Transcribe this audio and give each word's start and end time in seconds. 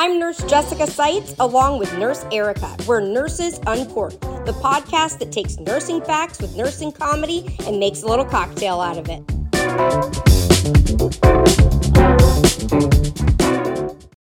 I'm 0.00 0.20
Nurse 0.20 0.40
Jessica 0.44 0.86
Seitz, 0.86 1.34
along 1.40 1.80
with 1.80 1.92
Nurse 1.98 2.24
Erica. 2.30 2.76
We're 2.86 3.00
Nurses 3.00 3.58
Uncorked, 3.66 4.20
the 4.20 4.52
podcast 4.62 5.18
that 5.18 5.32
takes 5.32 5.58
nursing 5.58 6.00
facts 6.00 6.40
with 6.40 6.56
nursing 6.56 6.92
comedy 6.92 7.56
and 7.66 7.80
makes 7.80 8.04
a 8.04 8.06
little 8.06 8.24
cocktail 8.24 8.80
out 8.80 8.96
of 8.96 9.08
it. 9.08 9.24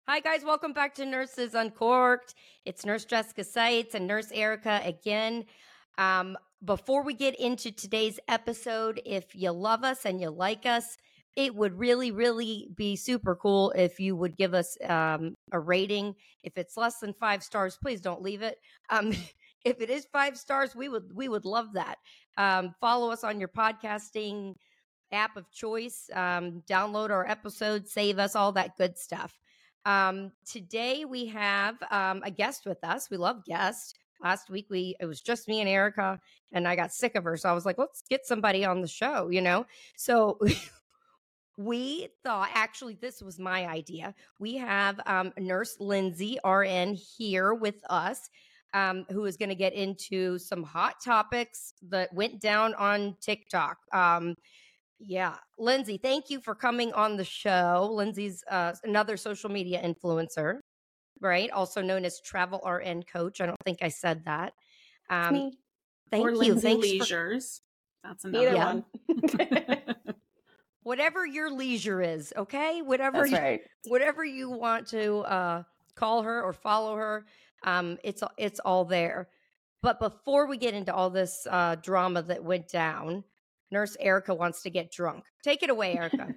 Hi, 0.09 0.19
guys. 0.19 0.43
Welcome 0.45 0.73
back 0.73 0.97
to 0.97 1.07
Nurses 1.07 1.55
Uncorked. 1.55 2.35
It's 2.65 2.85
Nurse 2.85 3.05
Jessica 3.05 3.45
Seitz 3.45 3.95
and 3.95 4.09
Nurse 4.09 4.33
Erica 4.33 4.81
again. 4.85 5.45
Um, 5.97 6.37
before 6.65 7.05
we 7.05 7.15
get 7.15 7.39
into 7.39 7.71
today's 7.71 8.19
episode, 8.27 9.01
if 9.07 9.37
you 9.37 9.53
love 9.53 9.85
us 9.85 10.05
and 10.07 10.21
you 10.21 10.31
like 10.31 10.67
us, 10.67 10.97
it 11.37 11.55
would 11.55 11.79
really, 11.79 12.11
really 12.11 12.69
be 12.77 12.97
super 12.97 13.35
cool 13.35 13.71
if 13.73 13.99
you 13.99 14.15
would 14.17 14.37
give 14.37 14.55
us 14.55 14.77
um, 14.89 15.37
a 15.53 15.59
rating. 15.59 16.15
If 16.43 16.59
it's 16.59 16.77
less 16.77 16.99
than 16.99 17.15
five 17.15 17.43
stars, 17.43 17.79
please 17.81 18.01
don't 18.01 18.23
leave 18.23 18.43
it. 18.43 18.59
Um, 18.91 19.13
if 19.65 19.81
it 19.81 19.91
is 19.91 20.07
five 20.13 20.37
stars, 20.37 20.75
we 20.75 20.89
would 20.89 21.15
we 21.15 21.29
would 21.29 21.45
love 21.45 21.73
that. 21.75 21.97
Um, 22.37 22.75
follow 22.81 23.11
us 23.11 23.25
on 23.25 23.39
your 23.39 23.49
podcasting 23.49 24.55
app 25.13 25.37
of 25.37 25.51
choice. 25.51 26.11
Um, 26.13 26.63
download 26.69 27.11
our 27.11 27.27
episodes, 27.27 27.93
save 27.93 28.19
us, 28.19 28.35
all 28.35 28.53
that 28.53 28.77
good 28.77 28.99
stuff. 28.99 29.39
Um, 29.85 30.33
today 30.47 31.05
we 31.05 31.27
have 31.27 31.77
um, 31.91 32.23
a 32.25 32.31
guest 32.31 32.67
with 32.67 32.83
us. 32.85 33.11
We 33.11 33.17
love 33.17 33.45
guests. 33.45 33.95
Last 34.23 34.51
week 34.51 34.67
we 34.71 34.97
it 35.01 35.07
was 35.07 35.21
just 35.21 35.49
me 35.49 35.61
and 35.61 35.69
Erica, 35.69 36.21
and 36.53 36.69
I 36.69 36.77
got 36.77 36.93
sick 36.93 37.17
of 37.17 37.25
her, 37.25 37.37
so 37.37 37.49
I 37.49 37.53
was 37.53 37.67
like, 37.67 37.79
let's 37.79 38.03
get 38.09 38.25
somebody 38.25 38.65
on 38.65 38.81
the 38.81 38.87
show, 38.87 39.29
you 39.31 39.41
know. 39.41 39.67
So 39.97 40.39
we 41.57 42.09
thought 42.25 42.51
actually 42.55 42.95
this 43.01 43.23
was 43.23 43.39
my 43.39 43.67
idea. 43.67 44.15
We 44.39 44.57
have 44.57 45.01
um, 45.07 45.33
Nurse 45.39 45.77
Lindsey 45.81 46.39
RN 46.45 46.95
here 46.95 47.55
with 47.55 47.77
us. 47.89 48.29
Um, 48.75 49.05
who 49.11 49.27
is 49.27 49.37
going 49.37 49.51
to 49.51 49.55
get 49.55 49.75
into 49.75 50.39
some 50.39 50.63
hot 50.63 50.95
topics 51.05 51.75
that 51.91 52.11
went 52.15 52.41
down 52.41 52.73
on 52.73 53.19
TikTok. 53.21 53.77
Um, 53.93 54.35
yeah, 54.99 55.35
Lindsey, 55.59 55.99
thank 55.99 56.31
you 56.31 56.41
for 56.41 56.55
coming 56.55 56.93
on 56.95 57.19
the 57.19 57.25
show. 57.25 57.91
Lindsey's 57.93 58.43
uh, 58.51 58.73
another 58.85 59.19
social 59.19 59.51
media 59.51 59.83
influencer, 59.85 60.61
right? 61.21 61.51
Also 61.51 61.83
known 61.83 62.07
as 62.07 62.21
Travel 62.23 62.63
RN 62.65 63.03
Coach. 63.03 63.43
I 63.43 63.47
don't 63.47 63.59
think 63.65 63.81
I 63.83 63.89
said 63.89 64.25
that. 64.25 64.55
Um, 65.11 65.35
me. 65.35 65.59
Thank 66.11 66.25
or 66.25 66.31
you. 66.31 66.39
Lindsey 66.39 66.61
Thanks 66.61 66.87
Leisures. 66.87 67.61
For... 68.03 68.09
That's 68.09 68.25
another 68.25 68.57
Either 68.57 68.85
one. 69.09 69.83
whatever 70.83 71.27
your 71.27 71.51
leisure 71.51 72.03
is, 72.03 72.33
okay? 72.37 72.83
Whatever 72.83 73.29
That's 73.29 73.33
right. 73.33 73.61
you, 73.85 73.91
whatever 73.91 74.25
you 74.25 74.51
want 74.51 74.87
to 74.89 75.19
uh, 75.21 75.63
call 75.95 76.23
her 76.23 76.43
or 76.43 76.53
follow 76.53 76.97
her, 76.97 77.27
um, 77.65 77.99
it's 78.03 78.23
it's 78.37 78.61
all 78.61 78.85
there. 78.85 79.29
But 79.83 79.99
before 79.99 80.47
we 80.47 80.57
get 80.57 80.75
into 80.75 80.95
all 80.95 81.11
this 81.11 81.47
uh, 81.51 81.77
drama 81.77 82.23
that 82.23 82.43
went 82.43 82.69
down, 82.69 83.25
Nurse 83.71 83.97
Erica 83.99 84.35
wants 84.35 84.63
to 84.63 84.71
get 84.71 84.93
drunk. 84.93 85.25
Take 85.43 85.63
it 85.63 85.71
away, 85.71 85.97
Erica. 85.97 86.35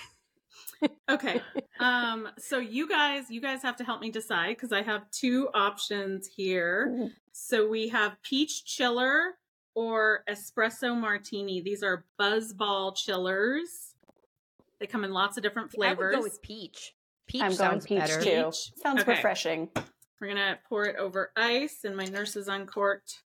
okay. 1.10 1.42
Um, 1.80 2.28
so 2.38 2.58
you 2.58 2.88
guys, 2.88 3.30
you 3.30 3.42
guys 3.42 3.62
have 3.62 3.76
to 3.76 3.84
help 3.84 4.00
me 4.00 4.10
decide 4.10 4.56
because 4.56 4.72
I 4.72 4.80
have 4.82 5.10
two 5.10 5.48
options 5.52 6.26
here. 6.26 7.10
So 7.32 7.68
we 7.68 7.88
have 7.88 8.16
peach 8.22 8.64
chiller 8.64 9.34
or 9.76 10.24
espresso 10.28 10.98
martini. 10.98 11.60
These 11.60 11.84
are 11.84 12.04
buzzball 12.18 12.96
chillers. 12.96 13.94
They 14.80 14.86
come 14.86 15.04
in 15.04 15.12
lots 15.12 15.36
of 15.36 15.42
different 15.42 15.70
flavors. 15.70 16.14
I 16.14 16.16
would 16.16 16.16
go 16.16 16.22
with 16.22 16.42
peach. 16.42 16.94
Peach 17.28 17.42
I'm 17.42 17.54
going 17.54 17.80
peach 17.80 17.98
better. 17.98 18.20
too. 18.20 18.44
Peach. 18.46 18.72
Sounds 18.82 19.02
okay. 19.02 19.12
refreshing. 19.12 19.68
We're 20.20 20.28
gonna 20.28 20.58
pour 20.68 20.86
it 20.86 20.96
over 20.96 21.30
ice 21.36 21.80
and 21.84 21.94
my 21.94 22.06
Nurses 22.06 22.48
Uncorked 22.48 23.22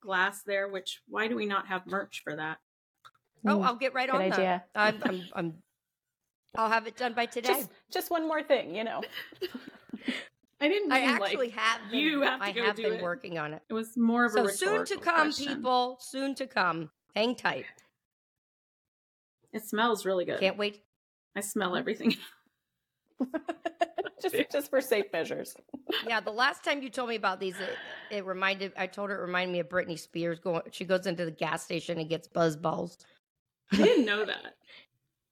glass 0.00 0.42
there. 0.44 0.66
Which 0.66 1.02
why 1.08 1.28
do 1.28 1.36
we 1.36 1.44
not 1.44 1.66
have 1.68 1.86
merch 1.86 2.22
for 2.24 2.34
that? 2.34 2.56
Oh, 3.46 3.58
mm, 3.58 3.64
I'll 3.64 3.76
get 3.76 3.92
right 3.92 4.08
Good 4.10 4.16
on 4.16 4.22
idea. 4.32 4.64
that. 4.74 4.94
I'm, 4.94 5.02
I'm, 5.04 5.22
I'm, 5.34 5.54
I'll 6.56 6.70
have 6.70 6.86
it 6.86 6.96
done 6.96 7.12
by 7.12 7.26
today. 7.26 7.48
Just, 7.48 7.70
just 7.92 8.10
one 8.10 8.26
more 8.26 8.42
thing, 8.42 8.74
you 8.74 8.82
know. 8.82 9.02
I 10.60 10.68
didn't. 10.68 10.90
I 10.92 11.00
actually 11.02 11.48
like, 11.48 11.52
have. 11.52 11.90
Been, 11.90 12.00
you 12.00 12.22
have 12.22 12.40
I 12.40 12.50
have 12.50 12.76
been 12.76 12.94
it. 12.94 13.02
working 13.02 13.38
on 13.38 13.52
it. 13.52 13.62
It 13.68 13.74
was 13.74 13.96
more 13.96 14.24
of 14.24 14.32
a 14.32 14.38
so 14.38 14.46
a 14.46 14.50
soon 14.50 14.84
to 14.86 14.96
come, 14.96 15.14
question. 15.14 15.56
people. 15.56 15.98
Soon 16.00 16.34
to 16.36 16.46
come. 16.46 16.90
Hang 17.14 17.34
tight. 17.34 17.66
It 19.52 19.64
smells 19.64 20.04
really 20.04 20.24
good. 20.24 20.40
Can't 20.40 20.56
wait. 20.56 20.82
I 21.34 21.40
smell 21.40 21.70
mm-hmm. 21.70 21.78
everything. 21.78 22.16
just 24.22 24.36
just 24.50 24.70
for 24.70 24.80
safe 24.80 25.06
measures. 25.12 25.56
Yeah, 26.06 26.20
the 26.20 26.30
last 26.30 26.62
time 26.62 26.82
you 26.82 26.90
told 26.90 27.08
me 27.08 27.16
about 27.16 27.40
these, 27.40 27.56
it, 27.58 27.76
it 28.10 28.26
reminded. 28.26 28.72
I 28.76 28.86
told 28.86 29.10
her 29.10 29.18
it 29.18 29.20
reminded 29.22 29.52
me 29.52 29.60
of 29.60 29.68
Britney 29.68 29.98
Spears 29.98 30.38
going. 30.38 30.62
She 30.70 30.84
goes 30.84 31.06
into 31.06 31.24
the 31.24 31.30
gas 31.30 31.62
station 31.64 31.98
and 31.98 32.08
gets 32.08 32.28
buzz 32.28 32.56
balls. 32.56 32.98
I 33.72 33.76
didn't 33.78 34.04
know 34.04 34.24
that. 34.24 34.56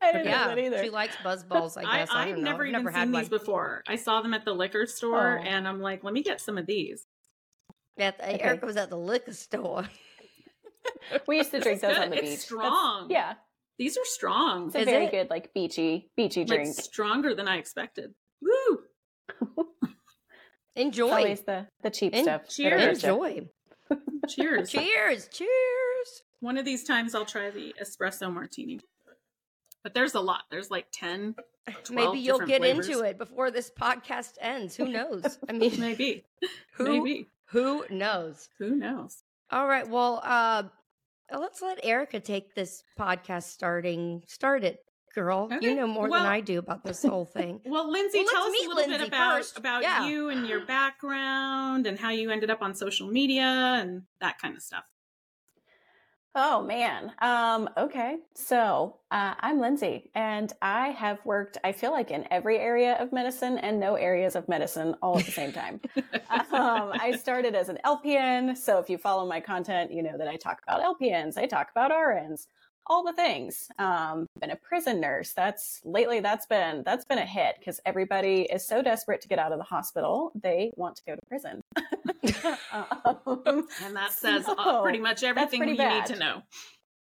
I 0.04 0.12
didn't 0.12 0.26
yeah, 0.26 0.44
know 0.44 0.48
that 0.48 0.58
either. 0.58 0.84
She 0.84 0.90
likes 0.90 1.16
buzz 1.22 1.42
balls. 1.42 1.76
I 1.76 1.82
guess 1.82 2.08
I, 2.12 2.28
have 2.28 2.38
never 2.38 2.64
even 2.64 2.84
never 2.84 2.90
seen 2.90 3.12
had 3.12 3.14
these 3.14 3.28
before. 3.28 3.82
I 3.86 3.96
saw 3.96 4.22
them 4.22 4.34
at 4.34 4.44
the 4.44 4.52
liquor 4.52 4.86
store, 4.86 5.40
oh. 5.40 5.46
and 5.46 5.66
I'm 5.66 5.80
like, 5.80 6.04
let 6.04 6.14
me 6.14 6.22
get 6.22 6.40
some 6.40 6.58
of 6.58 6.66
these. 6.66 7.06
At 7.98 8.18
the, 8.18 8.24
uh, 8.24 8.34
okay. 8.34 8.42
Erica 8.42 8.66
was 8.66 8.76
at 8.76 8.90
the 8.90 8.98
liquor 8.98 9.32
store. 9.32 9.88
we 11.28 11.38
used 11.38 11.50
to 11.52 11.60
drink 11.60 11.80
those 11.80 11.94
good. 11.94 12.02
on 12.02 12.10
the 12.10 12.18
it's 12.18 12.30
beach. 12.30 12.38
Strong, 12.40 13.08
That's, 13.08 13.12
yeah. 13.12 13.34
These 13.78 13.96
are 13.96 14.04
strong. 14.04 14.66
It's 14.66 14.76
a 14.76 14.80
Is 14.80 14.84
very 14.84 15.06
it? 15.06 15.10
good, 15.10 15.30
like 15.30 15.52
beachy, 15.52 16.10
beachy 16.16 16.44
drink. 16.44 16.66
Like 16.66 16.74
stronger 16.74 17.34
than 17.34 17.48
I 17.48 17.56
expected. 17.56 18.14
Woo! 18.40 18.80
Enjoy. 20.76 21.10
Always 21.10 21.40
the 21.42 21.66
the 21.82 21.90
cheap 21.90 22.14
En- 22.14 22.24
stuff. 22.24 22.48
cheers. 22.48 23.02
Enjoy. 23.02 23.48
Cheers. 24.28 24.70
cheers. 24.70 25.28
Cheers. 25.28 26.22
One 26.40 26.58
of 26.58 26.64
these 26.64 26.84
times 26.84 27.14
I'll 27.14 27.24
try 27.24 27.50
the 27.50 27.74
espresso 27.82 28.32
martini. 28.32 28.80
But 29.84 29.94
there's 29.94 30.14
a 30.14 30.20
lot. 30.20 30.42
There's 30.50 30.70
like 30.70 30.86
10. 30.92 31.36
Maybe 31.90 32.18
you'll 32.18 32.40
get 32.40 32.60
flavors. 32.62 32.88
into 32.88 33.02
it 33.04 33.18
before 33.18 33.50
this 33.52 33.70
podcast 33.70 34.32
ends. 34.40 34.74
Who 34.76 34.88
knows? 34.88 35.38
I 35.48 35.52
mean, 35.60 35.78
Maybe. 35.78 36.24
who 36.72 36.84
Maybe. 37.04 37.28
who 37.46 37.84
knows? 37.90 38.48
Who 38.58 38.74
knows? 38.74 39.22
All 39.50 39.68
right. 39.68 39.86
Well, 39.88 40.20
uh, 40.24 40.64
let's 41.38 41.62
let 41.62 41.84
Erica 41.84 42.18
take 42.18 42.54
this 42.54 42.82
podcast 42.98 43.44
starting 43.44 44.22
started. 44.26 44.78
Girl, 45.14 45.48
Okay. 45.52 45.64
you 45.64 45.76
know 45.76 45.86
more 45.86 46.08
Well- 46.08 46.24
than 46.24 46.32
I 46.32 46.40
do 46.40 46.58
about 46.58 46.82
this 46.82 47.04
whole 47.04 47.24
thing. 47.24 47.60
Well, 47.64 47.88
Lindsey, 47.88 48.18
Well, 48.18 48.26
tell 48.32 48.42
let's 48.50 48.58
a 48.58 48.68
little 48.68 48.74
Lindsey 48.82 48.98
bit 48.98 49.06
about 49.08 49.36
first. 49.36 49.56
about 49.58 49.82
Yeah. 49.82 50.06
you 50.08 50.28
and 50.30 50.44
your 50.48 50.66
background 50.66 51.86
and 51.86 51.96
how 51.96 52.10
you 52.10 52.30
ended 52.30 52.50
up 52.50 52.62
on 52.62 52.74
social 52.74 53.06
media 53.06 53.44
and 53.44 54.02
that 54.20 54.40
kind 54.40 54.56
of 54.56 54.62
stuff. 54.62 54.82
Oh 56.36 56.62
man. 56.64 57.12
Um, 57.20 57.70
okay. 57.76 58.16
So 58.34 58.96
uh, 59.12 59.34
I'm 59.38 59.60
Lindsey, 59.60 60.10
and 60.16 60.52
I 60.60 60.88
have 60.88 61.24
worked. 61.24 61.58
I 61.62 61.70
feel 61.70 61.92
like 61.92 62.10
in 62.10 62.26
every 62.32 62.58
area 62.58 62.94
of 62.94 63.12
medicine 63.12 63.56
and 63.58 63.78
no 63.78 63.94
areas 63.94 64.34
of 64.34 64.48
medicine 64.48 64.96
all 65.00 65.16
at 65.16 65.26
the 65.26 65.30
same 65.30 65.52
time. 65.52 65.80
um, 66.50 66.90
I 66.92 67.16
started 67.20 67.54
as 67.54 67.68
an 67.68 67.78
LPN, 67.84 68.56
so 68.56 68.80
if 68.80 68.90
you 68.90 68.98
follow 68.98 69.28
my 69.28 69.38
content, 69.38 69.92
you 69.92 70.02
know 70.02 70.18
that 70.18 70.26
I 70.26 70.34
talk 70.34 70.60
about 70.66 70.82
LPNs, 70.82 71.38
I 71.38 71.46
talk 71.46 71.70
about 71.70 71.92
RNs, 71.92 72.48
all 72.86 73.02
the 73.04 73.12
things. 73.12 73.68
Um, 73.78 74.26
been 74.40 74.50
a 74.50 74.56
prison 74.56 75.00
nurse. 75.00 75.32
That's 75.32 75.80
lately 75.84 76.20
that's 76.20 76.46
been 76.46 76.82
that's 76.84 77.04
been 77.04 77.18
a 77.18 77.26
hit 77.26 77.56
because 77.58 77.80
everybody 77.86 78.42
is 78.42 78.66
so 78.66 78.82
desperate 78.82 79.20
to 79.22 79.28
get 79.28 79.38
out 79.38 79.52
of 79.52 79.58
the 79.58 79.64
hospital, 79.64 80.32
they 80.34 80.72
want 80.76 80.96
to 80.96 81.02
go 81.06 81.14
to 81.14 81.20
prison. 81.28 81.60
um, 82.72 83.68
And 83.82 83.96
that 83.96 84.12
says 84.12 84.46
uh, 84.48 84.54
So, 84.56 84.82
pretty 84.82 84.98
much 85.00 85.22
everything 85.22 85.60
pretty 85.60 85.72
you 85.72 85.78
bad. 85.78 86.08
need 86.08 86.14
to 86.14 86.20
know. 86.20 86.42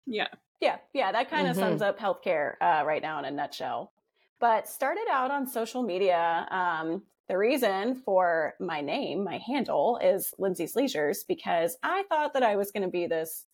Yeah. 0.07 0.29
Yeah, 0.61 0.79
yeah, 0.93 1.13
that 1.13 1.31
kind 1.31 1.47
of 1.47 1.57
Mhm. 1.57 1.61
sums 1.61 1.83
up 1.83 1.99
healthcare 2.01 2.55
uh, 2.61 2.83
right 2.85 3.01
now 3.03 3.19
in 3.21 3.25
a 3.25 3.31
nutshell. 3.31 3.93
But 4.41 4.69
started 4.69 5.07
out 5.11 5.31
on 5.31 5.47
social 5.47 5.83
media. 5.83 6.47
Um, 6.51 7.03
the 7.29 7.37
reason 7.39 7.95
for 7.95 8.55
my 8.59 8.81
name, 8.81 9.23
my 9.23 9.39
handle, 9.39 9.99
is 10.03 10.33
Lindsey's 10.39 10.75
Leisures 10.75 11.25
because 11.25 11.77
I 11.83 12.05
thought 12.09 12.33
that 12.35 12.43
I 12.43 12.57
was 12.57 12.73
going 12.73 12.83
to 12.85 12.89
be 12.89 13.07
this 13.07 13.45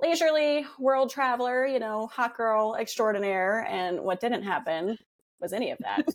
leisurely 0.00 0.66
world 0.78 1.10
traveler, 1.10 1.66
you 1.66 1.78
know, 1.78 2.06
hot 2.06 2.36
girl 2.36 2.76
extraordinaire. 2.78 3.66
And 3.68 4.00
what 4.00 4.20
didn't 4.20 4.42
happen 4.42 4.98
was 5.40 5.52
any 5.52 5.70
of 5.70 5.78
that. 5.78 6.06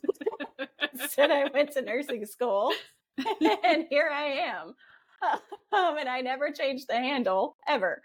I 1.18 1.50
went 1.54 1.72
to 1.74 1.82
nursing 1.82 2.26
school, 2.26 2.72
and 3.18 3.86
here 3.90 4.10
I 4.12 4.24
am. 4.24 4.76
Um, 5.74 5.98
and 5.98 6.10
I 6.10 6.20
never 6.20 6.52
changed 6.52 6.90
the 6.90 6.98
handle 6.98 7.56
ever. 7.66 8.02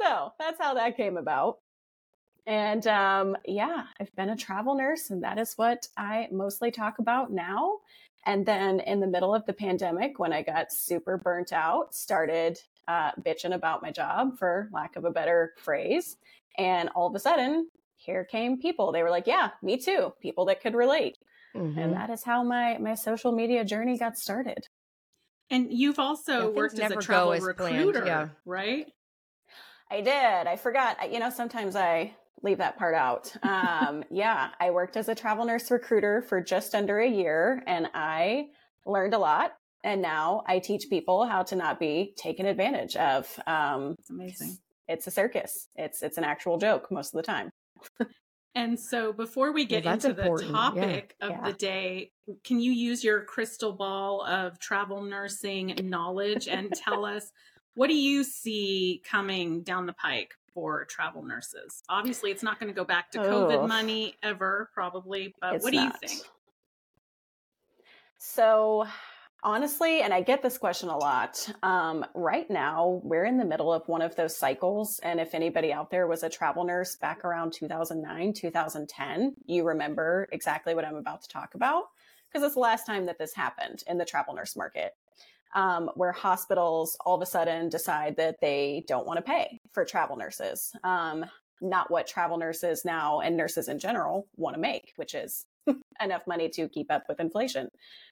So 0.00 0.32
that's 0.38 0.58
how 0.58 0.72
that 0.72 0.96
came 0.96 1.18
about. 1.18 1.58
And 2.46 2.86
um, 2.86 3.36
yeah, 3.44 3.84
I've 4.00 4.14
been 4.16 4.30
a 4.30 4.36
travel 4.36 4.74
nurse, 4.74 5.10
and 5.10 5.22
that 5.22 5.38
is 5.38 5.52
what 5.56 5.86
I 5.98 6.28
mostly 6.32 6.70
talk 6.70 6.98
about 7.00 7.30
now. 7.30 7.80
And 8.24 8.46
then 8.46 8.80
in 8.80 9.00
the 9.00 9.06
middle 9.06 9.34
of 9.34 9.44
the 9.44 9.52
pandemic, 9.52 10.18
when 10.18 10.32
I 10.32 10.40
got 10.40 10.72
super 10.72 11.18
burnt 11.18 11.52
out, 11.52 11.94
started 11.94 12.58
uh, 12.88 13.12
bitching 13.20 13.54
about 13.54 13.82
my 13.82 13.90
job, 13.90 14.38
for 14.38 14.68
lack 14.72 14.96
of 14.96 15.04
a 15.04 15.10
better 15.10 15.54
phrase. 15.58 16.16
And 16.58 16.88
all 16.94 17.08
of 17.08 17.14
a 17.14 17.18
sudden, 17.18 17.68
here 17.96 18.24
came 18.24 18.60
people. 18.60 18.92
They 18.92 19.02
were 19.02 19.10
like, 19.10 19.26
"Yeah, 19.26 19.50
me 19.62 19.76
too." 19.78 20.12
People 20.20 20.44
that 20.46 20.60
could 20.60 20.74
relate. 20.74 21.18
Mhm. 21.54 21.76
And 21.78 21.92
that 21.94 22.10
is 22.10 22.24
how 22.24 22.42
my 22.42 22.78
my 22.78 22.94
social 22.94 23.32
media 23.32 23.64
journey 23.64 23.96
got 23.98 24.18
started. 24.18 24.68
And 25.50 25.72
you've 25.72 25.98
also 25.98 26.46
things 26.46 26.56
worked 26.56 26.78
as 26.78 26.92
a 26.92 26.96
travel 26.96 27.32
as 27.32 27.42
planned, 27.56 27.86
recruiter, 27.86 28.06
yeah. 28.06 28.28
right? 28.44 28.86
I 29.90 30.00
did. 30.00 30.46
I 30.46 30.56
forgot. 30.56 31.12
You 31.12 31.20
know, 31.20 31.30
sometimes 31.30 31.76
I 31.76 32.14
leave 32.42 32.58
that 32.58 32.76
part 32.78 32.94
out. 32.94 33.34
Um, 33.42 34.04
yeah, 34.10 34.50
I 34.60 34.70
worked 34.70 34.96
as 34.96 35.08
a 35.08 35.14
travel 35.14 35.44
nurse 35.44 35.70
recruiter 35.70 36.22
for 36.22 36.40
just 36.40 36.74
under 36.74 36.98
a 36.98 37.08
year 37.08 37.62
and 37.66 37.88
I 37.94 38.48
learned 38.86 39.14
a 39.14 39.18
lot. 39.18 39.54
And 39.84 40.00
now 40.02 40.42
I 40.46 40.58
teach 40.58 40.88
people 40.90 41.26
how 41.26 41.42
to 41.44 41.54
not 41.56 41.78
be 41.78 42.14
taken 42.16 42.46
advantage 42.46 42.96
of. 42.96 43.28
Um, 43.46 43.94
It's 44.00 44.10
amazing. 44.10 44.58
it's 44.88 45.06
a 45.06 45.10
circus. 45.10 45.68
It's 45.76 46.02
it's 46.02 46.16
an 46.18 46.24
actual 46.24 46.58
joke 46.58 46.90
most 46.90 47.14
of 47.14 47.18
the 47.18 47.22
time. 47.22 47.50
And 48.56 48.78
so 48.80 49.12
before 49.12 49.52
we 49.52 49.64
get 49.66 49.84
that's 49.84 50.04
into 50.04 50.16
the 50.16 50.22
important, 50.22 50.50
yeah. 50.52 50.56
topic 50.56 51.16
of 51.20 51.30
Yeah. 51.30 51.40
the 51.44 51.52
day, 51.52 52.12
can 52.44 52.60
you 52.60 52.72
use 52.72 53.04
your 53.04 53.24
crystal 53.24 53.72
ball 53.72 54.24
of 54.24 54.58
travel 54.58 55.02
nursing 55.02 55.76
knowledge 55.82 56.48
and 56.48 56.72
tell 56.72 57.04
us 57.14 57.30
what 57.74 57.88
do 57.88 57.94
you 57.96 58.22
see 58.24 59.02
coming 59.04 59.62
down 59.64 59.84
the 59.86 59.92
pike 59.92 60.32
for 60.54 60.84
travel 60.84 61.22
nurses? 61.24 61.82
Obviously, 61.88 62.30
it's 62.30 62.42
not 62.44 62.58
going 62.60 62.72
to 62.72 62.76
go 62.76 62.84
back 62.84 63.10
to 63.10 63.18
COVID 63.18 63.64
Oh. 63.64 63.66
money 63.66 64.14
ever, 64.22 64.70
probably, 64.72 65.34
but 65.40 65.56
It's 65.56 65.64
what 65.64 65.72
do 65.72 65.78
not. 65.84 65.98
you 66.00 66.08
think? 66.08 66.22
So, 68.18 68.86
honestly, 69.44 70.00
and 70.00 70.12
I 70.12 70.22
get 70.22 70.42
this 70.42 70.58
question 70.58 70.88
a 70.88 70.96
lot. 70.96 71.48
Um, 71.62 72.04
right 72.14 72.50
now, 72.50 73.00
we're 73.04 73.26
in 73.26 73.36
the 73.36 73.44
middle 73.44 73.72
of 73.72 73.86
one 73.86 74.02
of 74.02 74.16
those 74.16 74.36
cycles. 74.36 74.98
And 75.02 75.20
if 75.20 75.34
anybody 75.34 75.72
out 75.72 75.90
there 75.90 76.06
was 76.06 76.22
a 76.22 76.30
travel 76.30 76.64
nurse 76.64 76.96
back 76.96 77.24
around 77.24 77.52
2009, 77.52 78.32
2010, 78.32 79.34
you 79.44 79.64
remember 79.64 80.28
exactly 80.32 80.74
what 80.74 80.84
I'm 80.84 80.96
about 80.96 81.22
to 81.22 81.28
talk 81.28 81.54
about 81.54 81.84
because 82.28 82.44
it's 82.44 82.54
the 82.54 82.60
last 82.60 82.86
time 82.86 83.06
that 83.06 83.18
this 83.18 83.34
happened 83.34 83.84
in 83.86 83.98
the 83.98 84.04
travel 84.04 84.34
nurse 84.34 84.56
market. 84.56 84.92
Um, 85.54 85.88
where 85.94 86.10
hospitals 86.10 86.96
all 87.06 87.14
of 87.14 87.22
a 87.22 87.26
sudden 87.26 87.68
decide 87.68 88.16
that 88.16 88.40
they 88.40 88.84
don't 88.88 89.06
want 89.06 89.18
to 89.18 89.22
pay 89.22 89.60
for 89.70 89.84
travel 89.84 90.16
nurses. 90.16 90.72
Um, 90.82 91.26
not 91.60 91.92
what 91.92 92.08
travel 92.08 92.38
nurses 92.38 92.84
now 92.84 93.20
and 93.20 93.36
nurses 93.36 93.68
in 93.68 93.78
general 93.78 94.26
want 94.36 94.54
to 94.54 94.60
make, 94.60 94.94
which 94.96 95.14
is 95.14 95.46
enough 96.00 96.26
money 96.26 96.48
to 96.50 96.68
keep 96.68 96.90
up 96.90 97.04
with 97.08 97.20
inflation, 97.20 97.68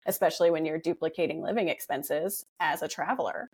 especially 0.07 0.51
when 0.51 0.65
you're 0.65 0.79
duplicating 0.79 1.43
living 1.43 1.69
expenses 1.69 2.45
as 2.61 2.83
a 2.83 2.89
traveler. 2.89 3.51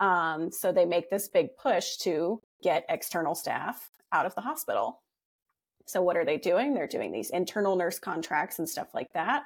Um, 0.00 0.50
so 0.50 0.72
they 0.72 0.84
make 0.86 1.10
this 1.10 1.28
big 1.28 1.56
push 1.56 1.96
to 1.98 2.40
get 2.62 2.84
external 2.88 3.34
staff 3.34 3.90
out 4.12 4.26
of 4.26 4.34
the 4.34 4.40
hospital. 4.40 5.00
So 5.86 6.02
what 6.02 6.16
are 6.16 6.24
they 6.24 6.38
doing? 6.38 6.74
They're 6.74 6.86
doing 6.86 7.12
these 7.12 7.30
internal 7.30 7.76
nurse 7.76 7.98
contracts 7.98 8.58
and 8.58 8.68
stuff 8.68 8.88
like 8.94 9.12
that. 9.12 9.44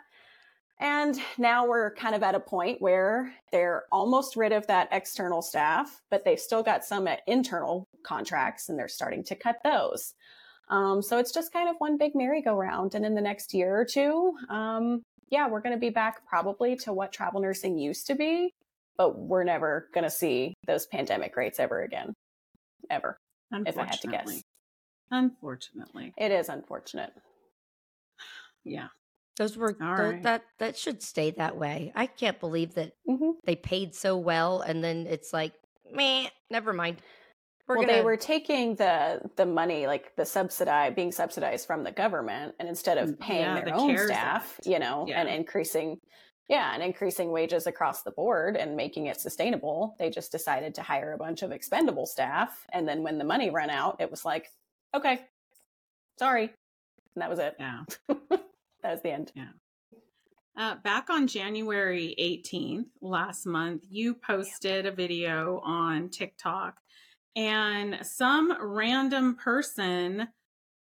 And 0.80 1.18
now 1.36 1.66
we're 1.66 1.92
kind 1.94 2.14
of 2.14 2.22
at 2.22 2.36
a 2.36 2.40
point 2.40 2.80
where 2.80 3.34
they're 3.50 3.84
almost 3.90 4.36
rid 4.36 4.52
of 4.52 4.68
that 4.68 4.88
external 4.92 5.42
staff, 5.42 6.02
but 6.08 6.24
they've 6.24 6.38
still 6.38 6.62
got 6.62 6.84
some 6.84 7.08
internal 7.26 7.88
contracts 8.04 8.68
and 8.68 8.78
they're 8.78 8.86
starting 8.86 9.24
to 9.24 9.34
cut 9.34 9.56
those. 9.64 10.14
Um, 10.70 11.02
so 11.02 11.18
it's 11.18 11.32
just 11.32 11.52
kind 11.52 11.68
of 11.68 11.76
one 11.78 11.96
big 11.96 12.14
merry-go-round. 12.14 12.94
And 12.94 13.04
in 13.04 13.14
the 13.14 13.20
next 13.20 13.54
year 13.54 13.78
or 13.78 13.84
two, 13.84 14.34
um, 14.48 15.02
yeah, 15.30 15.48
we're 15.48 15.60
going 15.60 15.74
to 15.74 15.80
be 15.80 15.90
back 15.90 16.26
probably 16.26 16.76
to 16.76 16.92
what 16.92 17.12
travel 17.12 17.40
nursing 17.40 17.78
used 17.78 18.06
to 18.08 18.14
be, 18.14 18.52
but 18.96 19.18
we're 19.18 19.44
never 19.44 19.88
going 19.94 20.04
to 20.04 20.10
see 20.10 20.54
those 20.66 20.86
pandemic 20.86 21.36
rates 21.36 21.58
ever 21.58 21.82
again. 21.82 22.14
Ever. 22.90 23.18
If 23.52 23.78
I 23.78 23.84
had 23.84 24.00
to 24.02 24.08
guess. 24.08 24.20
Unfortunately. 24.20 24.42
Unfortunately. 25.10 26.12
It 26.18 26.32
is 26.32 26.48
unfortunate. 26.48 27.12
Yeah. 28.64 28.88
Those 29.38 29.56
were 29.56 29.76
All 29.80 29.96
tho- 29.96 30.10
right. 30.10 30.22
that 30.24 30.42
that 30.58 30.76
should 30.76 31.02
stay 31.02 31.30
that 31.30 31.56
way. 31.56 31.92
I 31.94 32.06
can't 32.06 32.40
believe 32.40 32.74
that 32.74 32.92
hmm 33.06 33.30
they 33.44 33.56
paid 33.56 33.94
so 33.94 34.16
well 34.16 34.60
and 34.60 34.82
then 34.82 35.06
it's 35.06 35.32
like, 35.32 35.52
meh, 35.92 36.26
never 36.50 36.72
mind. 36.72 37.00
We're 37.68 37.76
well, 37.76 37.86
gonna 37.86 37.98
they 37.98 38.04
were 38.04 38.16
taking 38.16 38.76
the 38.76 39.20
the 39.36 39.46
money, 39.46 39.86
like 39.86 40.16
the 40.16 40.24
subsidized, 40.24 40.96
being 40.96 41.12
subsidized 41.12 41.66
from 41.66 41.84
the 41.84 41.92
government, 41.92 42.54
and 42.58 42.68
instead 42.68 42.98
of 42.98 43.10
Mm, 43.10 43.20
paying 43.20 43.40
yeah, 43.40 43.54
their 43.54 43.64
the 43.66 43.74
own 43.74 43.96
staff, 43.98 44.58
you 44.64 44.78
know, 44.78 45.06
and 45.14 45.28
increasing, 45.28 46.00
yeah, 46.48 46.72
and 46.74 46.82
increasing 46.82 47.30
wages 47.30 47.66
across 47.66 48.02
the 48.02 48.10
board 48.12 48.56
and 48.56 48.76
making 48.76 49.06
it 49.06 49.20
sustainable, 49.20 49.96
they 49.98 50.10
just 50.10 50.32
decided 50.32 50.74
to 50.76 50.82
hire 50.82 51.12
a 51.12 51.18
bunch 51.18 51.42
of 51.42 51.52
expendable 51.52 52.06
staff, 52.06 52.66
and 52.72 52.88
then 52.88 53.02
when 53.02 53.18
the 53.18 53.24
money 53.24 53.50
ran 53.50 53.70
out, 53.70 54.00
it 54.00 54.10
was 54.10 54.24
like, 54.24 54.46
okay, 54.94 55.20
sorry, 56.18 56.44
and 57.14 57.22
that 57.22 57.30
was 57.30 57.38
it. 57.38 57.54
Yeah. 57.58 57.84
That 58.82 58.92
was 58.92 59.02
the 59.02 59.10
end. 59.10 59.32
Uh, 60.56 60.76
back 60.76 61.10
on 61.10 61.26
January 61.26 62.14
18th 62.18 62.86
last 63.00 63.46
month, 63.46 63.84
you 63.88 64.14
posted 64.14 64.86
a 64.86 64.92
video 64.92 65.60
on 65.64 66.08
TikTok, 66.10 66.76
and 67.36 67.98
some 68.02 68.56
random 68.60 69.36
person 69.36 70.28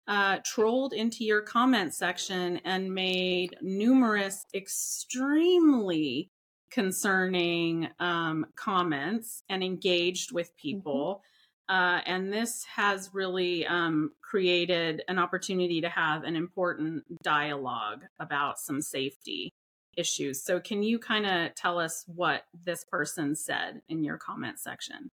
uh, 0.07 0.37
trolled 0.43 0.93
into 0.93 1.23
your 1.25 1.41
comment 1.41 1.93
section 1.93 2.57
and 2.63 2.93
made 2.93 3.55
numerous 3.61 4.45
extremely 4.53 6.29
concerning 6.71 7.89
um, 7.99 8.45
comments 8.55 9.43
and 9.49 9.63
engaged 9.63 10.31
with 10.31 10.55
people. 10.57 11.21
Uh, 11.69 11.99
and 12.05 12.31
this 12.31 12.63
has 12.63 13.09
really 13.13 13.65
um, 13.67 14.11
created 14.21 15.03
an 15.09 15.19
opportunity 15.19 15.81
to 15.81 15.89
have 15.89 16.23
an 16.23 16.35
important 16.35 17.03
dialogue 17.21 18.03
about 18.19 18.57
some 18.57 18.81
safety 18.81 19.51
issues. 19.97 20.43
So, 20.43 20.61
can 20.61 20.83
you 20.83 20.97
kind 20.99 21.25
of 21.25 21.55
tell 21.55 21.77
us 21.77 22.05
what 22.07 22.43
this 22.65 22.85
person 22.85 23.35
said 23.35 23.81
in 23.89 24.03
your 24.03 24.17
comment 24.17 24.59
section? 24.59 25.09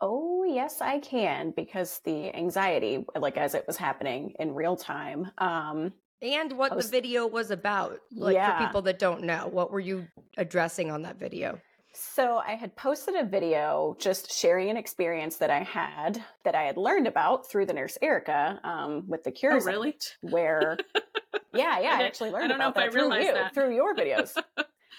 Oh, 0.00 0.44
yes, 0.44 0.80
I 0.80 0.98
can 0.98 1.52
because 1.56 2.00
the 2.04 2.34
anxiety, 2.34 3.04
like 3.16 3.36
as 3.36 3.54
it 3.54 3.64
was 3.66 3.76
happening 3.76 4.34
in 4.38 4.54
real 4.54 4.76
time, 4.76 5.30
um, 5.38 5.92
and 6.22 6.52
what 6.56 6.74
was- 6.74 6.86
the 6.90 6.96
video 6.96 7.26
was 7.26 7.50
about. 7.50 7.98
Like 8.12 8.34
Yeah. 8.34 8.58
for 8.58 8.66
people 8.66 8.82
that 8.82 8.98
don't 8.98 9.22
know, 9.24 9.48
what 9.50 9.70
were 9.70 9.80
you 9.80 10.06
addressing 10.36 10.90
on 10.90 11.02
that 11.02 11.16
video? 11.16 11.60
So 11.92 12.38
I 12.38 12.52
had 12.54 12.76
posted 12.76 13.14
a 13.16 13.24
video 13.24 13.96
just 13.98 14.30
sharing 14.32 14.70
an 14.70 14.76
experience 14.76 15.36
that 15.38 15.50
I 15.50 15.62
had 15.64 16.22
that 16.44 16.54
I 16.54 16.62
had 16.62 16.76
learned 16.76 17.06
about 17.08 17.50
through 17.50 17.66
the 17.66 17.72
nurse 17.72 17.98
Erica 18.00 18.60
um, 18.64 19.04
with 19.08 19.24
the 19.24 19.32
Cures 19.32 19.64
Oh, 19.66 19.70
really? 19.70 19.98
Where 20.22 20.78
yeah, 21.52 21.80
yeah, 21.80 21.98
I, 22.00 22.04
actually 22.04 22.30
I 22.30 22.32
learned 22.32 22.48
don't 22.50 22.58
know 22.58 22.68
about 22.68 22.76
if 22.76 22.82
I 22.82 22.86
that 22.86 22.92
through 22.92 23.02
realized 23.02 23.26
you, 23.26 23.34
that. 23.34 23.54
through 23.54 23.74
your 23.74 23.94
videos. 23.96 24.40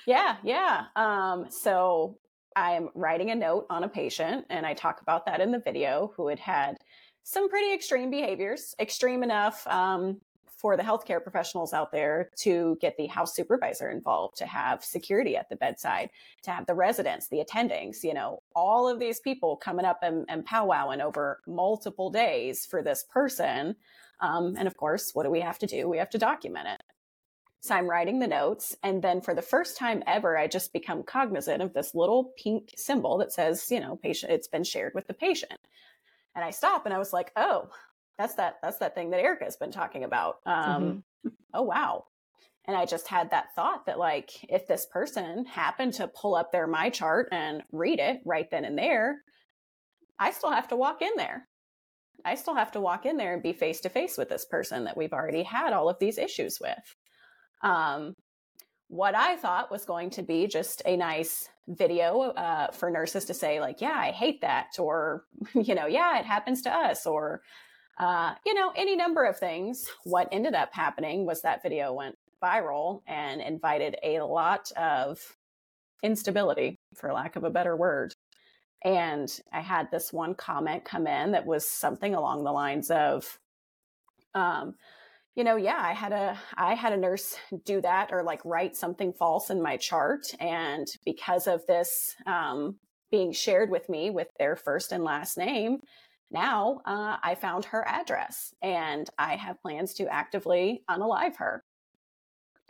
yeah, 0.06 0.36
yeah. 0.44 0.86
Um, 0.96 1.50
so 1.50 2.18
I'm 2.56 2.90
writing 2.96 3.32
a 3.32 3.36
note 3.36 3.66
on 3.70 3.84
a 3.84 3.90
patient, 3.90 4.46
and 4.50 4.66
I 4.66 4.74
talk 4.74 5.02
about 5.02 5.26
that 5.26 5.42
in 5.42 5.52
the 5.52 5.60
video 5.60 6.14
who 6.16 6.28
had 6.28 6.40
had 6.40 6.78
some 7.24 7.50
pretty 7.50 7.74
extreme 7.74 8.10
behaviors, 8.10 8.76
extreme 8.80 9.24
enough 9.24 9.66
um, 9.68 10.20
for 10.62 10.78
the 10.78 10.84
healthcare 10.84 11.22
professionals 11.22 11.74
out 11.74 11.92
there 11.92 12.30
to 12.38 12.78
get 12.82 12.96
the 12.98 13.08
house 13.08 13.36
supervisor 13.36 13.90
involved, 13.90 14.38
to 14.38 14.46
have 14.46 14.84
security 14.84 15.36
at 15.36 15.50
the 15.50 15.56
bedside, 15.56 16.10
to 16.44 16.52
have 16.52 16.66
the 16.68 16.76
residents, 16.76 17.28
the 17.28 17.44
attendings, 17.44 18.04
you 18.04 18.14
know, 18.14 18.44
all 18.56 18.88
of 18.88 19.00
these 19.00 19.20
people 19.20 19.56
coming 19.56 19.86
up 19.86 20.00
and, 20.04 20.26
and 20.30 20.48
powwowing 20.48 21.02
over 21.02 21.42
multiple 21.48 22.12
days 22.12 22.66
for 22.66 22.84
this 22.84 23.04
person. 23.12 23.76
Um, 24.20 24.56
and 24.58 24.68
of 24.68 24.78
course, 24.78 25.12
what 25.14 25.24
do 25.24 25.32
we 25.32 25.42
have 25.42 25.58
to 25.60 25.66
do? 25.66 25.90
We 25.90 25.98
have 25.98 26.12
to 26.12 26.20
document 26.20 26.68
it. 26.68 26.84
So 27.62 27.76
I'm 27.76 27.90
writing 27.90 28.20
the 28.20 28.28
notes. 28.28 28.76
And 28.84 29.02
then 29.02 29.22
for 29.22 29.34
the 29.34 29.42
first 29.42 29.78
time 29.78 30.04
ever, 30.08 30.38
I 30.38 30.48
just 30.48 30.74
become 30.74 31.04
cognizant 31.04 31.62
of 31.62 31.74
this 31.74 31.94
little 31.94 32.34
pink 32.36 32.74
symbol 32.76 33.18
that 33.20 33.32
says, 33.32 33.68
you 33.70 33.80
know, 33.80 33.96
patient, 33.96 34.32
it's 34.32 34.48
been 34.48 34.64
shared 34.64 34.94
with 34.96 35.08
the 35.08 35.14
patient. 35.14 35.60
And 36.36 36.44
I 36.44 36.50
stop 36.50 36.86
and 36.86 36.94
I 36.94 36.98
was 36.98 37.14
like, 37.14 37.32
oh, 37.36 37.70
that's 38.18 38.36
that, 38.36 38.58
that's 38.64 38.78
that 38.80 38.96
thing 38.96 39.12
that 39.12 39.22
Erica's 39.22 39.58
been 39.58 39.72
talking 39.72 40.04
about. 40.04 40.38
Um, 40.46 41.04
Oh, 41.54 41.64
wow. 41.64 42.06
And 42.66 42.78
I 42.78 42.86
just 42.86 43.08
had 43.08 43.32
that 43.32 43.54
thought 43.56 43.86
that 43.86 44.00
like, 44.00 44.32
if 44.50 44.68
this 44.68 44.86
person 44.86 45.46
happened 45.46 45.94
to 45.96 46.08
pull 46.08 46.36
up 46.36 46.52
their 46.52 46.68
MyChart 46.68 47.26
and 47.32 47.64
read 47.72 48.00
it 48.00 48.22
right 48.26 48.50
then 48.50 48.66
and 48.66 48.78
there, 48.78 49.22
I 50.20 50.32
still 50.32 50.52
have 50.52 50.68
to 50.70 50.76
walk 50.76 51.02
in 51.02 51.12
there. 51.18 51.48
I 52.24 52.36
still 52.36 52.54
have 52.54 52.72
to 52.74 52.82
walk 52.82 53.06
in 53.06 53.18
there 53.18 53.34
and 53.34 53.42
be 53.42 53.54
face 53.54 53.82
to 53.82 53.90
face 53.90 54.18
with 54.18 54.30
this 54.30 54.46
person 54.46 54.84
that 54.86 54.96
we've 54.96 55.14
already 55.14 55.44
had 55.44 55.74
all 55.74 55.90
of 55.90 55.98
these 56.00 56.20
issues 56.20 56.60
with. 56.62 56.96
Um, 57.64 58.16
what 58.88 59.16
I 59.16 59.38
thought 59.38 59.72
was 59.72 59.86
going 59.86 60.10
to 60.12 60.22
be 60.22 60.48
just 60.48 60.82
a 60.86 60.98
nice 60.98 61.48
video 61.68 62.32
uh, 62.32 62.72
for 62.72 62.90
nurses 62.90 63.26
to 63.26 63.34
say, 63.34 63.60
like, 63.62 63.80
yeah, 63.80 63.96
I 63.96 64.12
hate 64.12 64.42
that, 64.42 64.68
or, 64.78 65.24
you 65.54 65.76
know, 65.76 65.86
yeah, 65.86 66.20
it 66.20 66.26
happens 66.26 66.62
to 66.64 66.70
us, 66.70 67.06
or, 67.06 67.42
uh, 68.00 68.34
you 68.46 68.54
know, 68.54 68.74
any 68.76 68.96
number 68.96 69.24
of 69.24 69.38
things. 69.38 69.86
What 70.04 70.28
ended 70.32 70.56
up 70.56 70.74
happening 70.74 71.26
was 71.26 71.42
that 71.42 71.64
video 71.64 71.94
went 71.94 72.18
viral 72.44 73.02
and 73.08 73.42
invited 73.42 73.96
a 74.04 74.20
lot 74.20 74.72
of 74.76 75.20
instability, 76.04 76.80
for 76.96 77.14
lack 77.14 77.36
of 77.36 77.44
a 77.44 77.50
better 77.50 77.76
word. 77.76 78.14
And 78.84 79.32
I 79.54 79.62
had 79.62 79.92
this 79.92 80.12
one 80.12 80.34
comment 80.34 80.84
come 80.84 81.06
in 81.06 81.32
that 81.32 81.46
was 81.46 81.66
something 81.66 82.16
along 82.16 82.44
the 82.44 82.52
lines 82.52 82.90
of, 82.90 83.40
um, 84.34 84.76
you 85.36 85.44
know, 85.44 85.56
yeah, 85.56 85.80
I 85.80 85.94
had 85.94 86.12
a 86.12 86.38
I 86.58 86.76
had 86.76 86.94
a 86.94 86.98
nurse 86.98 87.36
do 87.66 87.82
that 87.82 88.10
or 88.12 88.24
like 88.24 88.42
write 88.44 88.76
something 88.76 89.14
false 89.14 89.50
in 89.50 89.62
my 89.62 89.78
chart, 89.78 90.24
and 90.40 90.88
because 91.06 91.48
of 91.48 91.66
this 91.68 92.16
um, 92.26 92.76
being 93.12 93.32
shared 93.32 93.70
with 93.70 93.88
me 93.88 94.10
with 94.10 94.28
their 94.38 94.56
first 94.56 94.92
and 94.92 95.04
last 95.04 95.38
name, 95.38 95.80
now 96.32 96.82
uh, 96.86 97.18
I 97.24 97.36
found 97.36 97.66
her 97.66 97.88
address, 97.88 98.54
and 98.62 99.10
I 99.18 99.36
have 99.38 99.62
plans 99.62 99.94
to 99.96 100.08
actively 100.08 100.84
unalive 100.90 101.38
her. 101.38 101.64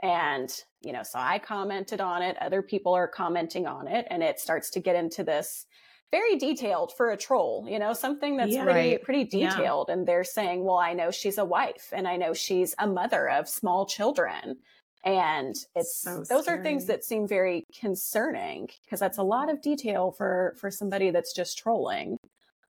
And 0.03 0.51
you 0.81 0.93
know, 0.93 1.03
so 1.03 1.17
I 1.17 1.39
commented 1.39 1.99
on 1.99 2.21
it. 2.21 2.37
Other 2.41 2.61
people 2.61 2.93
are 2.93 3.07
commenting 3.07 3.65
on 3.65 3.87
it, 3.87 4.05
and 4.11 4.21
it 4.21 4.39
starts 4.39 4.69
to 4.71 4.79
get 4.79 4.95
into 4.95 5.23
this 5.23 5.65
very 6.11 6.35
detailed 6.35 6.91
for 6.95 7.11
a 7.11 7.17
troll, 7.17 7.65
you 7.67 7.79
know, 7.79 7.93
something 7.93 8.35
that's 8.37 8.53
Yeah. 8.53 8.63
pretty 8.63 8.89
Right. 8.91 9.03
pretty 9.03 9.29
Yeah. 9.31 9.49
detailed. 9.49 9.89
And 9.89 10.05
they're 10.05 10.25
saying, 10.25 10.63
well, 10.63 10.77
I 10.77 10.93
know 10.93 11.09
she's 11.09 11.37
a 11.37 11.45
wife 11.45 11.89
and 11.93 12.07
I 12.07 12.17
know 12.17 12.33
she's 12.33 12.75
a 12.79 12.87
mother 12.87 13.29
of 13.29 13.47
small 13.47 13.85
children. 13.85 14.57
And 15.03 15.55
it's 15.73 16.01
So 16.01 16.23
those 16.29 16.47
are 16.47 16.61
things 16.61 16.85
that 16.85 17.03
seem 17.03 17.27
very 17.27 17.63
concerning 17.79 18.69
because 18.83 18.99
that's 18.99 19.17
a 19.17 19.23
lot 19.23 19.49
of 19.49 19.61
detail 19.61 20.11
for 20.11 20.53
for 20.59 20.69
somebody 20.69 21.09
that's 21.09 21.33
just 21.33 21.57
trolling. 21.57 22.17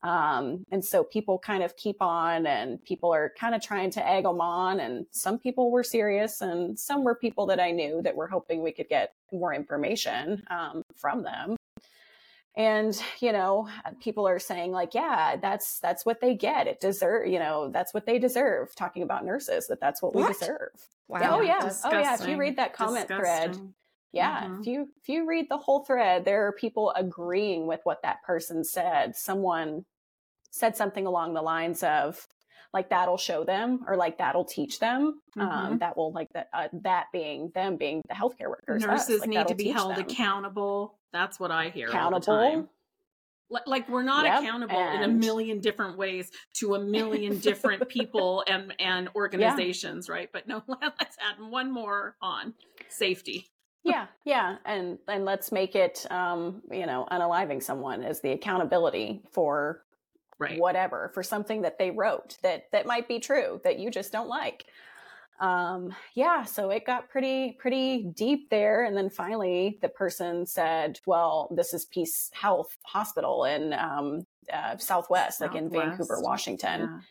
Um, 0.03 0.63
and 0.71 0.83
so 0.85 1.03
people 1.03 1.39
kind 1.39 1.61
of 1.63 1.75
keep 1.75 2.01
on 2.01 2.45
and 2.45 2.81
people 2.83 3.13
are 3.13 3.33
kind 3.37 3.53
of 3.53 3.61
trying 3.61 3.89
to 3.91 4.07
egg 4.07 4.23
them 4.23 4.39
on. 4.39 4.79
And 4.79 5.05
some 5.11 5.39
people 5.39 5.71
were 5.71 5.83
serious 5.83 6.41
and 6.41 6.79
some 6.79 7.03
were 7.03 7.15
people 7.15 7.45
that 7.47 7.59
I 7.59 7.71
knew 7.71 8.01
that 8.03 8.15
were 8.15 8.27
hoping 8.27 8.61
we 8.61 8.71
could 8.71 8.87
get 8.89 9.13
more 9.31 9.53
information 9.53 10.43
um, 10.49 10.83
from 10.95 11.23
them 11.23 11.55
and 12.57 13.01
you 13.19 13.31
know 13.31 13.67
people 14.01 14.27
are 14.27 14.39
saying 14.39 14.71
like 14.71 14.93
yeah 14.93 15.35
that's 15.37 15.79
that's 15.79 16.05
what 16.05 16.19
they 16.19 16.35
get 16.35 16.67
it 16.67 16.79
deserve 16.79 17.27
you 17.27 17.39
know 17.39 17.69
that's 17.71 17.93
what 17.93 18.05
they 18.05 18.17
deserve 18.19 18.73
talking 18.75 19.03
about 19.03 19.23
nurses 19.25 19.67
that 19.67 19.79
that's 19.79 20.01
what, 20.01 20.15
we 20.15 20.25
deserve 20.27 20.69
Wow. 21.07 21.37
Oh, 21.39 21.41
yeah. 21.41 21.71
Oh, 21.85 21.91
yeah, 21.91 22.13
if 22.21 22.27
you 22.27 22.37
read 22.37 22.57
that 22.57 22.73
comment 22.73 23.07
thread, 23.07 23.47
Disgusting. 23.51 23.73
yeah 24.11 24.43
Mhm. 24.45 24.59
if 24.61 24.67
you 24.67 24.87
if 25.01 25.09
you 25.09 25.27
read 25.27 25.47
the 25.49 25.57
whole 25.57 25.83
thread 25.83 26.25
there 26.25 26.45
are 26.47 26.51
people 26.51 26.91
agreeing 26.95 27.65
with 27.67 27.79
what 27.83 28.01
that 28.03 28.21
person 28.23 28.63
said 28.63 29.15
someone 29.15 29.85
said 30.51 30.75
something 30.75 31.05
along 31.07 31.33
the 31.33 31.41
lines 31.41 31.81
of 31.83 32.27
like 32.73 32.89
that'll 32.89 33.17
show 33.17 33.43
them 33.43 33.83
or 33.87 33.95
like 33.97 34.19
that'll 34.19 34.45
teach 34.45 34.77
them 34.79 35.19
um, 35.39 35.49
Mhm. 35.49 35.79
that 35.79 35.97
will 35.97 36.11
like 36.11 36.29
that 36.33 36.49
uh, 36.53 36.67
that 36.73 37.07
being 37.11 37.49
them 37.55 37.77
being 37.77 38.01
the 38.07 38.13
healthcare 38.13 38.49
workers 38.49 38.83
us, 38.83 39.09
Nurses 39.09 39.21
like, 39.21 39.29
need 39.29 39.47
to 39.47 39.55
be 39.55 39.69
held 39.69 39.95
them. 39.95 40.01
accountable. 40.01 40.98
That's 41.11 41.39
what 41.39 41.51
I 41.51 41.69
hear 41.69 41.87
all 41.87 42.11
the 42.11 42.17
accountable 42.17 42.69
Like 43.65 43.89
we're 43.89 44.03
not 44.03 44.25
Yep, 44.25 44.39
accountable 44.43 44.89
in 44.89 45.03
a 45.03 45.07
million 45.07 45.59
different 45.59 45.97
ways 45.97 46.31
to 46.55 46.75
a 46.75 46.79
million 46.79 47.39
different 47.39 47.89
people 47.89 48.43
and 48.47 48.73
and 48.79 49.09
organizations, 49.15 50.07
right? 50.09 50.29
But 50.31 50.47
no, 50.47 50.63
let's 50.67 51.17
add 51.19 51.39
one 51.49 51.71
more 51.71 52.15
on 52.21 52.53
safety. 52.89 53.47
yeah 53.83 54.07
yeah 54.25 54.57
and 54.65 54.99
and 55.07 55.25
let's 55.25 55.51
make 55.51 55.73
it 55.75 56.05
um 56.11 56.61
you 56.71 56.85
know 56.85 57.07
unaliving 57.11 57.63
someone 57.63 58.03
as 58.03 58.21
the 58.21 58.31
accountability 58.31 59.21
for 59.31 59.83
Right. 60.37 60.57
whatever 60.57 61.11
for 61.13 61.21
something 61.21 61.63
that 61.63 61.77
they 61.77 61.91
wrote 61.91 62.37
that 62.43 62.67
that 62.71 62.85
might 62.85 63.09
be 63.09 63.19
true 63.19 63.59
that 63.65 63.77
you 63.77 63.91
just 63.91 64.11
don't 64.13 64.29
like 64.29 64.65
um 65.41 65.95
yeah 66.15 66.43
so 66.43 66.69
it 66.69 66.85
got 66.85 67.09
pretty 67.09 67.55
pretty 67.59 68.03
deep 68.15 68.49
there 68.49 68.83
and 68.83 68.95
then 68.97 69.09
finally 69.09 69.77
the 69.81 69.87
person 69.89 70.45
said 70.45 70.99
well 71.05 71.47
this 71.55 71.73
is 71.73 71.85
peace 71.85 72.29
health 72.33 72.75
hospital 72.85 73.45
in 73.45 73.71
um 73.73 74.21
uh, 74.51 74.75
southwest 74.77 75.39
like 75.39 75.55
in 75.55 75.69
vancouver 75.69 76.19
washington 76.21 77.01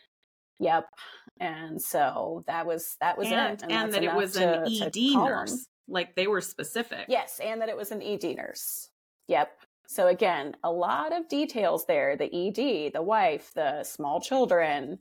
Yeah. 0.59 0.81
yep 0.81 0.85
and 1.39 1.81
so 1.81 2.43
that 2.47 2.65
was 2.65 2.97
that 2.99 3.17
was 3.17 3.27
and, 3.31 3.53
it 3.53 3.63
and, 3.63 3.71
that's 3.71 3.93
that 3.93 4.03
it 4.03 4.13
was 4.13 4.33
to- 4.33 4.63
an 4.63 4.73
ED 4.83 5.15
nurse. 5.15 5.65
Like 5.87 6.15
they 6.15 6.27
were 6.27 6.41
specific. 6.41 7.05
Yes, 7.07 7.39
and 7.43 7.61
that 7.61 7.69
it 7.69 7.75
was 7.77 7.91
an 7.91 8.03
ED 8.03 8.35
nurse. 8.35 8.89
Yep. 9.27 9.49
So 9.87 10.05
again, 10.07 10.55
a 10.63 10.71
lot 10.71 11.13
of 11.17 11.27
details 11.29 11.85
there. 11.87 12.15
The 12.15 12.25
ED, 12.25 12.91
the 12.93 13.01
wife, 13.01 13.51
the 13.55 13.83
small 13.83 14.21
children. 14.21 14.99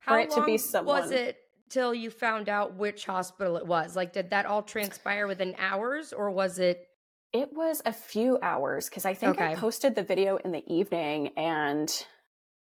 How 0.00 0.14
for 0.16 0.18
it 0.20 0.30
to 0.32 0.44
be 0.44 0.58
someone- 0.58 1.00
was 1.00 1.10
it 1.12 1.38
till 1.70 1.94
you 1.94 2.10
found 2.10 2.48
out 2.48 2.76
which 2.76 3.06
hospital 3.06 3.56
it 3.56 3.66
was? 3.66 3.96
Like, 3.96 4.12
did 4.12 4.30
that 4.30 4.46
all 4.46 4.62
transpire 4.62 5.26
within 5.26 5.54
hours, 5.58 6.12
or 6.12 6.30
was 6.30 6.58
it? 6.58 6.86
It 7.32 7.52
was 7.52 7.82
a 7.84 7.92
few 7.92 8.38
hours 8.40 8.88
because 8.88 9.04
I 9.04 9.14
think 9.14 9.40
I 9.40 9.54
posted 9.54 9.94
the 9.94 10.02
video 10.02 10.36
in 10.36 10.50
the 10.50 10.64
evening 10.66 11.28
and 11.36 11.92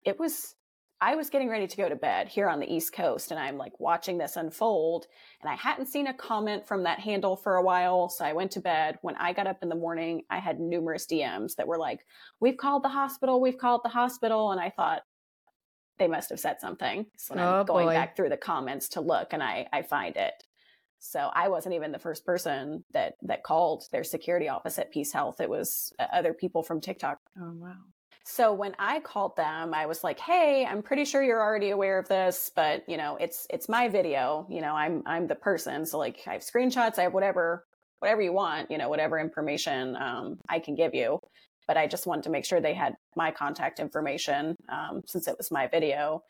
it 0.03 0.19
was 0.19 0.55
I 0.99 1.15
was 1.15 1.29
getting 1.29 1.47
ready 1.47 1.67
to 1.67 1.77
go 1.77 1.87
to 1.87 1.95
bed 1.95 2.27
here 2.27 2.49
on 2.49 2.59
the 2.59 2.73
East 2.73 2.91
Coast 2.91 3.29
and 3.29 3.39
I'm 3.39 3.57
like 3.57 3.79
watching 3.79 4.17
this 4.17 4.35
unfold 4.35 5.05
and 5.41 5.49
I 5.49 5.55
hadn't 5.55 5.85
seen 5.85 6.07
a 6.07 6.13
comment 6.13 6.67
from 6.67 6.83
that 6.83 6.99
handle 6.99 7.35
for 7.35 7.55
a 7.55 7.61
while. 7.61 8.09
So 8.09 8.25
I 8.25 8.33
went 8.33 8.51
to 8.51 8.59
bed. 8.59 8.97
When 9.03 9.15
I 9.17 9.31
got 9.31 9.45
up 9.45 9.59
in 9.61 9.69
the 9.69 9.75
morning, 9.75 10.23
I 10.31 10.39
had 10.39 10.59
numerous 10.59 11.05
DMs 11.05 11.55
that 11.55 11.67
were 11.67 11.77
like, 11.77 11.99
We've 12.39 12.57
called 12.57 12.83
the 12.83 12.89
hospital, 12.89 13.39
we've 13.39 13.59
called 13.59 13.81
the 13.83 13.89
hospital. 13.89 14.51
And 14.51 14.59
I 14.59 14.71
thought 14.71 15.03
they 15.99 16.07
must 16.07 16.29
have 16.29 16.39
said 16.39 16.59
something. 16.59 17.05
So 17.17 17.35
when 17.35 17.43
Oh, 17.43 17.59
I'm 17.61 17.65
going 17.65 17.87
boy. 17.87 17.93
back 17.93 18.15
through 18.15 18.29
the 18.29 18.37
comments 18.37 18.89
to 18.89 19.01
look 19.01 19.33
and 19.33 19.41
I, 19.43 19.67
I 19.73 19.81
find 19.81 20.15
it. 20.15 20.33
So 20.99 21.19
I 21.33 21.47
wasn't 21.49 21.75
even 21.75 21.91
the 21.91 21.99
first 21.99 22.25
person 22.25 22.83
that 22.91 23.13
that 23.21 23.43
called 23.43 23.83
their 23.91 24.03
security 24.03 24.49
office 24.49 24.79
at 24.79 24.91
Peace 24.91 25.13
Health. 25.13 25.39
It 25.39 25.49
was 25.49 25.93
uh, 25.99 26.07
other 26.11 26.33
people 26.33 26.63
from 26.63 26.81
TikTok. 26.81 27.19
Oh 27.39 27.51
wow. 27.53 27.75
So 28.23 28.51
when 28.51 28.75
I 28.77 28.99
called 28.99 29.37
them, 29.37 29.73
I 29.73 29.85
was 29.85 30.03
like, 30.03 30.19
"Hey, 30.19 30.65
I'm 30.65 30.81
pretty 30.81 31.05
sure 31.05 31.23
you're 31.23 31.41
already 31.41 31.69
aware 31.69 31.97
of 31.99 32.07
this, 32.09 32.51
but 32.55 32.83
you 32.89 32.97
know, 32.97 33.15
it's 33.17 33.45
it's 33.49 33.69
my 33.69 33.87
video. 33.87 34.47
You 34.49 34.61
know, 34.61 34.73
I'm 34.75 35.03
I'm 35.05 35.27
the 35.27 35.35
person. 35.35 35.85
So 35.85 35.97
like, 35.97 36.19
I 36.27 36.33
have 36.33 36.41
screenshots. 36.41 36.97
I 36.99 37.03
have 37.03 37.13
whatever 37.13 37.63
whatever 37.99 38.21
you 38.21 38.33
want. 38.33 38.69
You 38.71 38.77
know, 38.79 38.89
whatever 38.89 39.19
information 39.19 39.95
um, 39.95 40.39
I 40.49 40.59
can 40.59 40.75
give 40.75 40.93
you. 40.95 41.19
But 41.67 41.77
I 41.77 41.87
just 41.87 42.07
wanted 42.07 42.23
to 42.23 42.29
make 42.29 42.45
sure 42.45 42.61
they 42.61 42.73
had 42.73 42.95
my 43.15 43.31
contact 43.31 43.79
information 43.79 44.55
um, 44.69 45.01
since 45.05 45.27
it 45.27 45.35
was 45.37 45.51
my 45.51 45.67
video. 45.67 46.23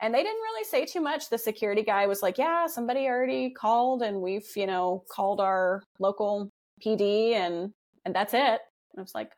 And 0.00 0.12
they 0.12 0.22
didn't 0.22 0.42
really 0.42 0.64
say 0.64 0.84
too 0.84 1.00
much. 1.00 1.30
The 1.30 1.38
security 1.38 1.82
guy 1.82 2.06
was 2.08 2.22
like, 2.22 2.36
"Yeah, 2.36 2.66
somebody 2.66 3.06
already 3.06 3.50
called, 3.50 4.02
and 4.02 4.20
we've 4.20 4.48
you 4.56 4.66
know 4.66 5.04
called 5.08 5.40
our 5.40 5.82
local 6.00 6.50
PD, 6.84 7.34
and 7.34 7.72
and 8.04 8.14
that's 8.14 8.34
it." 8.34 8.40
And 8.40 8.98
I 8.98 9.02
was 9.02 9.14
like, 9.14 9.30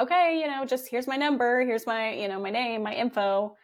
"Okay, 0.00 0.38
you 0.40 0.46
know, 0.46 0.64
just 0.64 0.88
here's 0.88 1.08
my 1.08 1.16
number, 1.16 1.64
here's 1.64 1.86
my 1.86 2.14
you 2.14 2.28
know 2.28 2.40
my 2.40 2.50
name, 2.50 2.84
my 2.84 2.94
info." 2.94 3.56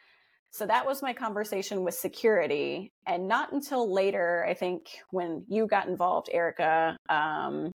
So 0.50 0.66
that 0.66 0.87
was 0.87 1.02
my 1.02 1.12
conversation 1.12 1.85
with 1.85 1.95
security, 1.95 2.90
and 3.07 3.28
not 3.28 3.52
until 3.52 3.92
later, 3.92 4.45
I 4.49 4.54
think, 4.54 4.88
when 5.11 5.45
you 5.49 5.66
got 5.68 5.87
involved, 5.88 6.28
Erica, 6.33 6.97
um, 7.09 7.71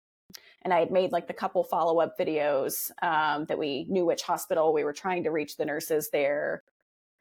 and 0.63 0.73
I 0.73 0.79
had 0.79 0.91
made 0.91 1.11
like 1.11 1.27
the 1.27 1.33
couple 1.33 1.63
follow 1.63 1.99
up 1.99 2.17
videos 2.19 2.91
um, 3.01 3.45
that 3.45 3.57
we 3.57 3.85
knew 3.89 4.05
which 4.05 4.21
hospital 4.23 4.73
we 4.73 4.83
were 4.83 4.93
trying 4.93 5.23
to 5.23 5.31
reach 5.31 5.57
the 5.57 5.65
nurses 5.65 6.09
there 6.11 6.63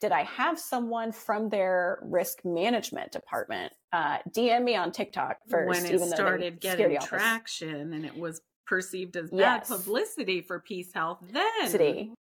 did 0.00 0.12
I 0.12 0.22
have 0.22 0.58
someone 0.58 1.12
from 1.12 1.50
their 1.50 1.98
risk 2.02 2.38
management 2.42 3.12
department 3.12 3.74
uh, 3.92 4.18
DM 4.30 4.64
me 4.64 4.74
on 4.74 4.92
TikTok 4.92 5.36
first? 5.48 5.68
when 5.68 5.84
it 5.94 6.00
started 6.08 6.58
getting 6.60 6.98
traction 7.00 7.92
and 7.92 8.06
it 8.06 8.16
was 8.16 8.40
perceived 8.66 9.16
as 9.16 9.28
Yes. 9.30 9.68
bad 9.68 9.76
publicity 9.76 10.40
for 10.40 10.60
Peace 10.60 10.90
Health, 10.94 11.18
then 11.30 11.68
City. 11.68 12.14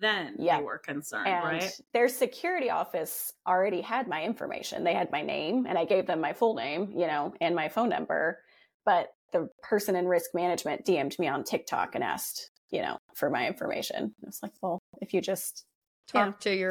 then 0.00 0.36
Yeah. 0.38 0.58
you 0.60 0.64
were 0.64 0.78
concerned, 0.78 1.26
And 1.26 1.44
right? 1.44 1.72
their 1.92 2.08
security 2.08 2.70
office 2.70 3.32
already 3.48 3.80
had 3.80 4.06
my 4.06 4.22
information. 4.22 4.84
They 4.84 4.94
had 4.94 5.10
my 5.10 5.22
name, 5.22 5.66
and 5.66 5.76
I 5.76 5.86
gave 5.86 6.06
them 6.06 6.20
my 6.20 6.34
full 6.34 6.54
name, 6.54 6.92
you 6.92 7.06
know, 7.08 7.34
and 7.40 7.56
my 7.56 7.68
phone 7.68 7.88
number. 7.88 8.38
But 8.84 9.08
the 9.34 9.48
person 9.62 9.96
in 9.96 10.08
risk 10.08 10.30
management 10.32 10.86
DM'd 10.86 11.18
me 11.18 11.28
on 11.28 11.44
TikTok 11.44 11.94
and 11.94 12.02
asked, 12.02 12.50
you 12.70 12.80
know, 12.80 12.96
for 13.14 13.28
my 13.28 13.46
information. 13.46 14.14
I 14.22 14.26
was 14.26 14.38
like, 14.42 14.52
well, 14.62 14.78
if 15.02 15.12
you 15.12 15.20
just 15.20 15.66
Talk 16.06 16.26
Yeah, 16.26 16.50
to 16.52 16.54
your 16.56 16.70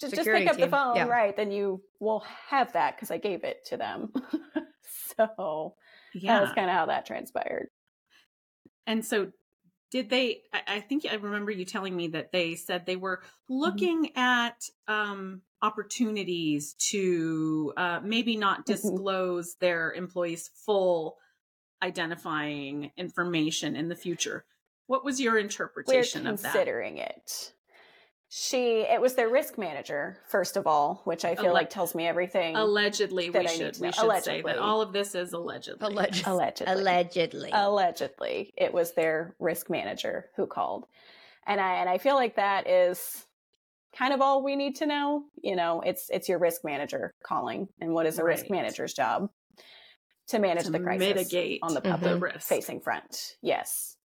just, 0.00 0.14
just 0.14 0.16
Security 0.16 0.44
pick 0.44 0.54
up 0.54 0.60
the 0.60 0.68
phone, 0.68 0.96
yeah. 0.96 1.04
right? 1.06 1.36
Then 1.36 1.50
you 1.50 1.82
will 1.98 2.22
have 2.48 2.72
that 2.74 2.96
because 2.96 3.10
I 3.10 3.18
gave 3.18 3.44
it 3.44 3.58
to 3.66 3.76
them. 3.76 4.12
so 5.16 5.74
that 6.26 6.40
was 6.40 6.52
kind 6.54 6.68
of 6.68 6.76
how 6.76 6.86
that 6.86 7.06
transpired. 7.06 7.68
And 8.86 9.04
so, 9.04 9.32
did 9.90 10.10
they? 10.10 10.42
I, 10.52 10.76
I 10.76 10.80
think 10.80 11.06
I 11.10 11.14
remember 11.14 11.50
you 11.50 11.64
telling 11.64 11.96
me 11.96 12.08
that 12.08 12.32
they 12.32 12.54
said 12.54 12.84
they 12.86 12.96
were 12.96 13.22
looking 13.48 14.10
at 14.16 14.62
um, 14.88 15.42
opportunities 15.62 16.74
to 16.90 17.72
uh, 17.76 18.00
maybe 18.02 18.36
not 18.36 18.60
Mhm. 18.60 18.66
disclose 18.66 19.54
their 19.56 19.92
employees' 19.92 20.50
full 20.66 21.16
identifying 21.82 22.90
information 22.96 23.76
in 23.76 23.88
the 23.88 23.96
future. 23.96 24.44
What 24.86 25.04
was 25.04 25.20
your 25.20 25.34
We're 25.34 25.38
interpretation 25.40 26.26
of 26.26 26.42
that? 26.42 26.52
considering 26.52 26.98
it. 26.98 27.52
She, 28.32 28.82
it 28.82 29.00
was 29.00 29.14
their 29.16 29.28
risk 29.28 29.58
manager, 29.58 30.18
first 30.28 30.56
of 30.56 30.64
all, 30.66 31.00
which 31.04 31.24
I 31.24 31.34
feel 31.34 31.46
Alle- 31.46 31.52
like 31.54 31.68
tells 31.70 31.96
me 31.96 32.06
everything. 32.06 32.54
Allegedly, 32.54 33.28
that 33.30 33.40
we 33.42 33.48
I 33.48 33.50
need 33.50 33.56
should 33.58 33.74
to 33.74 33.80
we 33.80 33.86
know. 33.88 33.92
should 34.14 34.22
say 34.24 34.42
that 34.42 34.58
all 34.58 34.80
of 34.80 34.92
this 34.92 35.16
is 35.16 35.32
allegedly. 35.32 35.84
alleged, 35.84 36.26
allegedly. 36.26 36.72
allegedly. 36.72 37.50
allegedly 37.52 38.54
it 38.56 38.72
was 38.72 38.92
their 38.92 39.34
risk 39.40 39.68
manager 39.68 40.30
who 40.36 40.46
called 40.46 40.86
and 41.46 41.60
i 41.60 41.76
and 41.80 41.88
i 41.88 41.98
feel 41.98 42.14
like 42.14 42.36
that 42.36 42.68
is 42.68 43.26
kind 43.96 44.14
of 44.14 44.20
all 44.20 44.42
we 44.44 44.56
need 44.56 44.76
to 44.76 44.86
know. 44.86 45.24
You 45.42 45.56
know, 45.56 45.80
it's 45.80 46.08
it's 46.10 46.28
your 46.28 46.38
risk 46.38 46.62
manager 46.64 47.12
calling, 47.24 47.68
and 47.80 47.92
what 47.92 48.06
is 48.06 48.18
a 48.18 48.24
risk 48.24 48.48
manager's 48.50 48.92
job 48.92 49.28
to 50.30 50.38
manage 50.38 50.64
To 50.64 50.70
the 50.72 50.80
crisis 50.80 51.06
mitigate 51.14 51.60
on 51.62 51.74
the 51.74 51.80
public 51.80 52.20
risk. 52.22 52.46
facing 52.48 52.80
front. 52.80 53.36
Yes. 53.42 53.96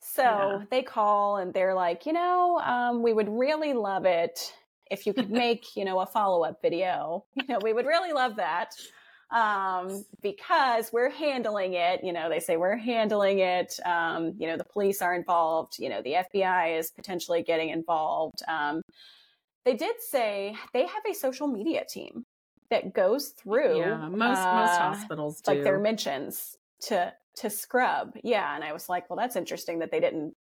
So 0.00 0.22
Yeah. 0.22 0.62
they 0.70 0.82
call 0.82 1.36
and 1.36 1.54
they're 1.54 1.74
like, 1.74 2.06
you 2.06 2.12
know, 2.12 2.58
um, 2.58 3.02
we 3.02 3.12
would 3.12 3.28
really 3.28 3.72
love 3.72 4.04
it 4.04 4.52
if 4.90 5.06
you 5.06 5.14
could 5.14 5.30
make, 5.44 5.76
you 5.76 5.84
know, 5.84 6.00
a 6.00 6.06
follow 6.06 6.44
up 6.44 6.60
video. 6.60 7.24
You 7.36 7.44
know, 7.48 7.58
we 7.62 7.72
would 7.72 7.86
really 7.86 8.12
love 8.12 8.36
that 8.36 8.74
um, 9.30 10.04
because 10.20 10.92
we're 10.92 11.08
handling 11.10 11.72
it. 11.74 12.04
You 12.04 12.12
know, 12.12 12.28
they 12.28 12.40
say 12.40 12.56
we're 12.56 12.76
handling 12.76 13.38
it. 13.38 13.78
Um, 13.84 14.34
you 14.38 14.46
know, 14.46 14.56
the 14.56 14.64
police 14.64 15.00
are 15.00 15.14
involved. 15.14 15.78
You 15.78 15.88
know, 15.88 16.02
the 16.02 16.14
FBI 16.34 16.78
is 16.78 16.90
potentially 16.90 17.42
getting 17.42 17.70
involved. 17.70 18.42
Um, 18.48 18.82
they 19.64 19.74
did 19.74 19.96
say 20.00 20.54
they 20.74 20.86
have 20.86 21.02
a 21.08 21.14
social 21.14 21.46
media 21.46 21.84
team 21.88 22.26
that 22.72 22.92
goes 22.94 23.28
through 23.28 23.78
Yeah, 23.78 24.08
most 24.08 24.20
most 24.20 24.40
uh, 24.42 24.78
hospitals 24.78 25.40
do. 25.40 25.52
like 25.52 25.62
their 25.64 25.78
mentions 25.78 26.56
to 26.88 27.12
to 27.36 27.48
scrub. 27.50 28.14
Yeah, 28.24 28.54
and 28.54 28.64
I 28.64 28.72
was 28.72 28.88
like, 28.88 29.08
well, 29.08 29.16
that's 29.16 29.36
interesting 29.36 29.78
that 29.78 29.90
they 29.90 30.00
didn't 30.00 30.34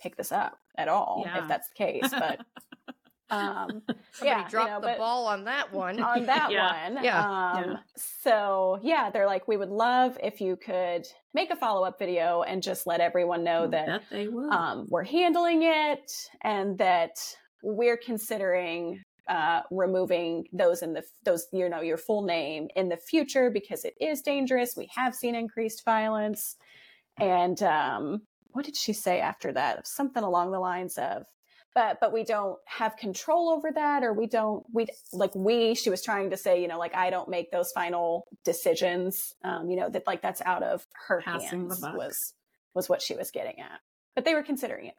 pick 0.00 0.16
this 0.16 0.30
up 0.32 0.58
at 0.76 0.88
all 0.88 1.22
Yeah. 1.26 1.42
if 1.42 1.48
that's 1.48 1.68
the 1.70 1.74
case. 1.74 2.10
But 2.10 2.38
um, 3.30 3.82
Somebody 4.12 4.22
yeah, 4.22 4.44
you 4.44 4.48
dropped 4.48 4.70
know, 4.84 4.90
the 4.92 4.96
ball 4.96 5.26
on 5.26 5.44
that 5.44 5.72
one. 5.72 6.00
on 6.14 6.24
that 6.26 6.50
Yeah. 6.56 6.90
one. 6.94 7.04
Yeah. 7.04 7.20
Um, 7.52 7.64
Yeah. 7.70 7.76
So 7.96 8.78
yeah, 8.82 9.10
they're 9.10 9.26
like, 9.26 9.46
we 9.48 9.56
would 9.56 9.68
love 9.70 10.16
if 10.22 10.40
you 10.40 10.56
could 10.56 11.06
make 11.34 11.50
a 11.50 11.56
follow 11.56 11.84
up 11.84 11.98
video 11.98 12.42
and 12.42 12.62
just 12.62 12.86
let 12.86 13.00
everyone 13.00 13.44
know 13.44 13.66
that 13.66 13.86
Bet 13.86 14.02
they 14.10 14.28
will. 14.28 14.50
um, 14.52 14.86
we're 14.88 15.04
handling 15.04 15.62
it 15.64 16.10
and 16.42 16.78
that 16.78 17.16
we're 17.62 17.96
considering 17.98 19.02
uh, 19.28 19.62
removing 19.70 20.46
those 20.52 20.82
in 20.82 20.94
the 20.94 21.04
those 21.24 21.46
you 21.52 21.68
know 21.68 21.80
your 21.80 21.96
full 21.96 22.22
name 22.22 22.68
in 22.74 22.88
the 22.88 22.96
future 22.96 23.50
because 23.50 23.84
it 23.84 23.94
is 24.00 24.22
dangerous. 24.22 24.74
We 24.76 24.88
have 24.94 25.14
seen 25.14 25.34
increased 25.34 25.84
violence, 25.84 26.56
and 27.18 27.62
um, 27.62 28.22
what 28.52 28.64
did 28.64 28.76
she 28.76 28.92
say 28.92 29.20
after 29.20 29.52
that? 29.52 29.86
Something 29.86 30.24
along 30.24 30.50
the 30.52 30.60
lines 30.60 30.98
of. 30.98 31.24
But, 31.74 31.98
but 32.00 32.12
we 32.12 32.24
don't 32.24 32.58
have 32.64 32.96
control 32.96 33.50
over 33.50 33.70
that 33.70 34.02
or 34.02 34.12
we 34.12 34.26
don't 34.26 34.64
we 34.72 34.88
like 35.12 35.32
we 35.36 35.76
she 35.76 35.90
was 35.90 36.02
trying 36.02 36.30
to 36.30 36.36
say 36.36 36.60
you 36.60 36.66
know 36.66 36.78
like 36.78 36.92
i 36.96 37.08
don't 37.08 37.28
make 37.28 37.52
those 37.52 37.70
final 37.70 38.26
decisions 38.44 39.34
um 39.44 39.70
you 39.70 39.76
know 39.76 39.88
that 39.88 40.04
like 40.04 40.20
that's 40.20 40.42
out 40.44 40.64
of 40.64 40.84
her 41.06 41.22
Passing 41.22 41.68
hands 41.68 41.80
was 41.94 42.34
was 42.74 42.88
what 42.88 43.00
she 43.00 43.14
was 43.14 43.30
getting 43.30 43.60
at 43.60 43.78
but 44.16 44.24
they 44.24 44.34
were 44.34 44.42
considering 44.42 44.86
it 44.86 44.94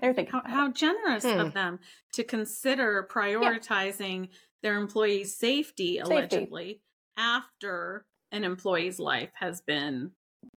they're 0.00 0.14
thinking 0.14 0.32
how, 0.32 0.42
how 0.46 0.72
generous 0.72 1.24
Hmm. 1.24 1.40
of 1.40 1.54
them 1.54 1.80
to 2.12 2.24
consider 2.24 3.06
prioritizing 3.10 4.28
their 4.62 4.76
employees' 4.76 5.36
safety, 5.36 5.98
allegedly, 5.98 6.82
after 7.16 8.06
an 8.32 8.44
employee's 8.44 8.98
life 8.98 9.30
has 9.34 9.60
been 9.62 10.12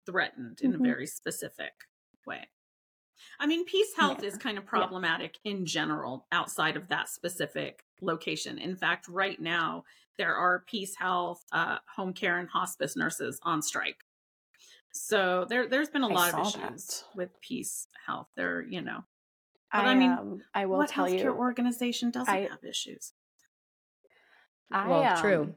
threatened 0.06 0.60
in 0.60 0.72
Mhm. 0.72 0.80
a 0.80 0.82
very 0.82 1.06
specific 1.06 1.72
way. 2.26 2.48
I 3.38 3.46
mean, 3.46 3.64
Peace 3.64 3.94
Health 3.94 4.22
Yeah. 4.22 4.28
is 4.28 4.36
kind 4.36 4.58
of 4.58 4.66
problematic 4.66 5.38
in 5.44 5.66
general 5.66 6.26
outside 6.32 6.76
of 6.76 6.88
that 6.88 7.08
specific 7.08 7.84
location. 8.00 8.58
In 8.58 8.76
fact, 8.76 9.08
right 9.08 9.40
now, 9.40 9.84
there 10.18 10.34
are 10.36 10.60
Peace 10.60 10.94
Health, 10.96 11.44
uh, 11.52 11.78
home 11.96 12.12
care, 12.12 12.38
and 12.38 12.48
hospice 12.48 12.96
nurses 12.96 13.40
on 13.42 13.62
strike. 13.62 14.04
So 14.92 15.44
there, 15.48 15.66
there's 15.66 15.90
been 15.90 16.02
a 16.02 16.08
I 16.08 16.12
lot 16.12 16.34
of 16.34 16.40
issues 16.40 16.86
that. 16.86 17.16
with 17.16 17.40
Peace 17.40 17.88
Health. 18.06 18.28
They're, 18.36 18.62
you 18.62 18.80
know, 18.80 19.04
But 19.74 19.86
I 19.86 19.94
mean, 19.96 20.10
um, 20.12 20.42
I 20.54 20.66
will 20.66 20.78
what 20.78 20.88
tell 20.88 21.06
healthcare 21.06 21.24
you, 21.24 21.30
organization 21.32 22.12
doesn't 22.12 22.32
I- 22.32 22.48
have 22.48 22.62
issues? 22.62 23.12
I, 24.70 24.88
well, 24.88 25.20
true. 25.20 25.42
um, 25.42 25.54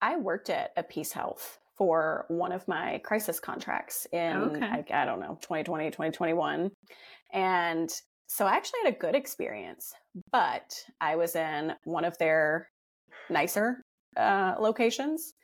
I 0.00 0.16
worked 0.16 0.48
at 0.48 0.72
a 0.76 0.82
Peace 0.84 1.12
Health 1.12 1.58
for 1.76 2.24
one 2.28 2.52
of 2.52 2.66
my 2.68 3.00
crisis 3.04 3.40
contracts 3.40 4.06
in, 4.12 4.36
Okay. 4.56 4.64
I, 4.64 4.84
I 5.02 5.04
don't 5.04 5.20
know, 5.20 5.38
2020, 5.42 5.90
2021. 5.90 6.70
And 7.32 7.90
so 8.28 8.46
I 8.46 8.52
actually 8.52 8.80
had 8.84 8.94
a 8.94 8.98
good 8.98 9.14
experience, 9.16 9.92
but 10.30 10.74
I 11.00 11.16
was 11.16 11.34
in 11.34 11.74
one 11.84 12.04
of 12.04 12.16
their 12.18 12.68
nicer 13.28 13.82
uh, 14.16 14.54
locations. 14.60 15.34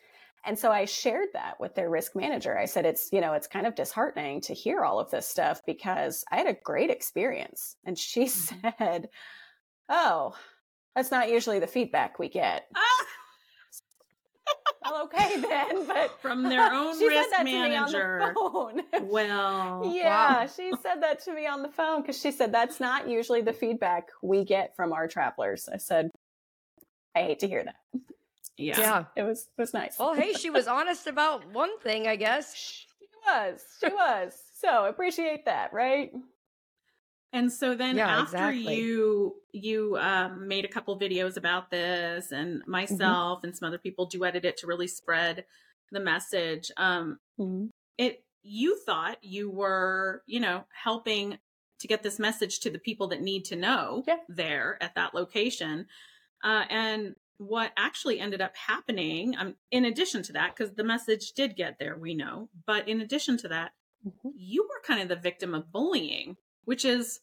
And 0.46 0.58
so 0.58 0.70
I 0.70 0.84
shared 0.84 1.28
that 1.32 1.58
with 1.58 1.74
their 1.74 1.88
risk 1.88 2.14
manager. 2.14 2.58
I 2.58 2.66
said, 2.66 2.84
it's, 2.84 3.08
you 3.12 3.20
know, 3.20 3.32
it's 3.32 3.46
kind 3.46 3.66
of 3.66 3.74
disheartening 3.74 4.40
to 4.42 4.54
hear 4.54 4.82
all 4.84 5.00
of 5.00 5.10
this 5.10 5.26
stuff 5.26 5.60
because 5.66 6.24
I 6.30 6.36
had 6.36 6.46
a 6.46 6.56
great 6.64 6.90
experience. 6.90 7.76
And 7.84 7.98
she 7.98 8.24
Mhm. 8.26 8.74
said, 8.78 9.08
oh, 9.88 10.34
that's 10.94 11.10
not 11.10 11.30
usually 11.30 11.58
the 11.60 11.66
feedback 11.66 12.18
we 12.18 12.28
get. 12.28 12.66
Ah! 12.76 12.80
Well, 14.86 15.04
okay 15.04 15.40
then, 15.40 15.86
but 15.86 16.20
From 16.20 16.42
their 16.50 16.70
own 16.70 16.98
she 16.98 17.06
risk 17.08 17.30
said 17.30 17.38
that 17.38 17.44
manager. 17.44 18.18
to 18.28 18.42
me 18.44 18.60
on 18.60 18.76
the 18.76 19.00
phone. 19.00 19.08
Well, 19.10 19.92
yeah, 19.96 20.46
she 20.46 20.72
said 20.82 21.02
that 21.02 21.20
to 21.24 21.32
me 21.32 21.46
on 21.46 21.62
the 21.62 21.70
phone 21.70 22.02
because 22.02 22.20
she 22.20 22.30
said 22.30 22.52
that's 22.52 22.80
not 22.80 23.08
usually 23.08 23.40
the 23.40 23.54
feedback 23.54 24.08
we 24.22 24.44
get 24.44 24.76
from 24.76 24.92
our 24.92 25.08
travelers. 25.08 25.70
I 25.72 25.78
said, 25.78 26.10
I 27.16 27.22
hate 27.22 27.38
to 27.38 27.48
hear 27.48 27.64
that. 27.64 27.76
Yeah. 28.56 28.78
Yeah. 28.78 29.04
It 29.16 29.22
was 29.22 29.48
it 29.56 29.60
was 29.60 29.72
nice. 29.74 29.98
Well, 29.98 30.14
hey, 30.14 30.32
she 30.32 30.50
was 30.50 30.66
honest 30.66 31.06
about 31.06 31.50
one 31.52 31.78
thing, 31.80 32.06
I 32.06 32.16
guess. 32.16 32.54
she 32.56 33.06
was, 33.26 33.60
she 33.80 33.88
was. 33.92 34.36
So 34.60 34.86
appreciate 34.86 35.44
that, 35.46 35.72
right? 35.72 36.12
And 37.32 37.52
so 37.52 37.74
then 37.74 37.96
Yeah, 37.96 38.20
after 38.20 38.36
exactly. 38.50 38.76
you 38.76 39.34
you 39.52 39.96
um, 39.98 40.46
made 40.46 40.64
a 40.64 40.68
couple 40.68 40.98
videos 40.98 41.36
about 41.36 41.70
this, 41.70 42.30
and 42.30 42.62
myself 42.66 43.40
and 43.42 43.56
some 43.56 43.66
other 43.66 43.78
people 43.78 44.08
duetted 44.08 44.44
it 44.44 44.56
to 44.58 44.66
really 44.66 44.86
spread 44.86 45.44
the 45.90 46.00
message. 46.00 46.70
Um, 46.76 47.18
it 47.98 48.24
you 48.42 48.78
thought 48.86 49.18
you 49.22 49.50
were 49.50 50.22
you 50.26 50.38
know 50.38 50.64
helping 50.82 51.38
to 51.80 51.88
get 51.88 52.02
this 52.04 52.18
message 52.20 52.60
to 52.60 52.70
the 52.70 52.78
people 52.78 53.08
that 53.08 53.20
need 53.20 53.44
to 53.46 53.56
know 53.56 54.04
Yeah. 54.06 54.18
there 54.28 54.78
at 54.80 54.94
that 54.94 55.12
location 55.12 55.86
uh, 56.42 56.64
and 56.70 57.16
what 57.38 57.72
actually 57.76 58.20
ended 58.20 58.40
up 58.40 58.56
happening 58.56 59.36
um, 59.36 59.54
in 59.70 59.84
addition 59.86 60.22
to 60.22 60.32
that 60.32 60.54
because 60.54 60.74
the 60.74 60.84
message 60.84 61.32
did 61.32 61.56
get 61.56 61.78
there 61.78 61.96
we 61.98 62.14
know 62.14 62.48
but 62.66 62.88
in 62.88 63.00
addition 63.00 63.36
to 63.36 63.48
that 63.48 63.72
Mhm. 64.06 64.32
you 64.36 64.62
were 64.64 64.80
kind 64.86 65.00
of 65.02 65.08
the 65.08 65.16
victim 65.16 65.54
of 65.54 65.72
bullying 65.72 66.36
which 66.64 66.84
is 66.84 67.20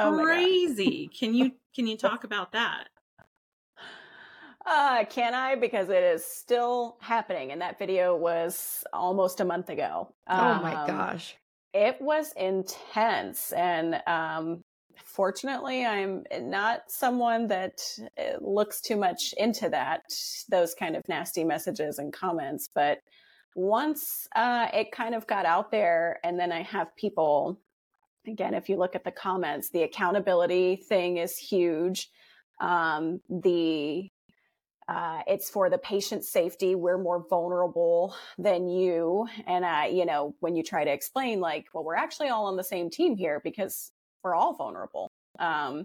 Oh 0.00 0.16
crazy 0.18 1.08
can 1.08 1.34
you 1.34 1.52
can 1.74 1.86
you 1.86 1.96
talk 1.96 2.24
about 2.24 2.52
that 2.52 2.88
Uh, 4.66 5.04
can 5.06 5.34
I? 5.34 5.54
Because 5.54 5.88
it 5.88 6.02
is 6.02 6.24
still 6.24 6.98
happening, 7.00 7.52
and 7.52 7.62
that 7.62 7.78
video 7.78 8.14
was 8.16 8.84
almost 8.92 9.40
a 9.40 9.44
month 9.44 9.70
ago. 9.70 10.12
oh 10.36 10.54
my 10.54 10.76
Um, 10.76 10.86
gosh. 10.86 11.36
it 11.72 12.00
was 12.00 12.32
intense 12.32 13.52
and 13.52 14.02
um 14.06 14.62
fortunately 15.04 15.84
i'm 15.84 16.24
not 16.42 16.82
someone 16.88 17.46
that 17.46 17.80
uh, 18.18 18.36
looks 18.40 18.80
too 18.80 18.96
much 18.96 19.34
into 19.36 19.68
that 19.68 20.02
those 20.50 20.74
kind 20.74 20.96
of 20.96 21.08
nasty 21.08 21.44
messages 21.44 21.98
and 21.98 22.12
comments 22.12 22.68
but 22.74 22.98
once 23.54 24.28
uh 24.36 24.68
it 24.72 24.92
kind 24.92 25.14
of 25.14 25.26
got 25.26 25.46
out 25.46 25.70
there 25.70 26.18
and 26.22 26.38
then 26.38 26.52
i 26.52 26.62
have 26.62 26.94
people 26.96 27.58
again 28.26 28.54
if 28.54 28.68
you 28.68 28.76
look 28.76 28.94
at 28.94 29.04
the 29.04 29.10
comments 29.10 29.70
the 29.70 29.82
accountability 29.82 30.76
thing 30.76 31.16
is 31.16 31.36
huge 31.36 32.10
um 32.60 33.20
the 33.28 34.10
uh, 34.88 35.20
it's 35.26 35.50
for 35.50 35.68
the 35.68 35.76
patient's 35.76 36.30
safety. 36.30 36.74
We're 36.74 36.96
more 36.96 37.24
vulnerable 37.28 38.14
than 38.38 38.68
you. 38.68 39.28
And, 39.46 39.64
uh, 39.64 39.84
you 39.90 40.06
know, 40.06 40.34
when 40.40 40.56
you 40.56 40.62
try 40.62 40.84
to 40.84 40.90
explain, 40.90 41.40
like, 41.40 41.66
well, 41.74 41.84
we're 41.84 41.94
actually 41.94 42.30
all 42.30 42.46
on 42.46 42.56
the 42.56 42.64
same 42.64 42.88
team 42.88 43.14
here 43.14 43.38
because 43.44 43.92
we're 44.22 44.34
all 44.34 44.54
vulnerable. 44.54 45.10
Um, 45.38 45.84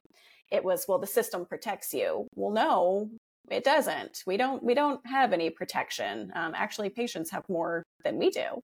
it 0.52 0.63
was, 0.63 0.86
well, 0.88 1.00
the 1.00 1.08
system 1.08 1.46
protects 1.46 1.93
you. 1.93 2.28
Well, 2.36 2.52
no, 2.52 3.10
it 3.50 3.63
doesn't. 3.63 4.24
We 4.26 4.38
don't, 4.38 4.63
we 4.63 4.74
don't 4.74 5.06
have 5.06 5.34
any 5.34 5.50
protection. 5.50 6.32
Um, 6.36 6.54
actually, 6.56 6.89
patients 6.89 7.32
have 7.32 7.43
more 7.50 7.84
than 8.04 8.17
we 8.17 8.30
do. 8.30 8.62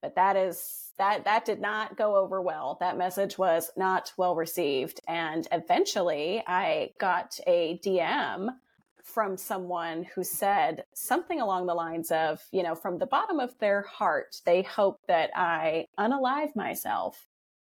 But 0.00 0.14
that 0.14 0.36
is, 0.36 0.92
that, 0.98 1.24
that 1.24 1.44
did 1.44 1.60
not 1.60 1.96
go 1.96 2.16
over 2.16 2.40
well. 2.40 2.76
That 2.80 2.98
message 2.98 3.36
was 3.36 3.70
not 3.76 4.12
well 4.16 4.34
received. 4.34 5.00
And 5.08 5.46
eventually 5.52 6.42
I 6.46 6.90
got 6.98 7.38
a 7.46 7.80
DM 7.84 8.48
from 9.02 9.36
someone 9.36 10.04
who 10.14 10.22
said 10.22 10.84
something 10.94 11.40
along 11.40 11.66
the 11.66 11.74
lines 11.74 12.10
of, 12.10 12.40
you 12.52 12.62
know, 12.62 12.74
from 12.74 12.98
the 12.98 13.06
bottom 13.06 13.40
of 13.40 13.58
their 13.58 13.82
heart, 13.82 14.36
they 14.44 14.62
hope 14.62 15.00
that 15.08 15.30
I 15.34 15.86
unalive 15.98 16.54
myself. 16.54 17.26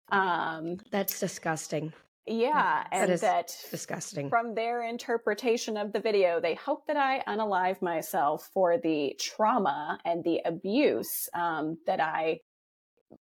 Um, 0.09 0.77
That's 0.91 1.19
disgusting. 1.19 1.93
yeah, 2.27 2.83
That 2.83 2.87
and 2.91 3.11
is 3.11 3.21
that 3.21 3.55
Disgusting. 3.71 4.29
from 4.29 4.53
their 4.55 4.83
interpretation 4.83 5.75
of 5.77 5.91
the 5.91 5.99
video, 5.99 6.39
they 6.39 6.55
hope 6.55 6.85
that 6.87 6.97
I 6.97 7.23
unalive 7.27 7.81
myself 7.81 8.49
for 8.53 8.77
the 8.77 9.15
trauma 9.19 9.99
and 10.05 10.23
the 10.23 10.41
abuse 10.45 11.27
um, 11.33 11.77
that 11.87 11.99
I 11.99 12.41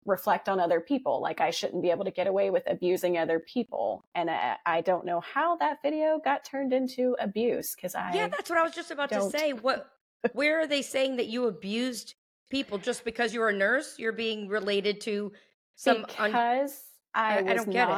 reflect 0.05 0.49
on 0.49 0.59
other 0.59 0.79
people. 0.79 1.21
Like 1.21 1.39
I 1.41 1.51
shouldn't 1.51 1.81
be 1.83 1.91
able 1.91 2.05
to 2.05 2.11
get 2.11 2.27
away 2.27 2.49
with 2.49 2.63
abusing 2.67 3.17
other 3.17 3.39
people. 3.39 4.05
And 4.15 4.29
I, 4.29 4.57
I 4.65 4.81
don't 4.81 5.05
know 5.05 5.19
how 5.19 5.55
that 5.57 5.81
video 5.83 6.19
got 6.23 6.43
turned 6.45 6.73
into 6.73 7.15
abuse 7.19 7.75
because 7.75 7.93
I 7.95 8.11
Yeah, 8.13 8.27
that's 8.27 8.49
what 8.49 8.57
I 8.59 8.63
was 8.63 8.73
just 8.73 8.91
about 8.91 9.09
to 9.09 9.15
don't- 9.15 9.31
say. 9.31 9.53
What 9.53 9.89
where 10.31 10.61
are 10.61 10.67
they 10.67 10.81
saying 10.81 11.17
that 11.17 11.27
you 11.27 11.47
abused 11.47 12.15
people 12.49 12.77
just 12.77 13.03
because 13.03 13.33
you're 13.33 13.49
a 13.49 13.53
nurse? 13.55 13.99
You're 13.99 14.13
being 14.13 14.47
related 14.47 15.01
to 15.01 15.33
some 15.75 15.97
un- 15.97 16.05
because 16.31 16.83
I, 17.15 17.35
I- 17.35 17.37
I 17.39 17.41
was 17.43 17.55
don't 17.65 17.69
get 17.71 17.89
it. 17.89 17.93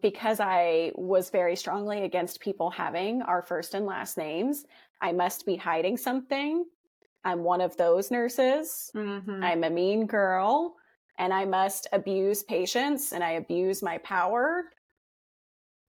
because 0.00 0.40
I 0.40 0.92
was 0.96 1.30
very 1.30 1.56
strongly 1.56 2.02
against 2.04 2.40
people 2.40 2.70
having 2.70 3.22
our 3.22 3.42
first 3.42 3.74
and 3.74 3.86
last 3.86 4.16
names. 4.18 4.64
I 5.00 5.12
must 5.12 5.46
be 5.46 5.56
hiding 5.56 5.96
something. 5.96 6.64
I'm 7.24 7.44
one 7.44 7.60
of 7.60 7.76
those 7.76 8.10
nurses. 8.10 8.90
Mhm. 8.94 9.44
I'm 9.44 9.62
a 9.64 9.70
mean 9.70 10.06
girl 10.06 10.76
and 11.18 11.32
I 11.34 11.44
must 11.44 11.86
abuse 11.92 12.42
patients 12.42 13.12
and 13.12 13.22
I 13.22 13.32
abuse 13.32 13.82
my 13.82 13.98
power. 13.98 14.64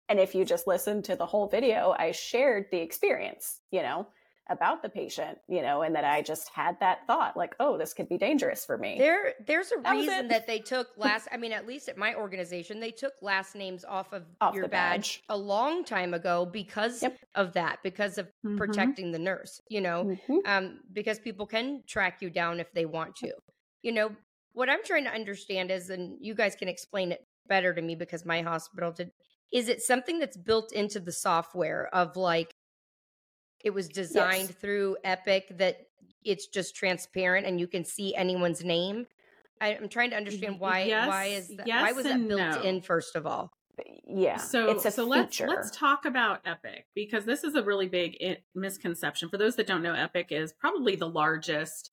And 0.09 0.19
if 0.19 0.35
you 0.35 0.43
just 0.45 0.67
listen 0.67 1.01
to 1.03 1.15
the 1.15 1.25
whole 1.25 1.47
video, 1.47 1.95
I 1.97 2.11
shared 2.11 2.65
the 2.71 2.79
experience, 2.79 3.61
you 3.71 3.81
know, 3.81 4.07
about 4.49 4.81
the 4.83 4.89
patient, 4.89 5.37
you 5.47 5.61
know, 5.61 5.81
and 5.83 5.95
that 5.95 6.03
I 6.03 6.21
just 6.21 6.49
had 6.49 6.77
that 6.81 7.07
thought 7.07 7.37
like, 7.37 7.55
oh, 7.59 7.77
this 7.77 7.93
could 7.93 8.09
be 8.09 8.17
dangerous 8.17 8.65
for 8.65 8.77
me. 8.77 8.97
There, 8.97 9.33
there's 9.45 9.71
a 9.71 9.81
That 9.81 9.91
reason 9.91 10.27
that 10.27 10.45
they 10.47 10.59
took 10.59 10.87
last. 10.97 11.27
I 11.31 11.37
mean, 11.37 11.53
at 11.53 11.65
least 11.65 11.87
at 11.87 11.97
my 11.97 12.13
organization, 12.15 12.79
they 12.79 12.91
took 12.91 13.13
last 13.21 13.55
names 13.55 13.85
off 13.85 14.11
of 14.11 14.23
Off 14.41 14.53
your 14.55 14.67
badge. 14.67 15.19
badge. 15.19 15.23
a 15.29 15.37
long 15.37 15.85
time 15.85 16.13
ago 16.13 16.45
because 16.45 17.01
Yep. 17.01 17.17
of 17.35 17.53
that, 17.53 17.79
because 17.83 18.17
of 18.17 18.29
Mhm. 18.45 18.57
protecting 18.57 19.11
the 19.11 19.19
nurse. 19.19 19.61
You 19.69 19.81
know, 19.81 20.03
Mhm. 20.27 20.39
um, 20.45 20.81
because 20.91 21.19
people 21.19 21.45
can 21.47 21.83
track 21.87 22.21
you 22.21 22.29
down 22.29 22.59
if 22.59 22.71
they 22.73 22.85
want 22.85 23.15
to. 23.17 23.31
You 23.81 23.93
know, 23.93 24.15
what 24.51 24.69
I'm 24.69 24.83
trying 24.83 25.05
to 25.05 25.09
understand 25.11 25.71
is, 25.71 25.89
and 25.89 26.17
you 26.19 26.35
guys 26.35 26.55
can 26.55 26.67
explain 26.67 27.11
it 27.13 27.25
better 27.47 27.73
to 27.73 27.81
me 27.81 27.95
because 27.95 28.25
my 28.25 28.41
hospital 28.41 28.91
did. 28.91 29.11
Is 29.53 29.69
it 29.69 29.81
something 29.81 30.19
that's 30.19 30.35
built 30.37 30.73
into 30.73 30.99
the 30.99 31.11
software 31.11 31.87
of 31.93 32.15
like 32.17 32.53
it 33.63 33.73
was 33.73 33.87
designed 33.87 34.49
Yes. 34.49 34.57
through 34.59 34.97
Epic 35.03 35.57
that 35.57 35.87
it's 36.23 36.47
just 36.47 36.75
transparent 36.75 37.45
and 37.47 37.59
you 37.59 37.67
can 37.67 37.83
see 37.83 38.15
anyone's 38.15 38.63
name? 38.63 39.07
I, 39.61 39.75
I'm 39.75 39.89
trying 39.89 40.09
to 40.11 40.17
understand 40.17 40.59
why. 40.59 40.89
why 41.07 41.25
is 41.25 41.47
that, 41.49 41.59
why 41.59 41.65
yes 41.65 41.95
was 41.95 42.03
that 42.03 42.13
and 42.13 42.27
built 42.27 42.39
no. 42.39 42.61
in 42.61 42.81
first 42.81 43.15
of 43.15 43.25
all? 43.25 43.51
Yeah. 44.05 44.37
So 44.37 44.69
it's 44.69 44.85
a 44.85 44.91
so 44.91 45.05
let's 45.05 45.39
let's 45.39 45.71
talk 45.71 46.05
about 46.05 46.41
Epic 46.45 46.85
because 46.93 47.25
this 47.25 47.43
is 47.43 47.55
a 47.55 47.63
really 47.63 47.87
big 47.87 48.17
i- 48.23 48.37
misconception. 48.53 49.29
For 49.29 49.37
those 49.37 49.55
that 49.55 49.65
don't 49.65 49.81
know, 49.81 49.93
Epic 49.93 50.27
is 50.31 50.53
probably 50.53 50.95
the 50.95 51.07
largest, 51.09 51.91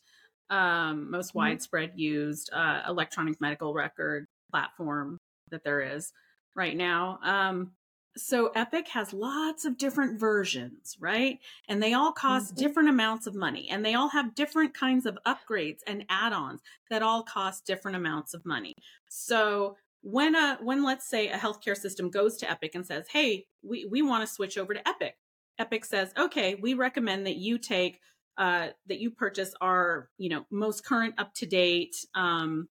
um, 0.50 1.10
most 1.10 1.32
Mhm. 1.32 1.36
widespread 1.36 1.92
used 1.94 2.50
uh, 2.52 2.82
electronic 2.86 3.40
medical 3.40 3.72
record 3.72 4.26
platform 4.50 5.16
that 5.50 5.64
there 5.64 5.80
is 5.80 6.12
right 6.54 6.76
now. 6.76 7.18
Um, 7.22 7.72
so 8.16 8.48
Epic 8.48 8.88
has 8.88 9.12
lots 9.12 9.64
of 9.64 9.76
different 9.78 10.18
versions, 10.18 10.96
right? 11.00 11.38
And 11.68 11.82
they 11.82 11.94
all 11.94 12.12
cost 12.12 12.54
Mhm. 12.54 12.58
different 12.58 12.88
amounts 12.88 13.26
of 13.26 13.34
money, 13.34 13.68
and 13.70 13.84
they 13.84 13.94
all 13.94 14.08
have 14.08 14.34
different 14.34 14.74
kinds 14.74 15.06
of 15.06 15.18
upgrades 15.26 15.80
and 15.86 16.04
add-ons 16.08 16.60
that 16.90 17.02
all 17.02 17.22
cost 17.22 17.64
different 17.66 17.96
amounts 17.96 18.34
of 18.34 18.44
money. 18.44 18.74
So 19.08 19.76
when 20.02 20.34
a 20.34 20.56
when 20.62 20.82
let's 20.82 21.06
say 21.06 21.28
a 21.28 21.36
healthcare 21.36 21.76
system 21.76 22.10
goes 22.10 22.36
to 22.38 22.50
Epic 22.50 22.74
and 22.74 22.86
says, 22.86 23.06
"Hey, 23.08 23.46
we 23.62 23.84
we 23.84 24.02
want 24.02 24.26
to 24.26 24.32
switch 24.32 24.58
over 24.58 24.74
to 24.74 24.88
Epic," 24.88 25.16
Epic 25.58 25.84
says, 25.84 26.12
"Okay, 26.16 26.54
we 26.56 26.74
recommend 26.74 27.26
that 27.26 27.36
you 27.36 27.58
take 27.58 28.00
uh, 28.38 28.68
that 28.86 29.00
you 29.00 29.10
purchase 29.10 29.54
our 29.60 30.10
you 30.18 30.28
know 30.30 30.46
most 30.50 30.84
current 30.84 31.14
up 31.18 31.34
to 31.34 31.46
date 31.46 31.96
um, 32.14 32.68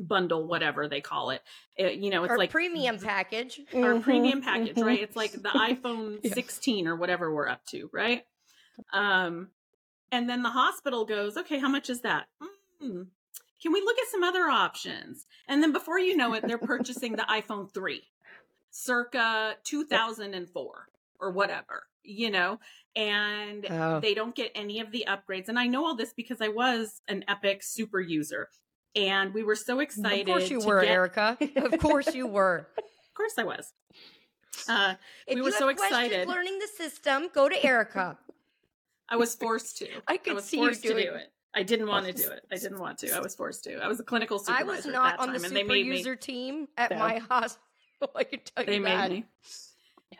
bundle, 0.00 0.46
whatever 0.46 0.88
they 0.88 1.00
call 1.00 1.30
it. 1.30 1.42
It- 1.76 1.98
you 1.98 2.10
know, 2.10 2.24
it's 2.24 2.30
Our 2.32 2.38
like 2.38 2.50
premium 2.50 2.98
package. 2.98 3.60
our 3.74 3.94
Mhm, 3.94 4.02
premium 4.02 4.40
package, 4.42 4.76
mhm. 4.76 4.84
right? 4.86 5.00
It's 5.00 5.14
like 5.16 5.32
the 5.32 5.50
iPhone 5.50 6.20
Yeah. 6.24 6.34
16 6.34 6.88
or 6.88 6.96
whatever 6.96 7.32
we're 7.32 7.48
up 7.48 7.64
to, 7.66 7.88
right? 7.92 8.26
Um, 8.92 9.50
and 10.10 10.28
then 10.28 10.42
the 10.42 10.50
hospital 10.50 11.04
goes, 11.04 11.36
okay, 11.36 11.58
how 11.58 11.68
much 11.68 11.90
is 11.90 12.00
that? 12.00 12.26
Mm, 12.82 13.08
can 13.62 13.72
we 13.72 13.80
look 13.82 13.98
at 13.98 14.08
some 14.08 14.24
other 14.24 14.44
options? 14.48 15.26
And 15.46 15.62
then 15.62 15.72
before 15.72 15.98
you 15.98 16.16
know 16.16 16.32
it, 16.34 16.46
they're 16.46 16.56
purchasing 16.58 17.12
the 17.16 17.22
iPhone 17.24 17.70
3, 17.72 18.02
circa 18.70 19.56
2004 19.64 20.88
or 21.20 21.30
whatever, 21.30 21.86
you 22.02 22.30
know, 22.30 22.58
and 22.96 23.66
Oh. 23.70 24.00
they 24.00 24.14
don't 24.14 24.34
get 24.34 24.50
any 24.54 24.80
of 24.80 24.90
the 24.90 25.04
upgrades. 25.06 25.48
And 25.48 25.58
I 25.58 25.66
know 25.66 25.84
all 25.84 25.94
this 25.94 26.14
because 26.14 26.40
I 26.40 26.48
was 26.48 27.02
an 27.06 27.24
Epic 27.28 27.62
super 27.62 28.00
user. 28.00 28.48
And 28.96 29.32
we 29.32 29.42
were 29.44 29.54
so 29.56 29.80
excited. 29.80 30.20
Of 30.22 30.26
course 30.26 30.50
you 30.50 30.60
to 30.60 30.66
were, 30.66 30.80
get- 30.82 30.90
Erica. 30.90 31.38
Of 31.56 31.78
course 31.78 32.14
you 32.14 32.26
were. 32.38 32.66
Of 32.76 33.14
course 33.14 33.34
I 33.38 33.44
was. 33.44 33.72
Uh, 34.68 34.94
If 35.26 35.34
We 35.34 35.40
you 35.40 35.44
were 35.44 35.50
have 35.50 35.58
so 35.58 35.64
questions 35.74 35.90
excited. 35.90 36.28
learning 36.28 36.58
the 36.58 36.66
system, 36.66 37.28
go 37.34 37.48
to 37.48 37.64
Erica. 37.64 38.18
I 39.08 39.16
was 39.16 39.34
forced 39.34 39.78
to. 39.78 39.88
I 40.08 40.16
could 40.16 40.34
was 40.34 40.44
see 40.44 40.58
you 40.58 40.64
forced 40.66 40.82
to 40.82 40.88
doing 40.88 41.04
do 41.06 41.14
it. 41.14 41.32
I 41.54 41.62
didn't 41.64 41.88
want 41.88 42.06
to 42.06 42.12
do 42.12 42.30
it. 42.30 42.44
I 42.52 42.56
didn't 42.56 42.78
want 42.78 42.98
to. 42.98 43.10
I 43.14 43.20
was 43.20 43.34
forced 43.34 43.64
to. 43.64 43.76
I 43.78 43.88
was 43.88 43.98
a 44.00 44.04
clinical 44.04 44.38
I 44.48 44.58
supervisor. 44.60 44.66
was 44.66 44.86
at 44.86 44.92
not 44.92 45.16
that 45.18 45.20
on 45.20 45.32
the 45.32 45.38
time, 45.38 45.44
and 45.46 45.54
super 45.56 45.68
made 45.72 45.86
me. 45.86 45.96
user 45.98 46.14
team 46.16 46.68
at 46.76 46.90
No. 46.92 46.98
my 46.98 47.18
hospital. 47.30 47.60
I 48.14 48.24
can 48.24 48.40
tell 48.44 48.64
They 48.64 48.76
you 48.76 48.80
made 48.80 48.92
that. 48.92 49.10
me. 49.10 49.24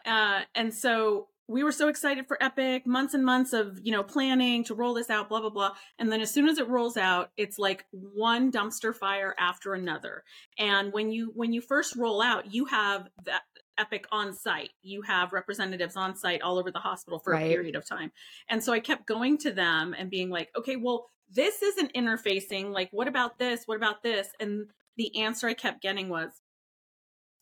Uh, 0.07 0.41
and 0.55 0.73
so 0.75 1.29
we 1.51 1.65
were 1.65 1.73
so 1.73 1.89
excited 1.89 2.29
for 2.29 2.41
Epic, 2.41 2.87
months 2.87 3.13
and 3.13 3.25
months 3.25 3.53
of 3.53 3.81
you 3.83 3.91
know 3.91 4.05
planning 4.05 4.63
to 4.65 4.75
roll 4.75 4.95
this 4.95 5.11
out, 5.11 5.29
blah 5.29 5.41
blah 5.41 5.51
blah. 5.51 5.73
And 5.99 6.11
then 6.11 6.21
as 6.21 6.33
soon 6.33 6.49
as 6.49 6.59
it 6.59 6.69
rolls 6.69 6.97
out, 6.97 7.31
it's 7.37 7.59
like 7.59 7.85
one 7.91 8.53
dumpster 8.53 8.95
fire 8.95 9.35
after 9.39 9.75
another. 9.75 10.23
And 10.59 10.93
when 10.93 11.11
you 11.11 11.33
when 11.35 11.53
you 11.53 11.61
first 11.61 11.97
roll 11.97 12.23
out, 12.23 12.55
you 12.55 12.67
have 12.67 13.09
that 13.25 13.43
Epic 13.77 14.05
on 14.13 14.33
site. 14.35 14.71
You 14.83 15.03
have 15.03 15.33
representatives 15.33 15.97
on 15.97 16.15
site 16.15 16.43
all 16.43 16.59
over 16.59 16.71
the 16.71 16.79
hospital 16.79 17.19
for 17.19 17.33
Right. 17.33 17.47
a 17.47 17.49
period 17.49 17.75
of 17.75 17.87
time. 17.87 18.13
And 18.49 18.63
so 18.63 18.73
I 18.73 18.81
kept 18.81 19.07
going 19.07 19.39
to 19.39 19.51
them 19.51 19.95
and 19.99 20.11
being 20.11 20.29
like, 20.29 20.51
okay, 20.57 20.77
well, 20.77 21.07
this 21.33 21.63
isn't 21.63 21.95
interfacing. 21.95 22.73
Like, 22.73 22.91
what 22.93 23.09
about 23.09 23.39
this? 23.39 23.63
What 23.67 23.77
about 23.77 24.03
this? 24.03 24.29
And 24.39 24.67
the 24.97 25.23
answer 25.23 25.49
I 25.49 25.55
kept 25.55 25.81
getting 25.81 26.11
was, 26.11 26.31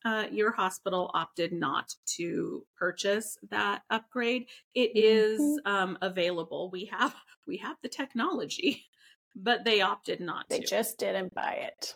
uh, 0.05 0.27
your 0.31 0.53
hospital 0.53 1.11
opted 1.15 1.53
not 1.53 1.95
to 2.17 2.65
purchase 2.77 3.37
that 3.51 3.83
upgrade. 3.91 4.47
It 4.75 4.93
is 4.97 5.61
um, 5.65 5.99
available. 6.03 6.71
We 6.71 6.87
have 6.87 7.15
we 7.47 7.57
have 7.59 7.77
the 7.83 7.89
technology, 7.89 8.87
but 9.37 9.65
they 9.65 9.81
opted 9.81 10.21
not 10.21 10.49
They 10.49 10.61
to. 10.61 10.67
just 10.67 10.99
didn't 10.99 11.35
buy 11.35 11.59
it. 11.69 11.95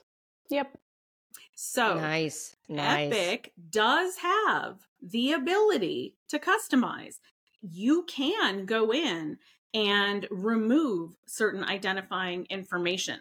Yep. 0.50 0.76
so 1.54 1.94
nice, 1.94 2.56
nice. 2.68 3.12
Epic 3.12 3.52
does 3.70 4.16
have 4.16 4.78
the 5.00 5.32
ability 5.32 6.16
to 6.28 6.38
customize. 6.38 7.16
You 7.62 8.04
can 8.08 8.66
go 8.66 8.92
in 8.92 9.38
and 9.72 10.26
remove 10.30 11.14
certain 11.26 11.64
identifying 11.64 12.46
information. 12.50 13.20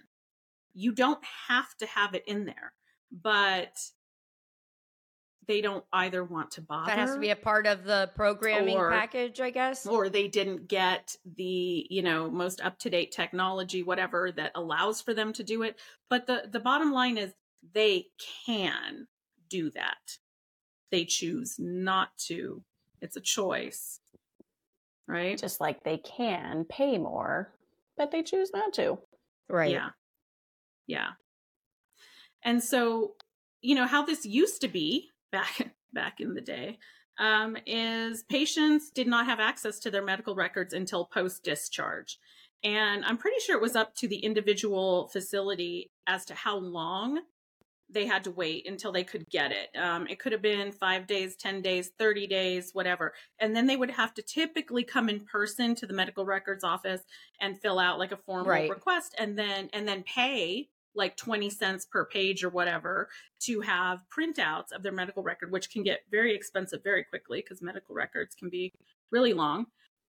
You 0.74 0.92
don't 0.94 1.24
have 1.48 1.76
to 1.78 1.86
have 1.86 2.14
it 2.16 2.24
in 2.28 2.46
there, 2.46 2.74
but 3.12 3.78
they 5.52 5.60
don't 5.60 5.84
either 5.92 6.24
want 6.24 6.50
to 6.52 6.62
bother 6.62 6.86
That 6.92 6.98
has 6.98 7.14
to 7.14 7.20
be 7.20 7.32
a 7.32 7.36
part 7.36 7.68
of 7.68 7.84
the 7.84 8.10
programming 8.16 8.78
Or- 8.78 8.90
package, 8.90 9.42
I 9.42 9.50
guess. 9.50 9.86
or 9.86 10.08
they 10.08 10.30
didn't 10.30 10.70
get 10.70 11.18
the 11.26 11.86
you 11.90 12.02
know 12.02 12.30
most 12.32 12.62
up 12.62 12.80
to 12.80 12.90
date 12.90 13.12
technology 13.12 13.84
whatever 13.84 14.32
that 14.32 14.54
allows 14.56 15.02
for 15.02 15.14
them 15.14 15.34
to 15.34 15.44
do 15.44 15.62
it. 15.64 15.78
But 16.10 16.26
the 16.26 16.48
the 16.50 16.62
bottom 16.62 16.94
line 16.94 17.18
is 17.18 17.34
they 17.74 18.06
can 18.46 19.08
do 19.50 19.70
that. 19.72 20.18
They 20.90 21.04
choose 21.04 21.58
not 21.60 22.18
to. 22.28 22.64
It's 23.02 23.18
a 23.18 23.22
choice. 23.22 24.00
Right? 25.06 25.38
Just 25.38 25.60
like 25.60 25.84
they 25.84 25.98
can 25.98 26.64
pay 26.64 26.98
more, 26.98 27.52
but 27.98 28.12
they 28.12 28.24
choose 28.24 28.52
not 28.54 28.72
to. 28.76 29.00
right. 29.50 29.72
yeah. 29.72 29.90
Yeah. 30.88 31.10
And 32.42 32.64
so 32.64 33.16
you 33.62 33.76
know 33.76 33.86
how 33.86 34.06
this 34.06 34.26
used 34.26 34.62
to 34.62 34.68
be 34.70 35.11
back 35.32 35.74
back 35.94 36.20
in 36.20 36.34
the 36.34 36.42
day 36.42 36.78
um, 37.20 37.58
is 37.66 38.24
patients 38.24 38.90
did 38.90 39.08
not 39.08 39.26
have 39.26 39.40
access 39.40 39.80
to 39.80 39.92
their 39.92 40.04
medical 40.04 40.36
records 40.36 40.74
until 40.74 41.06
post 41.06 41.44
discharge 41.44 42.18
and 42.64 43.04
i'm 43.06 43.18
pretty 43.18 43.40
sure 43.40 43.56
it 43.56 43.62
was 43.62 43.76
up 43.76 43.94
to 43.96 44.08
the 44.08 44.20
individual 44.20 45.08
facility 45.10 45.92
as 46.08 46.26
to 46.26 46.34
how 46.34 46.58
long 46.58 47.20
they 47.94 48.06
had 48.06 48.24
to 48.24 48.32
wait 48.32 48.68
until 48.68 48.92
they 48.92 49.04
could 49.04 49.30
get 49.30 49.52
it. 49.52 49.70
Um, 49.78 50.08
it 50.08 50.20
could 50.20 50.32
have 50.32 50.42
been 50.42 50.72
five 50.72 51.08
days 51.08 51.36
ten 51.36 51.62
days 51.62 51.92
30 52.00 52.28
days 52.28 52.72
whatever. 52.74 53.14
And 53.40 53.56
then 53.56 53.68
they 53.68 53.76
would 53.76 53.92
have 53.92 54.14
to 54.16 54.22
typically 54.22 54.84
come 54.84 55.10
in 55.10 55.20
person 55.20 55.76
to 55.76 55.86
the 55.86 55.94
medical 55.94 56.26
records 56.26 56.64
office 56.64 57.02
and 57.40 57.60
fill 57.60 57.80
out 57.80 58.00
like 58.00 58.12
a 58.12 58.18
formal 58.18 58.50
Right. 58.50 58.70
request 58.70 59.16
and 59.18 59.38
then 59.38 59.70
and 59.74 59.88
then 59.88 60.04
pay 60.04 60.70
like 60.96 61.16
20 61.16 61.50
cents 61.50 61.86
per 61.86 62.06
page 62.06 62.44
or 62.44 62.50
whatever 62.50 63.10
to 63.40 63.62
have 63.62 64.00
printouts 64.16 64.72
of 64.74 64.84
their 64.84 64.92
medical 64.92 65.24
record 65.24 65.52
which 65.52 65.72
can 65.72 65.84
get 65.84 66.02
very 66.12 66.36
expensive 66.36 66.84
very 66.84 67.04
quickly 67.04 67.40
because 67.42 67.62
medical 67.62 67.96
records 67.96 68.36
can 68.36 68.50
be 68.50 68.72
really 69.12 69.34
long 69.34 69.66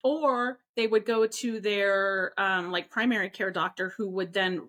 or 0.06 0.60
they 0.76 0.86
would 0.86 1.04
go 1.04 1.26
to 1.26 1.60
their 1.60 2.34
um, 2.38 2.72
like 2.72 2.92
primary 2.92 3.30
care 3.30 3.50
doctor 3.50 3.92
who 3.98 4.08
would 4.08 4.34
then 4.34 4.68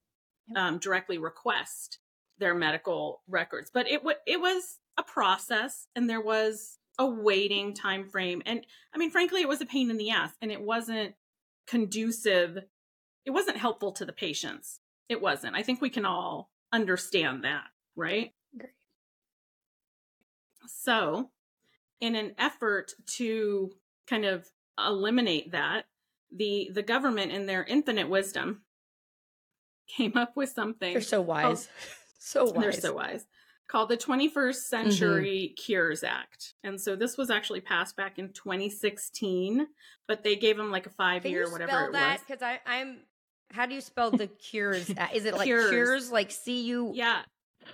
um, 0.56 0.78
directly 0.78 1.18
request 1.18 1.98
their 2.38 2.54
medical 2.54 3.20
records. 3.28 3.70
But 3.72 3.86
it 3.86 3.98
w- 3.98 4.16
it 4.26 4.40
was 4.40 4.78
a 4.96 5.02
process, 5.02 5.88
and 5.94 6.08
there 6.08 6.22
was 6.22 6.78
a 6.98 7.06
waiting 7.06 7.74
time 7.74 8.08
frame, 8.08 8.42
and 8.46 8.66
I 8.94 8.98
mean, 8.98 9.10
frankly, 9.10 9.42
it 9.42 9.48
was 9.48 9.60
a 9.60 9.66
pain 9.66 9.90
in 9.90 9.98
the 9.98 10.10
ass, 10.10 10.32
and 10.40 10.50
it 10.50 10.62
wasn't 10.62 11.14
conducive. 11.66 12.58
It 13.26 13.30
wasn't 13.30 13.58
helpful 13.58 13.92
to 13.92 14.06
the 14.06 14.12
patients. 14.14 14.80
It 15.08 15.20
wasn't. 15.20 15.56
I 15.56 15.62
think 15.62 15.80
we 15.80 15.90
can 15.90 16.04
all 16.04 16.50
understand 16.72 17.44
that, 17.44 17.64
right? 17.94 18.32
Great. 18.56 18.72
So, 20.66 21.30
in 22.00 22.14
an 22.16 22.34
effort 22.38 22.92
to 23.16 23.70
kind 24.06 24.24
of 24.24 24.46
eliminate 24.78 25.52
that, 25.52 25.86
the 26.34 26.70
the 26.72 26.82
government 26.82 27.32
in 27.32 27.46
their 27.46 27.64
infinite 27.64 28.08
wisdom 28.08 28.62
came 29.86 30.16
up 30.16 30.36
with 30.36 30.50
something. 30.50 30.92
They're 30.92 31.02
so 31.02 31.20
wise. 31.20 31.68
so 32.18 32.44
wise. 32.44 32.54
They're 32.60 32.72
so 32.72 32.94
wise. 32.94 33.26
Called 33.68 33.88
the 33.88 33.96
21st 33.96 34.54
Century 34.54 35.50
mm-hmm. 35.50 35.64
Cures 35.64 36.04
Act. 36.04 36.54
And 36.62 36.80
so 36.80 36.94
this 36.94 37.16
was 37.18 37.30
actually 37.30 37.60
passed 37.60 37.96
back 37.96 38.16
in 38.16 38.32
2016, 38.32 39.66
but 40.06 40.22
they 40.22 40.36
gave 40.36 40.56
them 40.56 40.70
like 40.70 40.86
a 40.86 40.90
five 40.90 41.22
Can 41.22 41.32
year, 41.32 41.50
whatever 41.50 41.86
it 41.86 41.92
that? 41.92 42.20
Because 42.26 42.42
I'm. 42.64 43.00
How 43.52 43.66
do 43.66 43.74
you 43.74 43.80
spell 43.80 44.10
the 44.10 44.26
cures? 44.50 44.90
Is 45.14 45.24
it 45.24 45.34
like 45.34 45.44
cures, 45.44 45.70
cures 45.70 46.12
like 46.12 46.30
C 46.30 46.62
U? 46.62 46.92
Yeah, 46.94 47.22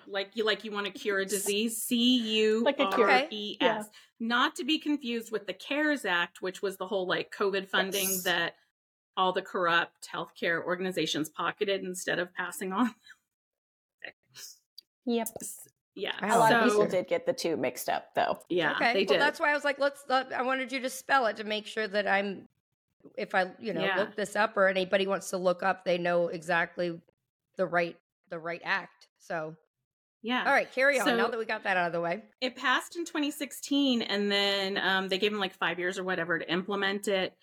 like 0.06 0.30
you 0.34 0.44
like 0.44 0.64
you 0.64 0.72
want 0.72 0.86
to 0.86 0.92
cure 0.92 1.20
a 1.20 1.24
disease. 1.24 1.82
C 1.82 2.38
U 2.40 2.66
R 2.78 3.26
E 3.30 3.56
S. 3.60 3.88
Not 4.20 4.54
to 4.56 4.64
be 4.64 4.78
confused 4.78 5.32
with 5.32 5.46
the 5.46 5.52
CARES 5.52 6.04
Act, 6.04 6.42
which 6.42 6.62
was 6.62 6.76
the 6.76 6.86
whole 6.86 7.06
like 7.08 7.34
COVID 7.36 7.68
funding 7.68 8.08
yes. 8.08 8.22
that 8.22 8.54
all 9.16 9.32
the 9.32 9.42
corrupt 9.42 10.08
healthcare 10.12 10.62
organizations 10.64 11.28
pocketed 11.28 11.82
instead 11.82 12.18
of 12.18 12.32
passing 12.34 12.72
on. 12.72 12.94
yep. 15.06 15.28
Yeah. 15.94 16.12
A 16.22 16.38
lot 16.38 16.50
so, 16.50 16.58
of 16.60 16.64
people 16.64 16.86
did 16.86 17.08
get 17.08 17.26
the 17.26 17.32
two 17.32 17.56
mixed 17.56 17.88
up 17.88 18.14
though. 18.14 18.38
Yeah. 18.48 18.72
Okay. 18.72 18.92
They 18.92 18.98
well, 19.00 19.14
did. 19.14 19.20
that's 19.20 19.40
why 19.40 19.50
I 19.50 19.54
was 19.54 19.64
like, 19.64 19.78
let's, 19.78 20.04
let, 20.08 20.32
I 20.32 20.42
wanted 20.42 20.72
you 20.72 20.80
to 20.80 20.90
spell 20.90 21.26
it 21.26 21.36
to 21.36 21.44
make 21.44 21.66
sure 21.66 21.86
that 21.88 22.08
I'm, 22.08 22.48
if 23.16 23.34
I, 23.34 23.50
you 23.58 23.72
know, 23.72 23.84
yeah. 23.84 23.96
look 23.96 24.16
this 24.16 24.36
up 24.36 24.56
or 24.56 24.68
anybody 24.68 25.06
wants 25.06 25.30
to 25.30 25.36
look 25.36 25.62
up, 25.62 25.84
they 25.84 25.98
know 25.98 26.28
exactly 26.28 27.00
the 27.56 27.66
right, 27.66 27.96
the 28.30 28.38
right 28.38 28.62
act. 28.64 29.08
So 29.18 29.56
yeah. 30.22 30.44
All 30.46 30.52
right, 30.52 30.70
carry 30.72 31.00
on. 31.00 31.06
So 31.06 31.16
now 31.16 31.26
that 31.26 31.38
we 31.38 31.44
got 31.44 31.64
that 31.64 31.76
out 31.76 31.88
of 31.88 31.92
the 31.92 32.00
way, 32.00 32.22
it 32.40 32.54
passed 32.54 32.94
in 32.96 33.04
2016, 33.04 34.02
and 34.02 34.30
then 34.30 34.78
um, 34.78 35.08
they 35.08 35.18
gave 35.18 35.32
them 35.32 35.40
like 35.40 35.52
five 35.52 35.80
years 35.80 35.98
or 35.98 36.04
whatever 36.04 36.38
to 36.38 36.50
implement 36.50 37.08
it. 37.08 37.34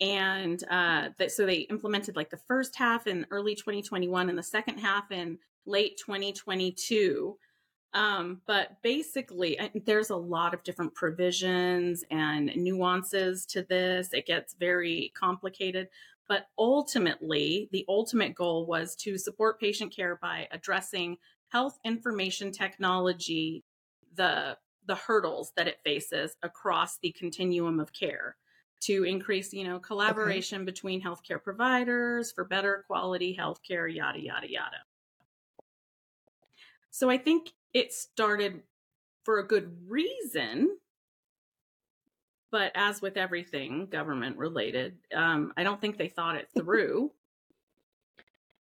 And 0.00 0.62
uh, 0.70 1.10
that, 1.18 1.30
so 1.30 1.44
they 1.44 1.60
implemented 1.70 2.16
like 2.16 2.30
the 2.30 2.40
first 2.48 2.74
half 2.76 3.06
in 3.06 3.26
early 3.30 3.54
2021 3.54 4.30
and 4.30 4.38
the 4.38 4.42
second 4.42 4.78
half 4.78 5.12
in 5.12 5.38
late 5.66 5.98
2022. 6.04 7.36
Um, 7.94 8.40
but 8.46 8.80
basically, 8.82 9.58
there's 9.84 10.10
a 10.10 10.16
lot 10.16 10.54
of 10.54 10.62
different 10.62 10.94
provisions 10.94 12.04
and 12.10 12.50
nuances 12.56 13.44
to 13.46 13.62
this. 13.62 14.12
It 14.12 14.26
gets 14.26 14.54
very 14.54 15.12
complicated. 15.14 15.88
But 16.28 16.46
ultimately, 16.56 17.68
the 17.72 17.84
ultimate 17.88 18.34
goal 18.34 18.64
was 18.64 18.96
to 18.96 19.18
support 19.18 19.60
patient 19.60 19.94
care 19.94 20.16
by 20.16 20.48
addressing 20.50 21.18
health 21.48 21.78
information 21.84 22.50
technology 22.50 23.62
the 24.14 24.56
the 24.86 24.94
hurdles 24.94 25.52
that 25.56 25.68
it 25.68 25.78
faces 25.84 26.36
across 26.42 26.98
the 26.98 27.12
continuum 27.12 27.78
of 27.78 27.92
care 27.92 28.36
to 28.80 29.04
increase 29.04 29.52
you 29.52 29.64
know 29.64 29.78
collaboration 29.78 30.62
okay. 30.62 30.64
between 30.64 31.02
healthcare 31.02 31.42
providers 31.42 32.32
for 32.32 32.44
better 32.44 32.84
quality 32.86 33.36
healthcare 33.38 33.92
yada 33.94 34.20
yada 34.20 34.50
yada 34.50 34.78
so 36.90 37.08
i 37.08 37.18
think 37.18 37.52
it 37.74 37.92
started 37.92 38.62
for 39.24 39.38
a 39.38 39.46
good 39.46 39.76
reason 39.88 40.76
but 42.50 42.70
as 42.74 43.00
with 43.00 43.16
everything 43.16 43.86
government 43.86 44.36
related 44.36 44.96
um, 45.14 45.52
i 45.56 45.62
don't 45.62 45.80
think 45.80 45.96
they 45.96 46.08
thought 46.08 46.36
it 46.36 46.48
through 46.56 47.10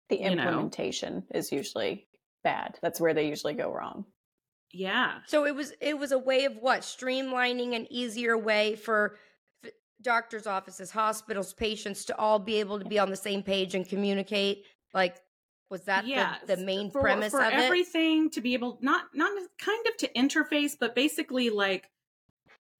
the 0.09 0.17
implementation 0.17 1.15
you 1.15 1.21
know. 1.33 1.39
is 1.39 1.53
usually 1.53 2.07
bad. 2.47 2.79
That's 2.81 3.01
where 3.01 3.13
they 3.13 3.29
usually 3.29 3.55
go 3.55 3.73
wrong. 3.73 4.05
Yeah. 4.73 5.15
So 5.27 5.47
it 5.47 5.55
was 5.55 5.73
it 5.81 5.99
was 5.99 6.13
a 6.13 6.19
way 6.19 6.45
of 6.45 6.57
what 6.61 6.83
streamlining 6.83 7.75
an 7.75 7.87
easier 7.91 8.39
way 8.39 8.77
for 8.77 9.17
f- 9.65 9.73
doctors' 10.01 10.47
offices, 10.47 10.91
hospitals, 10.91 11.53
patients 11.55 12.05
to 12.05 12.17
all 12.17 12.39
be 12.39 12.61
able 12.61 12.79
to 12.79 12.85
be 12.85 12.99
on 12.99 13.11
the 13.11 13.17
same 13.17 13.43
page 13.43 13.75
and 13.75 13.89
communicate. 13.89 14.65
Like, 14.95 15.17
was 15.71 15.83
that 15.83 16.07
yeah, 16.07 16.37
the, 16.47 16.57
the 16.57 16.65
main 16.65 16.91
for, 16.91 17.01
premise 17.01 17.33
for 17.33 17.43
of 17.43 17.53
everything 17.53 18.31
to 18.31 18.41
be 18.41 18.55
able 18.55 18.79
not 18.81 19.07
not 19.15 19.31
kind 19.59 19.87
of 19.87 19.97
to 19.99 20.09
interface, 20.13 20.77
but 20.79 20.95
basically 20.95 21.51
like 21.51 21.91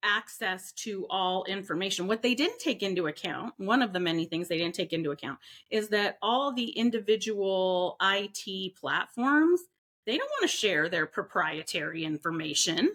access 0.03 0.71
to 0.71 1.05
all 1.09 1.43
information. 1.45 2.07
What 2.07 2.21
they 2.21 2.35
didn't 2.35 2.59
take 2.59 2.83
into 2.83 3.07
account, 3.07 3.53
one 3.57 3.81
of 3.81 3.93
the 3.93 3.99
many 3.99 4.25
things 4.25 4.47
they 4.47 4.57
didn't 4.57 4.75
take 4.75 4.93
into 4.93 5.11
account, 5.11 5.39
is 5.69 5.89
that 5.89 6.17
all 6.21 6.53
the 6.53 6.69
individual 6.69 7.97
IT 8.01 8.75
platforms, 8.75 9.61
they 10.05 10.17
don't 10.17 10.29
want 10.29 10.49
to 10.49 10.55
share 10.55 10.87
their 10.87 11.05
proprietary 11.05 12.03
information. 12.03 12.91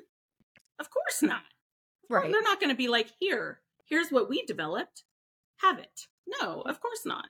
Of 0.79 0.91
course 0.91 1.23
not. 1.23 1.43
Right. 2.09 2.31
They're 2.31 2.43
not 2.43 2.61
going 2.61 2.71
to 2.71 2.77
be 2.77 2.89
like, 2.89 3.09
here, 3.19 3.61
here's 3.85 4.11
what 4.11 4.29
we 4.29 4.43
developed, 4.43 5.03
have 5.59 5.79
it. 5.79 6.07
No, 6.41 6.63
of 6.63 6.81
course 6.81 7.05
not. 7.05 7.27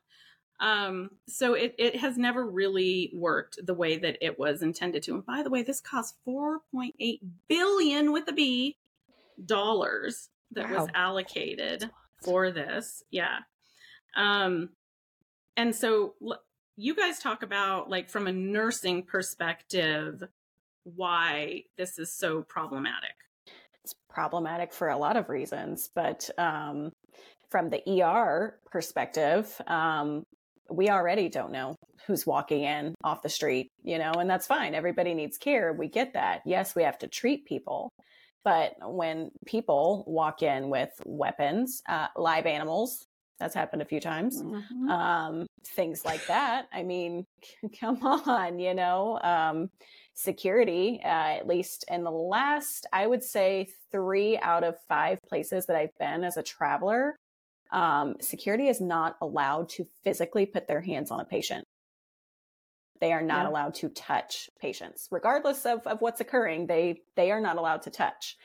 Um, 0.61 1.11
so 1.29 1.55
it, 1.55 1.75
it 1.79 1.97
has 1.97 2.17
never 2.17 2.47
really 2.47 3.11
worked 3.15 3.59
the 3.65 3.75
way 3.75 3.97
that 3.99 4.19
it 4.21 4.39
was 4.39 4.63
intended 4.63 5.03
to. 5.05 5.15
And 5.15 5.27
by 5.27 5.43
the 5.43 5.51
way, 5.51 5.63
this 5.63 5.81
cost 5.81 6.15
4.8 6.27 7.21
billion 7.49 8.13
with 8.13 8.29
a 8.29 8.33
B 8.33 8.77
dollars 9.45 10.29
that 10.53 10.71
wow. 10.71 10.81
was 10.81 10.89
allocated 10.95 11.91
for 12.23 12.51
this. 12.51 13.03
Yeah. 13.11 13.39
Um, 14.17 14.71
and 15.57 15.75
so 15.75 16.15
you 16.77 16.95
guys 16.95 17.19
talk 17.19 17.43
about 17.43 17.91
like 17.91 18.11
from 18.11 18.27
a 18.27 18.33
nursing 18.33 19.03
perspective 19.03 20.23
why 20.85 21.65
this 21.77 21.99
is 21.99 22.13
so 22.13 22.43
problematic. 22.43 23.15
It's 23.85 23.95
problematic 24.09 24.73
for 24.73 24.89
a 24.89 24.97
lot 24.97 25.17
of 25.17 25.29
reasons, 25.29 25.91
but 25.95 26.31
um, 26.39 26.93
from 27.51 27.71
the 27.71 28.03
ER 28.03 28.59
perspective, 28.71 29.61
um, 29.67 30.25
we 30.73 30.89
already 30.89 31.29
don't 31.29 31.53
know 31.53 31.77
who's 32.07 32.27
walking 32.27 32.65
in 32.65 32.95
off 33.05 33.23
the 33.23 33.29
street, 33.29 33.71
you 33.83 33.99
know, 33.99 34.13
and 34.13 34.29
that's 34.29 34.47
fine. 34.47 34.75
Everybody 34.75 35.15
needs 35.15 35.39
care. 35.39 35.73
We 35.73 35.89
get 35.89 36.15
that. 36.15 36.43
Yes, 36.45 36.75
we 36.75 36.83
have 36.83 36.99
to 36.99 37.09
treat 37.09 37.45
people, 37.47 37.91
but 38.45 38.75
when 38.83 39.31
people 39.47 40.05
walk 40.07 40.43
in 40.43 40.69
with 40.69 40.91
weapons, 41.05 41.83
uh, 41.89 42.09
live 42.17 42.47
animals, 42.47 43.07
that's 43.39 43.55
happened 43.55 43.83
a 43.83 43.87
few 43.87 44.01
times, 44.01 44.41
mm-hmm. 44.41 44.89
um, 44.89 45.47
things 45.67 46.05
like 46.05 46.25
that. 46.27 46.67
I 46.73 46.83
mean, 46.83 47.25
come 47.81 48.03
on, 48.03 48.59
you 48.59 48.75
know, 48.75 49.19
um, 49.23 49.69
security, 50.15 51.01
uh, 51.05 51.09
at 51.09 51.47
least 51.47 51.85
in 51.91 52.05
the 52.05 52.11
last, 52.11 52.87
I 52.93 53.07
would 53.07 53.25
say 53.25 53.69
three 53.91 54.39
out 54.39 54.65
of 54.65 54.77
five 54.89 55.19
places 55.29 55.67
that 55.67 55.77
I've 55.77 55.97
been 55.99 56.25
as 56.25 56.37
a 56.37 56.43
traveler, 56.43 57.17
um, 57.73 58.17
security 58.21 58.69
is 58.69 58.81
not 58.81 59.17
allowed 59.21 59.69
to 59.71 59.87
physically 60.05 60.47
put 60.47 60.69
their 60.69 60.81
hands 60.81 61.11
on 61.11 61.21
a 61.21 61.25
patient. 61.25 61.65
They 63.01 63.13
are 63.13 63.23
not 63.23 63.43
yeah. 63.43 63.49
allowed 63.49 63.75
to 63.77 63.89
touch 63.89 64.49
patients, 64.61 65.09
regardless 65.11 65.67
of, 65.67 65.85
of 65.87 66.01
what's 66.01 66.21
occurring. 66.21 66.69
They 66.69 67.01
they 67.17 67.33
are 67.33 67.41
not 67.41 67.57
allowed 67.57 67.83
to 67.83 67.91
touch. 67.91 68.37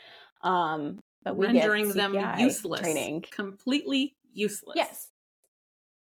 Um, 0.41 0.99
but 1.23 1.35
we 1.35 1.45
rendering 1.45 1.89
them 1.89 2.15
useless, 2.39 2.81
training 2.81 3.25
completely 3.29 4.15
useless. 4.33 4.73
Yes. 4.75 5.09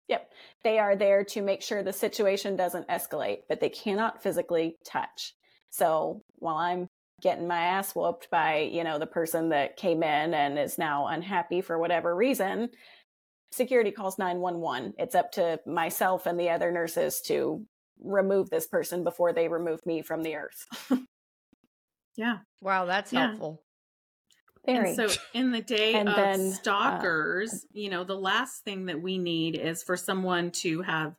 Yep. 0.08 0.32
They 0.64 0.78
are 0.78 0.96
there 0.96 1.24
to 1.26 1.42
make 1.42 1.64
sure 1.64 1.82
the 1.82 1.92
situation 1.92 2.56
doesn't 2.56 2.88
escalate, 2.88 3.40
but 3.50 3.60
they 3.60 3.70
cannot 3.70 4.22
physically 4.22 4.78
touch. 4.86 5.34
So 5.72 6.22
while 6.36 6.58
I'm 6.58 6.88
getting 7.22 7.48
my 7.48 7.60
ass 7.60 7.96
whooped 7.96 8.30
by, 8.30 8.70
you 8.72 8.84
know, 8.84 9.00
the 9.00 9.08
person 9.08 9.50
that 9.50 9.78
came 9.78 10.04
in 10.04 10.34
and 10.34 10.60
is 10.60 10.78
now 10.78 11.08
unhappy 11.08 11.62
for 11.62 11.80
whatever 11.80 12.16
reason, 12.16 12.70
security 13.56 13.92
calls 13.92 14.20
911. 14.20 14.94
It's 14.98 15.16
up 15.16 15.32
to 15.34 15.60
myself 15.66 16.26
and 16.26 16.40
the 16.40 16.50
other 16.50 16.72
nurses 16.72 17.22
to 17.22 17.66
remove 18.00 18.50
this 18.50 18.68
person 18.68 19.04
before 19.04 19.34
they 19.34 19.48
remove 19.48 19.86
me 19.86 20.02
from 20.02 20.22
the 20.22 20.36
earth. 20.36 20.66
yeah. 22.16 22.40
Wow, 22.62 22.86
that's 22.86 23.14
yeah. 23.14 23.28
helpful. 23.28 23.64
Very. 24.66 24.96
And 24.96 24.96
so 24.96 25.22
in 25.34 25.52
the 25.52 25.62
day 25.62 25.94
and 25.94 26.10
of 26.10 26.16
then, 26.16 26.50
uh, 26.50 26.54
stalkers, 26.54 27.54
uh, 27.54 27.58
you 27.74 27.90
know, 27.90 28.04
the 28.04 28.18
last 28.18 28.64
thing 28.64 28.88
that 28.88 29.02
we 29.02 29.18
need 29.18 29.56
is 29.56 29.84
for 29.84 29.96
someone 29.96 30.52
to 30.52 30.82
have 30.82 31.16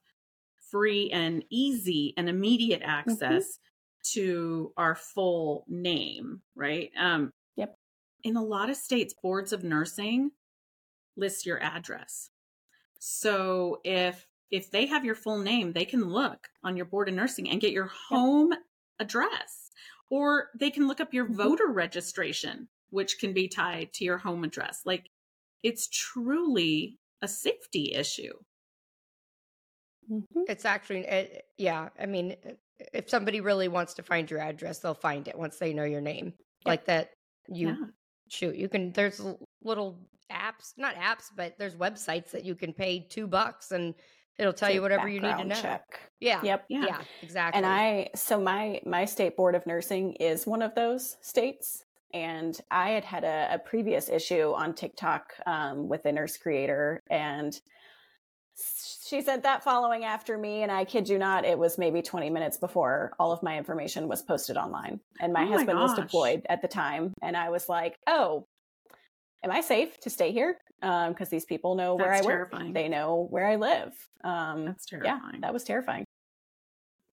free 0.70 1.10
and 1.10 1.44
easy 1.50 2.12
and 2.16 2.28
immediate 2.28 2.80
mm-hmm. 2.80 2.90
access 2.90 3.44
mm-hmm. 3.44 4.20
to 4.20 4.72
our 4.76 4.94
full 4.94 5.64
name, 5.68 6.42
right? 6.56 6.90
Um 6.98 7.30
yep. 7.56 7.76
In 8.24 8.36
a 8.36 8.42
lot 8.42 8.68
of 8.68 8.76
states, 8.76 9.14
boards 9.22 9.52
of 9.52 9.62
nursing 9.62 10.32
list 11.16 11.46
your 11.46 11.60
address. 11.62 12.30
So 12.98 13.80
if 13.84 14.26
if 14.50 14.70
they 14.70 14.86
have 14.86 15.04
your 15.04 15.14
full 15.16 15.38
name, 15.38 15.72
they 15.72 15.84
can 15.84 16.04
look 16.08 16.48
on 16.62 16.76
your 16.76 16.86
board 16.86 17.08
of 17.08 17.14
nursing 17.14 17.50
and 17.50 17.60
get 17.60 17.72
your 17.72 17.86
home 17.86 18.52
address. 19.00 19.70
Or 20.08 20.50
they 20.58 20.70
can 20.70 20.86
look 20.86 21.00
up 21.00 21.12
your 21.12 21.26
Mhm. 21.26 21.34
voter 21.36 21.66
registration, 21.66 22.68
which 22.90 23.18
can 23.18 23.32
be 23.32 23.48
tied 23.48 23.92
to 23.94 24.04
your 24.04 24.18
home 24.18 24.44
address. 24.44 24.82
Like 24.86 25.10
it's 25.62 25.88
truly 25.88 26.98
a 27.22 27.28
safety 27.28 27.92
issue. 27.92 28.32
Mhm. 30.10 30.44
It's 30.48 30.64
actually, 30.64 31.00
it, 31.00 31.46
yeah. 31.58 31.88
I 31.98 32.06
mean, 32.06 32.36
if 32.92 33.08
somebody 33.10 33.40
really 33.40 33.68
wants 33.68 33.94
to 33.94 34.02
find 34.02 34.30
your 34.30 34.40
address, 34.40 34.78
they'll 34.78 34.94
find 34.94 35.26
it 35.26 35.36
once 35.36 35.58
they 35.58 35.72
know 35.72 35.84
your 35.84 36.00
name. 36.00 36.34
Like 36.64 36.84
that, 36.86 37.12
you 37.48 37.68
Yeah. 37.68 37.76
shoot. 38.28 38.56
You 38.56 38.68
can. 38.68 38.92
There's 38.92 39.20
little 39.62 39.98
apps, 40.30 40.74
not 40.76 40.94
apps, 40.96 41.30
but 41.34 41.58
there's 41.58 41.76
websites 41.76 42.30
that 42.30 42.44
you 42.44 42.54
can 42.54 42.72
pay 42.72 43.00
two 43.08 43.26
bucks 43.26 43.72
and 43.72 43.94
it'll 44.38 44.52
tell 44.52 44.70
you 44.70 44.82
whatever 44.82 45.08
you 45.08 45.20
need 45.20 45.36
to 45.36 45.44
know. 45.44 45.60
Check. 45.60 46.00
Yeah. 46.20 46.40
Yep. 46.42 46.64
Yeah. 46.68 46.84
Yeah. 46.86 47.00
Exactly. 47.22 47.58
And 47.58 47.66
I, 47.66 48.08
so 48.14 48.40
my 48.40 48.80
my 48.84 49.04
state 49.04 49.36
board 49.36 49.54
of 49.54 49.66
nursing 49.66 50.12
is 50.14 50.46
one 50.46 50.62
of 50.62 50.74
those 50.74 51.16
states, 51.20 51.84
and 52.12 52.58
I 52.70 52.90
had 52.90 53.04
had 53.04 53.24
a, 53.24 53.48
a 53.54 53.58
previous 53.58 54.08
issue 54.08 54.52
on 54.54 54.74
TikTok 54.74 55.32
um, 55.46 55.88
with 55.88 56.04
a 56.04 56.12
nurse 56.12 56.36
creator, 56.36 57.00
and 57.10 57.58
she 59.04 59.20
sent 59.20 59.42
that 59.42 59.62
following 59.62 60.04
after 60.04 60.38
me, 60.38 60.62
and 60.62 60.72
I 60.72 60.86
kid 60.86 61.08
you 61.08 61.18
not, 61.18 61.44
it 61.44 61.58
was 61.58 61.76
maybe 61.76 62.00
20 62.00 62.30
minutes 62.30 62.56
before 62.56 63.12
all 63.18 63.30
of 63.30 63.42
my 63.42 63.58
information 63.58 64.08
was 64.08 64.22
posted 64.22 64.56
online, 64.56 65.00
and 65.20 65.32
my 65.32 65.42
Oh 65.42 65.44
my 65.44 65.56
husband 65.56 65.78
was 65.78 65.94
deployed 65.94 66.46
at 66.48 66.62
the 66.62 66.68
time, 66.68 67.12
and 67.22 67.36
I 67.36 67.50
was 67.50 67.68
like, 67.68 67.96
oh. 68.06 68.46
Am 69.44 69.50
I 69.50 69.60
safe 69.60 69.98
to 70.00 70.10
stay 70.10 70.32
here? 70.32 70.58
Because 70.80 71.28
these 71.28 71.44
people 71.44 71.74
know 71.74 71.94
where 71.94 72.10
That's 72.10 72.26
I 72.26 72.28
work. 72.30 72.54
They 72.72 72.88
know 72.88 73.26
where 73.30 73.46
I 73.46 73.56
live. 73.56 73.94
Um, 74.24 74.66
That's 74.66 74.86
yeah, 74.92 75.20
that 75.40 75.52
was 75.52 75.64
terrifying. 75.64 76.04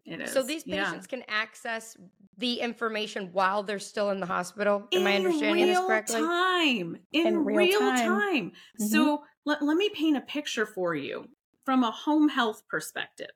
It 0.06 0.20
is. 0.20 0.34
so 0.34 0.44
these 0.44 0.68
Yeah. 0.68 0.84
patients 0.84 1.08
can 1.08 1.24
access 1.30 1.96
the 2.38 2.60
information 2.60 3.32
while 3.32 3.64
they're 3.64 3.80
still 3.80 4.10
in 4.10 4.20
the 4.20 4.26
hospital. 4.26 4.88
Am 4.92 5.08
I 5.08 5.16
understanding 5.16 5.68
this 5.68 5.80
correctly? 5.80 6.18
In 6.18 6.26
real 6.26 6.28
correctly? 6.28 6.96
Time. 6.96 6.98
In, 7.14 7.28
In 7.28 7.46
real 7.46 7.58
real, 7.58 7.80
time. 7.80 8.10
time. 8.10 8.52
Mhm. 8.80 8.90
So 8.90 9.24
let, 9.46 9.62
let 9.62 9.78
me 9.78 9.90
paint 9.90 10.18
a 10.18 10.22
picture 10.22 10.66
for 10.66 10.94
you 10.94 11.30
from 11.64 11.86
a 11.86 11.92
home 11.92 12.28
health 12.28 12.68
perspective. 12.68 13.32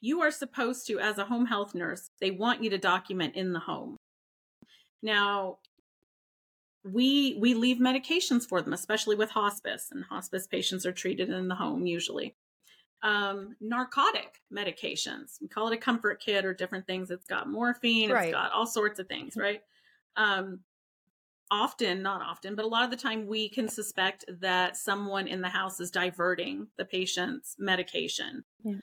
You 0.00 0.20
are 0.22 0.32
supposed 0.32 0.86
to, 0.88 0.98
as 0.98 1.18
a 1.18 1.24
home 1.24 1.46
health 1.46 1.74
nurse, 1.76 2.10
they 2.20 2.32
want 2.32 2.62
you 2.62 2.70
to 2.70 2.78
document 2.78 3.36
in 3.36 3.52
the 3.52 3.60
home. 3.60 3.96
Now, 5.02 5.58
we 6.84 7.36
we 7.40 7.54
leave 7.54 7.78
medications 7.78 8.46
for 8.48 8.62
them, 8.62 8.72
especially 8.72 9.16
with 9.16 9.30
hospice, 9.30 9.88
and 9.90 10.04
hospice 10.04 10.46
patients 10.46 10.86
are 10.86 10.92
treated 10.92 11.28
in 11.30 11.48
the 11.48 11.54
home 11.54 11.86
usually. 11.86 12.34
Um, 13.02 13.54
narcotic 13.60 14.40
medications, 14.52 15.40
we 15.40 15.46
call 15.48 15.68
it 15.68 15.74
a 15.74 15.78
comfort 15.78 16.20
kit 16.20 16.44
or 16.44 16.52
different 16.52 16.86
things. 16.86 17.10
It's 17.10 17.26
got 17.26 17.48
morphine, 17.48 18.10
Right. 18.10 18.24
it's 18.28 18.32
got 18.34 18.50
all 18.52 18.66
sorts 18.66 18.98
of 18.98 19.06
things, 19.06 19.36
right? 19.36 19.62
Um, 20.16 20.60
often, 21.50 22.02
not 22.02 22.22
often, 22.22 22.56
but 22.56 22.64
a 22.64 22.68
lot 22.68 22.84
of 22.84 22.90
the 22.90 22.96
time, 22.96 23.26
we 23.26 23.48
can 23.48 23.68
suspect 23.68 24.24
that 24.40 24.76
someone 24.76 25.28
in 25.28 25.40
the 25.40 25.48
house 25.48 25.78
is 25.78 25.90
diverting 25.92 26.66
the 26.76 26.84
patient's 26.84 27.54
medication. 27.58 28.44
Yeah. 28.64 28.80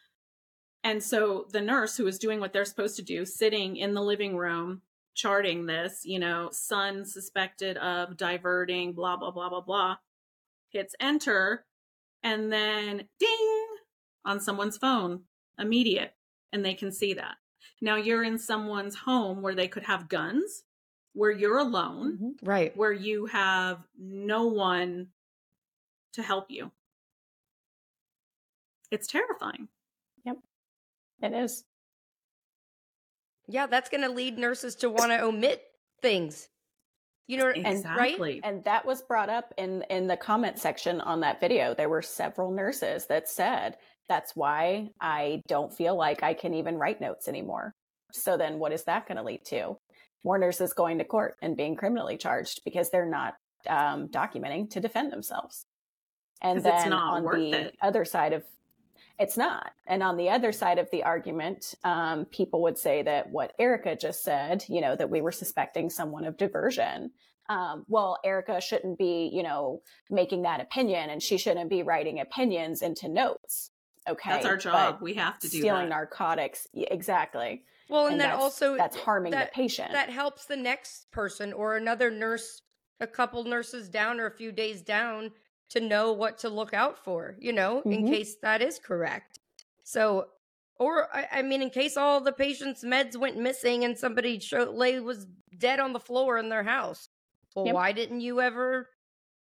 And 0.83 1.03
so 1.03 1.47
the 1.51 1.61
nurse 1.61 1.97
who 1.97 2.07
is 2.07 2.17
doing 2.19 2.39
what 2.39 2.53
they're 2.53 2.63
supposed 2.63 2.95
to 2.95 3.01
do, 3.01 3.25
sitting 3.25 3.75
in 3.75 3.93
the 3.93 4.01
living 4.01 4.37
room, 4.37 4.81
charting 5.15 5.65
this, 5.65 6.01
you 6.03 6.19
know, 6.19 6.49
son 6.51 7.05
suspected 7.05 7.77
of 7.77 8.17
diverting, 8.17 8.93
blah, 8.93 9.15
blah, 9.17 9.31
blah, 9.31 9.49
blah, 9.49 9.61
blah, 9.61 9.95
hits 10.69 10.93
enter, 10.99 11.65
and 12.21 12.51
then 12.51 13.07
ding 13.19 13.67
on 14.25 14.39
someone's 14.39 14.77
phone, 14.77 15.23
immediate, 15.57 16.13
and 16.51 16.63
they 16.65 16.73
can 16.73 16.91
see 16.91 17.13
that. 17.13 17.35
Now 17.81 17.95
you're 17.95 18.23
in 18.23 18.37
someone's 18.37 18.95
home 18.95 19.41
where 19.41 19.55
they 19.55 19.67
could 19.67 19.83
have 19.83 20.09
guns, 20.09 20.63
where 21.13 21.31
you're 21.31 21.57
alone, 21.59 22.17
Mhm. 22.17 22.47
Right. 22.47 22.75
where 22.75 22.91
you 22.93 23.25
have 23.27 23.87
no 23.97 24.47
one 24.47 25.13
to 26.13 26.21
help 26.23 26.51
you. 26.51 26.71
It's 28.91 29.07
terrifying. 29.07 29.69
Yep. 30.25 30.37
It 31.21 31.33
is. 31.33 31.63
Yeah, 33.47 33.67
that's 33.67 33.89
going 33.89 34.01
to 34.03 34.09
lead 34.09 34.37
nurses 34.37 34.75
to 34.77 34.89
want 34.89 35.11
to 35.11 35.21
omit 35.23 35.61
things. 36.01 36.47
You 37.27 37.37
know, 37.37 37.47
And- 37.49 37.65
Exactly. 37.65 38.41
And 38.43 38.63
that 38.65 38.85
was 38.85 39.01
brought 39.01 39.29
up 39.29 39.53
in 39.57 39.83
in 39.89 40.07
the 40.07 40.17
comment 40.17 40.59
section 40.59 41.01
on 41.01 41.21
that 41.21 41.39
video. 41.39 41.73
There 41.73 41.89
were 41.89 42.01
several 42.03 42.51
nurses 42.51 43.07
that 43.07 43.27
said 43.27 43.77
that's 44.07 44.35
why 44.35 44.89
I 45.01 45.41
don't 45.47 45.73
feel 45.73 45.95
like 45.95 46.21
I 46.21 46.35
can 46.35 46.53
even 46.53 46.77
write 46.77 47.01
notes 47.01 47.27
anymore. 47.27 47.73
So 48.11 48.37
then 48.37 48.59
what 48.59 48.71
is 48.71 48.83
that 48.83 49.07
going 49.07 49.17
to 49.17 49.23
lead 49.23 49.43
to? 49.45 49.77
More 50.23 50.37
nurses 50.37 50.73
going 50.73 50.99
to 50.99 51.03
court 51.03 51.35
and 51.41 51.57
being 51.57 51.75
criminally 51.75 52.17
charged 52.17 52.61
because 52.63 52.89
they're 52.91 53.09
not 53.09 53.33
um, 53.67 54.07
documenting 54.09 54.69
to 54.71 54.79
defend 54.79 55.11
themselves. 55.11 55.65
And 56.43 56.59
'Cause 56.61 56.71
it's 56.71 56.83
then 56.83 56.91
not 56.91 57.13
on 57.15 57.23
worth 57.23 57.35
the 57.39 57.53
it. 57.67 57.75
other 57.81 58.05
side 58.05 58.33
of 58.33 58.43
it's 59.19 59.37
not. 59.37 59.71
And 59.87 60.03
on 60.03 60.17
the 60.17 60.29
other 60.29 60.51
side 60.51 60.77
of 60.79 60.89
the 60.91 61.03
argument, 61.03 61.73
um, 61.83 62.25
people 62.25 62.61
would 62.63 62.77
say 62.77 63.01
that 63.03 63.29
what 63.31 63.53
Erica 63.59 63.95
just 63.95 64.23
said, 64.23 64.65
you 64.67 64.81
know, 64.81 64.95
that 64.95 65.09
we 65.09 65.21
were 65.21 65.31
suspecting 65.31 65.89
someone 65.89 66.25
of 66.25 66.37
diversion. 66.37 67.11
Um, 67.47 67.85
well, 67.87 68.17
Erica 68.23 68.59
shouldn't 68.59 68.97
be, 68.97 69.29
you 69.31 69.43
know, 69.43 69.81
making 70.09 70.41
that 70.43 70.59
opinion 70.61 71.09
and 71.09 71.21
she 71.21 71.37
shouldn't 71.37 71.69
be 71.69 71.83
writing 71.83 72.19
opinions 72.19 72.81
into 72.81 73.07
notes. 73.07 73.71
Okay. 74.09 74.29
That's 74.31 74.45
our 74.45 74.55
but 74.55 74.61
job. 74.63 74.97
We 75.01 75.13
have 75.15 75.39
to 75.39 75.49
do 75.49 75.59
stealing 75.59 75.89
that. 75.89 75.95
narcotics. 75.95 76.67
Exactly. 76.73 77.63
well, 77.89 78.05
and, 78.05 78.13
And 78.13 78.21
that 78.21 78.25
that's- 78.27 78.41
also 78.41 78.75
That's 78.77 78.95
harming 78.97 79.31
that- 79.31 79.51
the 79.51 79.55
patient. 79.55 79.91
that 79.93 80.09
helps 80.09 80.45
the 80.45 80.57
next 80.57 81.11
person 81.11 81.53
or 81.53 81.75
another 81.75 82.09
nurse, 82.11 82.61
a 82.99 83.07
couple 83.07 83.43
nurses 83.43 83.89
down 83.89 84.19
or 84.19 84.25
a 84.25 84.31
few 84.35 84.51
days 84.51 84.81
down 84.81 85.31
to 85.69 85.79
know 85.79 86.13
what 86.13 86.37
to 86.39 86.49
look 86.49 86.73
out 86.73 86.97
for, 87.03 87.35
you 87.39 87.51
know, 87.53 87.81
in 87.81 88.03
Mhm. 88.05 88.09
case 88.11 88.35
that 88.41 88.61
is 88.61 88.79
correct. 88.79 89.39
So, 89.83 90.29
or 90.77 91.07
I, 91.15 91.27
I 91.31 91.41
mean, 91.41 91.61
in 91.61 91.69
case 91.69 91.97
all 91.97 92.21
the 92.21 92.31
patient's 92.31 92.83
meds 92.83 93.15
went 93.17 93.37
missing 93.37 93.83
and 93.83 93.97
somebody 93.97 94.39
showed, 94.39 94.69
lay 94.75 94.99
was 94.99 95.25
dead 95.57 95.79
on 95.79 95.93
the 95.93 95.99
floor 95.99 96.37
in 96.37 96.49
their 96.49 96.63
house. 96.63 97.09
Well, 97.55 97.65
Yep. 97.65 97.75
why 97.75 97.91
didn't 97.93 98.21
you 98.21 98.41
ever 98.41 98.89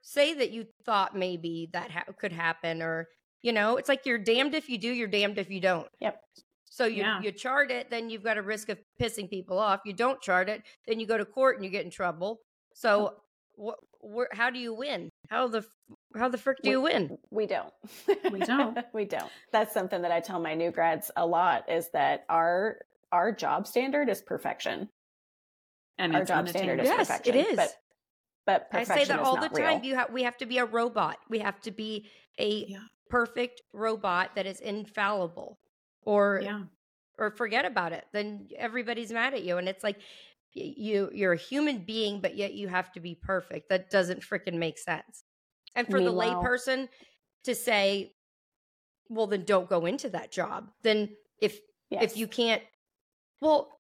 say 0.03 0.35
that 0.35 0.50
you 0.50 0.66
thought 0.85 1.16
maybe 1.16 1.68
that 1.72 1.90
ha- 1.90 2.12
could 2.18 2.33
happen? 2.33 2.83
Or, 2.83 3.09
you 3.42 3.53
know, 3.53 3.77
it's 3.77 3.88
like 3.88 4.05
you're 4.07 4.18
damned 4.18 4.55
if 4.55 4.68
you 4.68 4.77
do, 4.79 4.92
you're 4.92 5.09
damned 5.09 5.38
if 5.38 5.50
you 5.50 5.61
don't. 5.61 5.88
Yep. 6.00 6.22
So 6.66 6.85
you 6.87 7.03
Yeah. 7.03 7.20
you 7.22 7.31
chart 7.33 7.70
it, 7.70 7.88
then 7.90 8.11
you've 8.11 8.24
got 8.24 8.37
a 8.37 8.42
risk 8.42 8.68
of 8.68 8.79
pissing 9.00 9.31
people 9.31 9.59
off. 9.59 9.81
You 9.85 9.92
don't 9.92 10.20
chart 10.20 10.48
it, 10.48 10.62
then 10.87 10.98
you 11.00 11.07
go 11.07 11.16
to 11.16 11.24
court 11.24 11.57
and 11.57 11.64
you 11.64 11.70
get 11.70 11.85
in 11.85 11.90
trouble. 11.90 12.40
So 12.74 13.16
what? 13.55 13.79
Wh- 14.03 14.37
how 14.37 14.50
do 14.50 14.59
you 14.59 14.74
win? 14.74 15.09
How 15.31 15.46
the 15.48 15.59
f- 15.59 15.93
how 16.16 16.29
the 16.29 16.38
frick 16.38 16.59
do 16.62 16.70
you 16.70 16.81
win? 16.81 17.18
We 17.31 17.46
don't. 17.46 17.72
We 18.31 18.40
don't. 18.40 18.79
we 18.92 19.05
don't. 19.05 19.31
That's 19.53 19.72
something 19.74 20.03
that 20.03 20.12
I 20.12 20.20
tell 20.20 20.40
my 20.40 20.55
new 20.55 20.70
grads 20.70 21.11
a 21.16 21.27
lot 21.27 21.70
is 21.70 21.90
that 21.90 22.24
our 22.29 22.79
our 23.12 23.33
job 23.33 23.66
standard 23.66 24.09
is 24.09 24.20
perfection. 24.22 24.88
and 25.98 26.14
our 26.14 26.22
it's 26.22 26.29
job 26.31 26.48
standard 26.48 26.81
is 26.81 26.87
Yes, 26.87 27.09
perfection. 27.09 27.35
it 27.35 27.46
is. 27.48 27.57
But 28.46 28.68
but 28.70 28.79
I 28.81 28.85
say 28.85 29.05
that 29.05 29.20
is 29.20 29.27
all 29.27 29.40
the 29.40 29.48
time. 29.48 29.79
real. 29.79 29.85
You 29.85 29.94
have 29.96 30.12
we 30.12 30.22
have 30.24 30.37
to 30.38 30.46
be 30.46 30.59
a 30.59 30.64
robot. 30.64 31.18
We 31.29 31.38
have 31.40 31.61
to 31.62 31.70
be 31.70 32.09
a 32.38 32.66
Yeah. 32.68 32.79
perfect 33.09 33.62
robot 33.72 34.35
that 34.35 34.46
is 34.46 34.61
infallible, 34.61 35.59
or 36.03 36.40
Yeah. 36.42 36.62
or 37.18 37.31
forget 37.31 37.64
about 37.64 37.92
it. 37.92 38.05
Then 38.12 38.48
everybody's 38.57 39.12
mad 39.12 39.35
at 39.35 39.44
you, 39.44 39.57
and 39.59 39.68
it's 39.68 39.83
like 39.85 39.98
you 40.53 41.11
you're 41.12 41.33
a 41.33 41.37
human 41.38 41.79
being, 41.85 42.20
but 42.20 42.37
yet 42.37 42.55
you 42.55 42.68
have 42.68 42.92
to 42.92 43.00
be 43.00 43.14
perfect. 43.14 43.68
That 43.70 43.88
doesn't 43.90 44.20
freaking 44.22 44.55
make 44.55 44.79
sense. 44.79 45.24
And 45.74 45.87
for 45.88 46.00
the 46.00 46.12
layperson 46.12 46.88
to 47.44 47.54
say, 47.54 48.14
"Well, 49.08 49.26
then 49.26 49.44
don't 49.44 49.68
go 49.68 49.87
into 49.87 50.08
that 50.10 50.30
job." 50.32 50.70
Then 50.82 51.16
if 51.40 51.58
Yes. 51.90 52.12
if 52.12 52.16
you 52.16 52.26
can't, 52.26 52.62
well, 53.40 53.78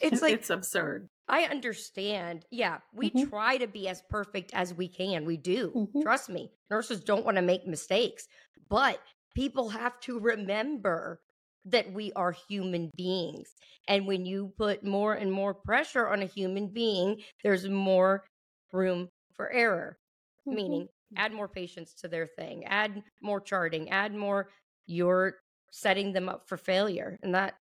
it's 0.00 0.20
like 0.22 0.34
it's 0.34 0.50
absurd. 0.50 1.08
I 1.28 1.44
understand. 1.44 2.44
Yeah, 2.50 2.78
we 2.92 3.10
Mhm. 3.10 3.28
try 3.30 3.56
to 3.58 3.66
be 3.66 3.88
as 3.88 4.02
perfect 4.10 4.52
as 4.54 4.74
we 4.74 4.88
can. 4.88 5.24
We 5.24 5.36
do. 5.38 5.70
Mhm. 5.72 6.02
Trust 6.02 6.28
me. 6.28 6.52
Nurses 6.70 7.02
don't 7.02 7.24
want 7.24 7.36
to 7.36 7.42
make 7.42 7.66
mistakes, 7.66 8.26
but 8.68 9.00
people 9.34 9.70
have 9.70 9.98
to 10.00 10.18
remember 10.20 11.20
that 11.64 11.90
we 11.92 12.12
are 12.12 12.32
human 12.32 12.90
beings. 12.96 13.54
And 13.88 14.06
when 14.06 14.26
you 14.26 14.52
put 14.58 14.84
more 14.84 15.14
and 15.14 15.32
more 15.32 15.54
pressure 15.54 16.06
on 16.08 16.20
a 16.22 16.26
human 16.26 16.68
being, 16.68 17.22
there's 17.42 17.66
more 17.68 18.26
room 18.72 19.08
for 19.32 19.50
error, 19.50 19.98
Mhm. 20.46 20.54
meaning 20.54 20.88
add 21.16 21.32
more 21.32 21.48
patients 21.48 21.94
to 21.94 22.08
their 22.08 22.26
thing, 22.26 22.64
add 22.66 23.02
more 23.20 23.40
charting, 23.40 23.88
add 23.90 24.14
more, 24.14 24.50
you're 24.86 25.38
setting 25.70 26.12
them 26.12 26.28
up 26.28 26.48
for 26.48 26.56
failure. 26.56 27.18
And 27.22 27.34
that 27.34 27.54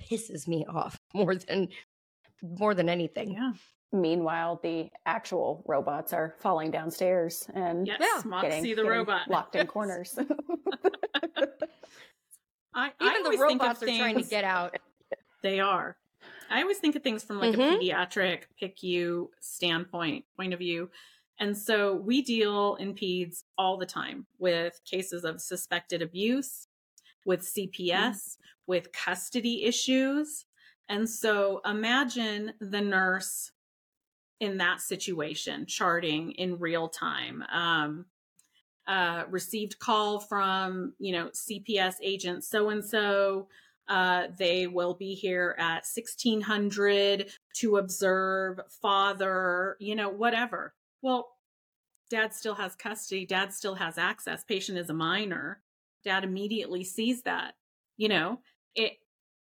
pisses 0.00 0.46
me 0.48 0.64
off 0.68 0.98
more 1.14 1.34
than 1.34 1.68
more 2.42 2.72
than 2.74 2.88
anything. 2.88 3.32
Yeah. 3.32 3.52
Meanwhile, 3.90 4.60
the 4.62 4.90
actual 5.06 5.64
robots 5.66 6.12
are 6.12 6.34
falling 6.38 6.70
downstairs 6.70 7.48
and 7.54 7.86
Yes. 7.86 8.00
Yeah. 8.00 8.22
Moxie 8.24 8.48
getting, 8.48 8.62
the 8.62 8.68
getting 8.76 8.90
robot. 8.90 9.28
locked 9.28 9.54
in 9.56 9.62
Yes. 9.62 9.70
corners. 9.72 10.18
I, 12.74 12.92
I 13.00 13.10
Even 13.10 13.22
the 13.22 13.28
always 13.30 13.40
think 13.40 13.60
of 13.62 13.66
robots 13.66 13.82
are 13.82 13.86
trying 13.86 14.14
to 14.14 14.20
things- 14.20 14.28
get 14.28 14.44
out. 14.44 14.76
They 15.42 15.58
are. 15.60 15.96
I 16.50 16.62
always 16.62 16.78
think 16.78 16.96
of 16.96 17.02
things 17.02 17.24
from 17.24 17.38
like 17.40 17.54
Mhm. 17.54 17.76
a 17.76 17.78
pediatric 17.78 18.42
PICU 18.60 19.28
standpoint, 19.40 20.24
point 20.36 20.52
of 20.52 20.58
view. 20.58 20.90
And 21.40 21.56
so 21.56 21.94
we 21.94 22.22
deal 22.22 22.76
in 22.76 22.94
peds 22.94 23.44
all 23.56 23.76
the 23.76 23.86
time 23.86 24.26
with 24.38 24.80
cases 24.84 25.24
of 25.24 25.40
suspected 25.40 26.02
abuse, 26.02 26.66
with 27.24 27.42
CPS, 27.42 28.36
with 28.66 28.92
custody 28.92 29.64
issues. 29.64 30.46
And 30.88 31.08
so 31.08 31.60
imagine 31.64 32.52
the 32.60 32.80
nurse 32.80 33.52
in 34.40 34.58
that 34.58 34.80
situation, 34.80 35.66
charting 35.66 36.32
in 36.32 36.58
real 36.58 36.88
time. 36.88 37.44
Um, 37.52 38.06
uh, 38.86 39.24
received 39.28 39.78
call 39.78 40.18
from, 40.18 40.94
you 40.98 41.12
know, 41.12 41.28
CPS 41.28 41.94
agent 42.02 42.44
so 42.44 42.70
and 42.70 42.84
so. 42.84 43.48
Uh, 43.86 44.28
they 44.38 44.66
will 44.66 44.92
be 44.92 45.14
here 45.14 45.56
at 45.58 45.82
1600 45.94 47.30
to 47.54 47.78
observe 47.78 48.60
father, 48.82 49.76
you 49.80 49.94
know, 49.94 50.10
whatever. 50.10 50.74
Well, 51.02 51.36
dad 52.10 52.34
still 52.34 52.56
has 52.56 52.76
custody. 52.76 53.26
Dad 53.26 53.52
still 53.52 53.76
has 53.76 53.98
access. 53.98 54.44
Patient 54.44 54.78
is 54.78 54.90
a 54.90 54.94
minor. 54.94 55.62
Dad 56.04 56.24
immediately 56.24 56.84
sees 56.84 57.22
that, 57.24 57.56
you 57.96 58.08
know, 58.08 58.42
it, 58.74 58.98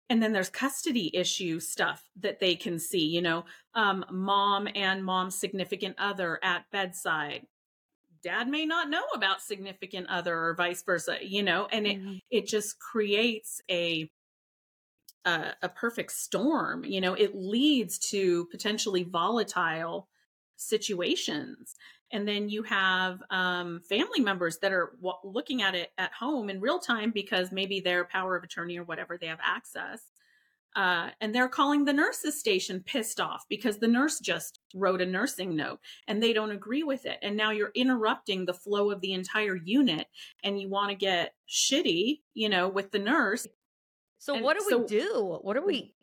and 0.09 0.23
then 0.23 0.33
there's 0.33 0.49
custody 0.49 1.15
issue 1.15 1.59
stuff 1.59 2.09
that 2.17 2.39
they 2.39 2.55
can 2.55 2.79
see, 2.79 3.05
you 3.07 3.21
know, 3.21 3.45
um, 3.75 4.05
mom 4.11 4.67
and 4.75 5.05
mom's 5.05 5.35
significant 5.35 5.95
other 5.99 6.43
at 6.43 6.69
bedside. 6.71 7.47
Dad 8.21 8.49
may 8.49 8.65
not 8.65 8.89
know 8.89 9.05
about 9.15 9.41
significant 9.41 10.07
other 10.09 10.37
or 10.37 10.55
vice 10.55 10.83
versa, 10.83 11.19
you 11.25 11.43
know, 11.43 11.67
and 11.67 11.87
it, 11.87 11.99
Mhm. 11.99 12.19
it 12.31 12.47
just 12.47 12.79
creates 12.79 13.61
a 13.71 14.11
a, 15.25 15.53
a 15.63 15.69
perfect 15.69 16.11
storm 16.11 16.83
you 16.85 17.01
know 17.01 17.13
it 17.13 17.35
leads 17.35 17.97
to 17.97 18.45
potentially 18.47 19.03
volatile 19.03 20.07
situations 20.67 21.75
and 22.11 22.27
then 22.27 22.49
you 22.49 22.61
have 22.63 23.21
um, 23.31 23.81
family 23.89 24.19
members 24.19 24.57
that 24.59 24.71
are 24.71 24.91
w- 25.01 25.17
looking 25.23 25.61
at 25.63 25.73
it 25.75 25.89
at 25.97 26.11
home 26.13 26.49
in 26.49 26.61
real 26.61 26.79
time 26.79 27.11
because 27.11 27.51
maybe 27.51 27.79
their 27.79 28.05
power 28.05 28.35
of 28.35 28.43
attorney 28.43 28.77
or 28.77 28.83
whatever 28.83 29.17
they 29.17 29.27
have 29.27 29.39
access 29.43 30.01
uh, 30.75 31.09
and 31.21 31.33
they're 31.33 31.47
calling 31.47 31.85
the 31.85 31.93
nurses 31.93 32.37
station 32.37 32.83
pissed 32.85 33.19
off 33.21 33.45
because 33.49 33.77
the 33.79 33.87
nurse 33.87 34.19
just 34.19 34.59
wrote 34.73 35.01
a 35.01 35.05
nursing 35.05 35.55
note 35.55 35.79
and 36.07 36.21
they 36.21 36.33
don't 36.33 36.51
agree 36.51 36.83
with 36.83 37.05
it 37.05 37.17
and 37.21 37.37
now 37.37 37.51
you're 37.51 37.71
interrupting 37.75 38.45
the 38.45 38.53
flow 38.53 38.91
of 38.91 38.99
the 39.01 39.13
entire 39.13 39.55
unit 39.55 40.07
and 40.43 40.59
you 40.59 40.69
want 40.69 40.89
to 40.89 40.95
get 40.95 41.33
shitty 41.49 42.19
you 42.33 42.49
know 42.49 42.67
with 42.67 42.91
the 42.91 42.99
nurse 42.99 43.47
So 44.19 44.35
And 44.35 44.43
what 44.43 44.57
do 44.57 44.65
so- 44.69 44.79
we 44.79 44.87
do? 44.87 45.39
What 45.41 45.53
do 45.55 45.63
we? 45.65 45.94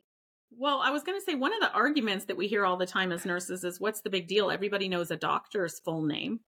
Well, 0.59 0.80
I 0.82 0.90
was 0.90 1.03
going 1.03 1.18
to 1.18 1.24
say 1.24 1.34
one 1.34 1.53
of 1.53 1.61
the 1.61 1.72
arguments 1.72 2.26
that 2.26 2.36
we 2.36 2.46
hear 2.46 2.64
all 2.64 2.76
the 2.76 2.86
time 2.86 3.12
as 3.12 3.24
nurses 3.24 3.64
is 3.64 3.80
what's 3.80 4.00
the 4.00 4.11
big 4.11 4.28
deal? 4.28 4.50
Everybody 4.50 4.88
knows 4.88 5.11
a 5.11 5.16
doctor's 5.16 5.80
full 5.80 6.03
name. 6.03 6.40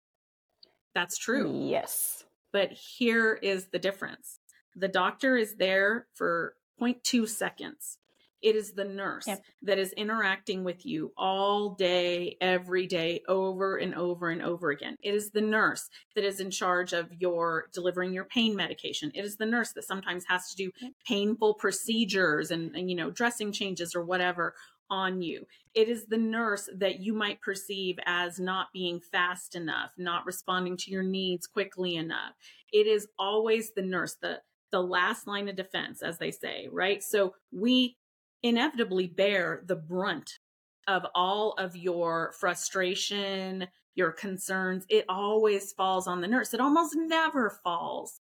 That's 0.95 1.19
true. 1.19 1.67
Yes. 1.69 2.25
But 2.53 2.73
here 2.73 3.35
is 3.43 3.67
the 3.73 3.79
difference 3.79 4.39
the 4.77 4.89
doctor 4.89 5.37
is 5.37 5.55
there 5.55 6.07
for 6.15 6.55
0.2 6.81 7.29
seconds. 7.29 7.99
It 8.45 8.57
is 8.57 8.73
the 8.73 8.85
nurse 8.85 9.27
Yep. 9.27 9.43
that 9.63 9.79
is 9.79 9.93
interacting 9.95 10.65
with 10.65 10.85
you 10.85 11.13
all 11.17 11.71
day, 11.71 12.37
every 12.43 12.87
day, 12.87 13.23
over 13.27 13.79
and 13.79 13.95
over 13.95 14.29
and 14.29 14.43
over 14.43 14.71
again. 14.71 14.99
It 15.03 15.15
is 15.15 15.31
the 15.31 15.41
nurse 15.41 15.89
that 16.15 16.25
is 16.25 16.41
in 16.41 16.51
charge 16.51 16.93
of 16.93 17.11
your 17.19 17.71
delivering 17.73 18.13
your 18.13 18.27
pain 18.27 18.55
medication. 18.55 19.11
It 19.15 19.25
is 19.25 19.39
the 19.39 19.47
nurse 19.47 19.73
that 19.73 19.85
sometimes 19.85 20.27
has 20.29 20.51
to 20.51 20.57
do 20.57 20.71
painful 21.09 21.55
procedures 21.55 22.51
and, 22.51 22.77
and 22.77 22.91
you 22.91 22.97
know, 22.97 23.11
dressing 23.11 23.51
changes 23.51 23.95
or 23.95 24.05
whatever 24.05 24.55
on 24.91 25.23
you. 25.23 25.47
It 25.73 25.89
is 25.89 26.05
the 26.05 26.19
nurse 26.19 26.69
that 26.77 27.01
you 27.01 27.15
might 27.15 27.41
perceive 27.41 27.99
as 28.05 28.39
not 28.39 28.67
being 28.75 29.01
fast 29.01 29.55
enough, 29.55 29.93
not 29.97 30.27
responding 30.27 30.77
to 30.77 30.91
your 30.91 31.03
needs 31.03 31.47
quickly 31.47 31.97
enough. 31.97 32.35
It 32.75 32.87
is 32.87 33.09
always 33.19 33.73
the 33.73 33.83
nurse, 33.83 34.17
the 34.21 34.43
the 34.71 34.83
last 34.83 35.29
line 35.29 35.49
of 35.49 35.55
defense, 35.55 36.03
as 36.03 36.19
they 36.19 36.33
say, 36.33 36.69
right? 36.71 37.01
So 37.01 37.35
we 37.53 37.97
inevitably 38.45 39.09
bear 39.09 39.63
the 39.67 39.75
brunt 39.75 40.39
of 40.87 41.05
all 41.15 41.53
of 41.53 41.75
your 41.75 42.33
frustration, 42.39 43.67
your 43.95 44.13
concerns. 44.13 44.85
It 44.89 45.07
always 45.09 45.73
falls 45.73 46.07
on 46.07 46.21
the 46.21 46.29
nurse. 46.29 46.53
It 46.53 46.61
almost 46.61 46.95
never 46.95 47.59
falls 47.65 48.21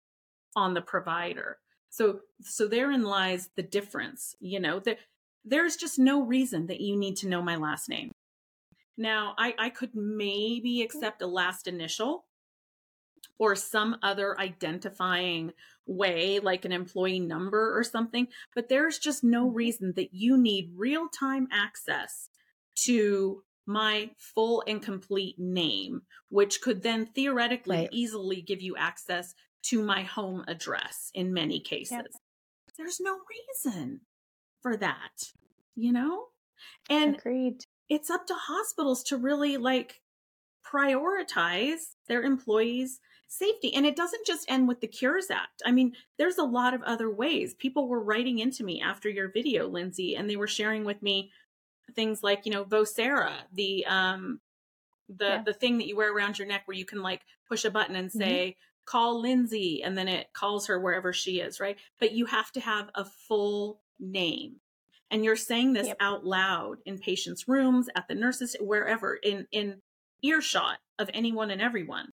on 0.56 0.74
the 0.74 0.82
provider. 0.82 1.58
So 1.90 2.22
so 2.42 2.68
therein 2.68 3.04
lies 3.04 3.50
the 3.56 3.64
difference, 3.64 4.36
you 4.40 4.60
know. 4.60 4.80
There 4.80 4.98
there's 5.46 5.76
just 5.76 6.00
no 6.00 6.24
reason 6.24 6.68
that 6.68 6.80
you 6.80 6.96
need 6.96 7.18
to 7.18 7.28
know 7.28 7.42
my 7.42 7.58
last 7.58 7.90
name. 7.90 8.12
Now, 8.98 9.36
I 9.38 9.54
I 9.60 9.70
could 9.70 9.94
maybe 9.94 10.82
accept 10.82 11.22
a 11.22 11.28
last 11.28 11.68
initial 11.68 12.26
or 13.40 13.56
some 13.56 13.98
other 14.04 14.40
identifying 14.40 15.52
way, 15.86 16.40
like 16.40 16.66
an 16.66 16.72
employee 16.72 17.20
number 17.20 17.78
or 17.78 17.84
something. 17.84 18.28
But 18.56 18.70
there's 18.70 19.00
just 19.00 19.24
no 19.24 19.48
mm-hmm. 19.48 19.56
reason 19.56 19.94
that 19.96 20.14
you 20.14 20.38
need 20.38 20.74
real 20.76 21.08
time 21.10 21.48
access 21.52 22.30
to 22.86 23.44
my 23.66 24.12
full 24.18 24.64
and 24.68 24.82
complete 24.82 25.40
name, 25.40 26.02
which 26.30 26.62
could 26.62 26.84
then 26.84 27.06
theoretically 27.06 27.78
Right. 27.78 27.90
easily 27.92 28.42
give 28.42 28.62
you 28.62 28.76
access 28.76 29.34
to 29.64 29.82
my 29.82 30.04
home 30.04 30.44
address 30.48 31.10
in 31.14 31.34
many 31.34 31.60
cases. 31.62 32.18
There's 32.78 33.00
no 33.00 33.20
reason 33.30 34.02
for 34.62 34.76
that, 34.78 35.32
you 35.76 35.92
know? 35.94 36.28
And 36.90 37.16
Agreed. 37.16 37.66
it's 37.88 38.10
up 38.10 38.26
to 38.28 38.34
hospitals 38.34 39.04
to 39.04 39.18
really 39.18 39.58
like 39.58 40.02
prioritize 40.66 41.96
their 42.08 42.24
employees 42.24 43.00
safety 43.34 43.74
and 43.74 43.86
it 43.86 43.96
doesn't 43.96 44.26
just 44.26 44.50
end 44.50 44.68
with 44.68 44.80
the 44.82 44.88
cures 44.88 45.30
act. 45.32 45.62
I 45.66 45.72
mean 45.72 45.94
there's 46.18 46.38
a 46.38 46.44
lot 46.44 46.74
of 46.74 46.82
other 46.84 47.10
ways. 47.10 47.54
People 47.54 47.88
were 47.88 48.04
writing 48.04 48.40
into 48.40 48.64
me 48.64 48.82
after 48.82 49.10
your 49.10 49.30
video 49.32 49.68
lindsey 49.68 50.16
and 50.16 50.30
they 50.30 50.36
were 50.36 50.48
sharing 50.48 50.84
with 50.86 51.02
me 51.02 51.32
things 51.96 52.24
like 52.24 52.46
you 52.46 52.52
know 52.52 52.64
vocera 52.66 53.34
the 53.54 53.86
um 53.88 54.40
the 55.10 55.26
Yeah. 55.26 55.44
the 55.44 55.54
thing 55.54 55.78
that 55.80 55.88
you 55.88 55.96
wear 55.98 56.14
around 56.16 56.40
your 56.40 56.48
neck 56.48 56.64
where 56.66 56.78
you 56.78 56.86
can 56.86 57.02
like 57.02 57.22
push 57.50 57.66
a 57.66 57.72
button 57.72 57.96
and 57.96 58.12
say 58.12 58.56
call 58.86 59.22
lindsey 59.22 59.84
and 59.84 59.98
then 59.98 60.08
it 60.08 60.28
calls 60.34 60.68
her 60.68 60.80
wherever 60.80 61.12
she 61.14 61.40
is 61.42 61.60
right? 61.60 61.78
But 62.00 62.14
you 62.14 62.26
have 62.26 62.52
to 62.54 62.60
have 62.62 62.90
a 62.96 63.06
full 63.06 63.82
name. 64.00 64.56
And 65.12 65.24
you're 65.24 65.36
saying 65.36 65.74
this 65.74 65.88
Yep. 65.88 65.98
out 66.00 66.26
loud 66.26 66.78
in 66.86 66.98
patients 66.98 67.48
rooms 67.48 67.88
at 67.96 68.08
the 68.08 68.16
nurses 68.16 68.56
wherever 68.60 69.16
in 69.16 69.48
in 69.52 69.82
earshot 70.24 70.80
of 71.00 71.10
anyone 71.14 71.52
and 71.52 71.62
everyone 71.62 72.12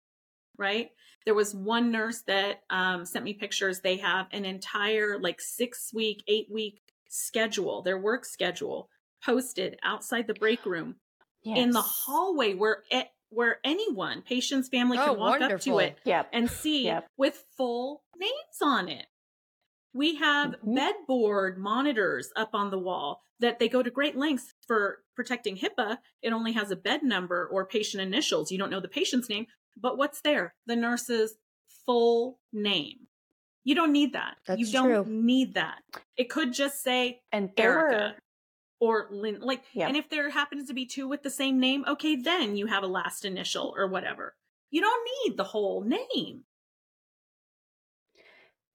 right 0.59 0.91
there 1.27 1.35
was 1.35 1.55
one 1.55 1.91
nurse 1.91 2.23
that 2.23 2.63
um, 2.71 3.05
sent 3.05 3.25
me 3.25 3.35
pictures 3.35 3.81
they 3.81 3.97
have 3.97 4.27
an 4.31 4.45
entire 4.47 5.19
like 5.19 5.41
six 5.41 5.93
week 5.93 6.23
eight 6.29 6.47
week 6.51 6.81
schedule 7.09 7.83
their 7.83 7.99
work 7.99 8.25
schedule 8.25 8.89
posted 9.23 9.79
outside 9.83 10.27
the 10.27 10.35
break 10.35 10.65
room 10.65 10.97
in 11.45 11.71
the 11.73 11.83
hallway 11.83 12.55
where 12.55 12.85
it, 12.91 13.09
where 13.31 13.59
anyone 13.65 14.23
patient's 14.23 14.69
family 14.69 14.97
Oh, 14.99 15.11
can 15.11 15.19
walk 15.19 15.41
up 15.41 15.61
to 15.61 15.79
it 15.81 15.99
Yep. 16.05 16.29
and 16.33 16.49
see 16.51 16.85
Yep. 16.85 17.07
with 17.17 17.45
full 17.57 18.03
names 18.17 18.59
on 18.63 18.89
it. 18.89 19.07
We 19.93 20.17
have 20.17 20.57
Mhm. 20.65 20.75
bedboard 20.77 21.59
monitors 21.59 22.33
up 22.37 22.51
on 22.55 22.71
the 22.71 22.79
wall 22.79 23.23
that 23.41 23.59
they 23.59 23.69
go 23.69 23.83
to 23.83 23.91
great 23.91 24.17
lengths 24.17 24.55
for 24.67 25.03
protecting 25.15 25.57
HIPAA. 25.57 25.99
It 26.23 26.33
only 26.33 26.53
has 26.53 26.71
a 26.71 26.77
bed 26.77 27.03
number 27.03 27.47
or 27.49 27.67
patient 27.67 28.03
initials. 28.03 28.53
You 28.53 28.59
don't 28.59 28.71
know 28.71 28.81
the 28.81 28.89
patient's 28.89 29.29
name, 29.29 29.47
but 29.81 29.99
what's 29.99 30.21
there? 30.23 30.55
The 30.67 30.77
nurse's 30.77 31.35
full 31.85 32.39
name. 32.53 32.99
You 33.65 33.75
don't 33.75 33.93
need 33.93 34.13
that. 34.13 34.37
That's 34.47 34.61
you 34.61 34.71
don't 34.73 35.05
true. 35.05 35.05
need 35.09 35.55
that. 35.55 35.79
It 36.17 36.31
could 36.31 36.53
just 36.53 36.83
say 36.83 37.21
And 37.33 37.51
Erica 37.57 38.15
were 38.81 38.89
or 38.89 39.09
Lynn. 39.11 39.41
Like, 39.41 39.63
Yeah. 39.73 39.89
and 39.89 39.97
if 39.97 40.09
there 40.09 40.31
happens 40.31 40.69
to 40.69 40.75
be 40.75 40.87
two 40.87 41.09
with 41.09 41.23
the 41.23 41.31
same 41.31 41.59
name, 41.59 41.85
okay, 41.89 42.17
then 42.17 42.57
you 42.57 42.67
have 42.67 42.83
a 42.85 42.89
last 42.89 43.25
initial 43.25 43.75
or 43.77 43.89
whatever. 43.89 44.35
You 44.71 44.83
don't 44.83 45.09
need 45.25 45.37
the 45.37 45.45
whole 45.45 45.83
name. 45.83 46.45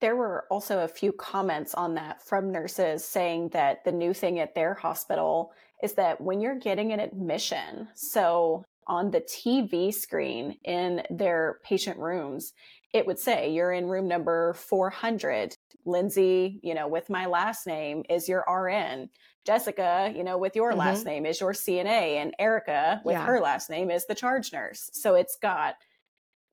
There 0.00 0.16
were 0.16 0.46
also 0.50 0.80
a 0.80 0.88
few 0.88 1.12
comments 1.12 1.74
on 1.74 1.94
that 1.94 2.22
from 2.26 2.50
nurses 2.50 3.04
saying 3.04 3.50
that 3.50 3.84
the 3.84 3.92
new 3.92 4.12
thing 4.12 4.40
at 4.40 4.54
their 4.54 4.74
hospital 4.74 5.52
is 5.82 5.94
that 5.94 6.20
when 6.20 6.40
you're 6.40 6.58
getting 6.58 6.92
an 6.92 6.98
admission, 7.00 7.88
so 7.94 8.64
on 8.86 9.10
the 9.10 9.20
TV 9.20 9.92
screen 9.92 10.58
in 10.64 11.02
their 11.10 11.58
patient 11.64 11.98
rooms, 11.98 12.52
it 12.92 13.06
would 13.06 13.18
say 13.18 13.50
you're 13.52 13.72
in 13.72 13.86
room 13.86 14.08
number 14.08 14.54
400. 14.54 15.56
Lindsey, 15.84 16.60
you 16.62 16.74
know, 16.74 16.86
with 16.86 17.10
my 17.10 17.26
last 17.26 17.66
name 17.66 18.04
is 18.08 18.28
your 18.28 18.44
RN. 18.48 19.08
Jessica, 19.44 20.12
you 20.14 20.22
know, 20.22 20.38
with 20.38 20.54
your 20.54 20.70
mm-hmm. 20.70 20.78
last 20.78 21.04
name 21.04 21.26
is 21.26 21.40
your 21.40 21.52
CNA. 21.52 22.16
And 22.16 22.34
Erica, 22.38 23.00
with 23.04 23.14
Yeah. 23.14 23.26
her 23.26 23.40
last 23.40 23.68
name, 23.68 23.90
is 23.90 24.06
the 24.06 24.14
charge 24.14 24.52
nurse. 24.52 24.90
So 24.92 25.16
it's 25.16 25.36
got 25.36 25.74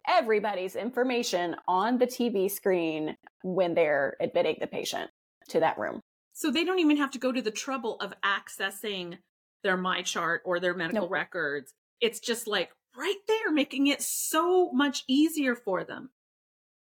everybody's 0.08 0.76
information 0.76 1.56
on 1.68 2.00
the 2.00 2.08
TV 2.08 2.50
screen 2.50 3.16
when 3.44 3.76
they're 3.76 4.16
admitting 4.20 4.58
the 4.60 4.68
patient 4.68 5.12
to 5.50 5.60
that 5.60 5.78
room. 5.78 6.02
So 6.34 6.50
they 6.50 6.64
don't 6.64 6.80
even 6.80 6.98
have 6.98 7.12
to 7.12 7.20
go 7.20 7.32
to 7.32 7.42
the 7.42 7.52
trouble 7.52 7.98
of 8.00 8.14
accessing 8.24 9.20
their 9.62 9.78
MyChart 9.78 10.40
or 10.46 10.60
their 10.60 10.74
medical 10.74 11.02
Nope. 11.02 11.12
records. 11.12 11.74
It's 12.02 12.20
just 12.20 12.48
like 12.48 12.70
right 12.98 13.18
there, 13.28 13.52
making 13.52 13.88
it 13.88 14.02
so 14.02 14.72
much 14.72 15.04
easier 15.08 15.56
for 15.56 15.84
them. 15.84 16.10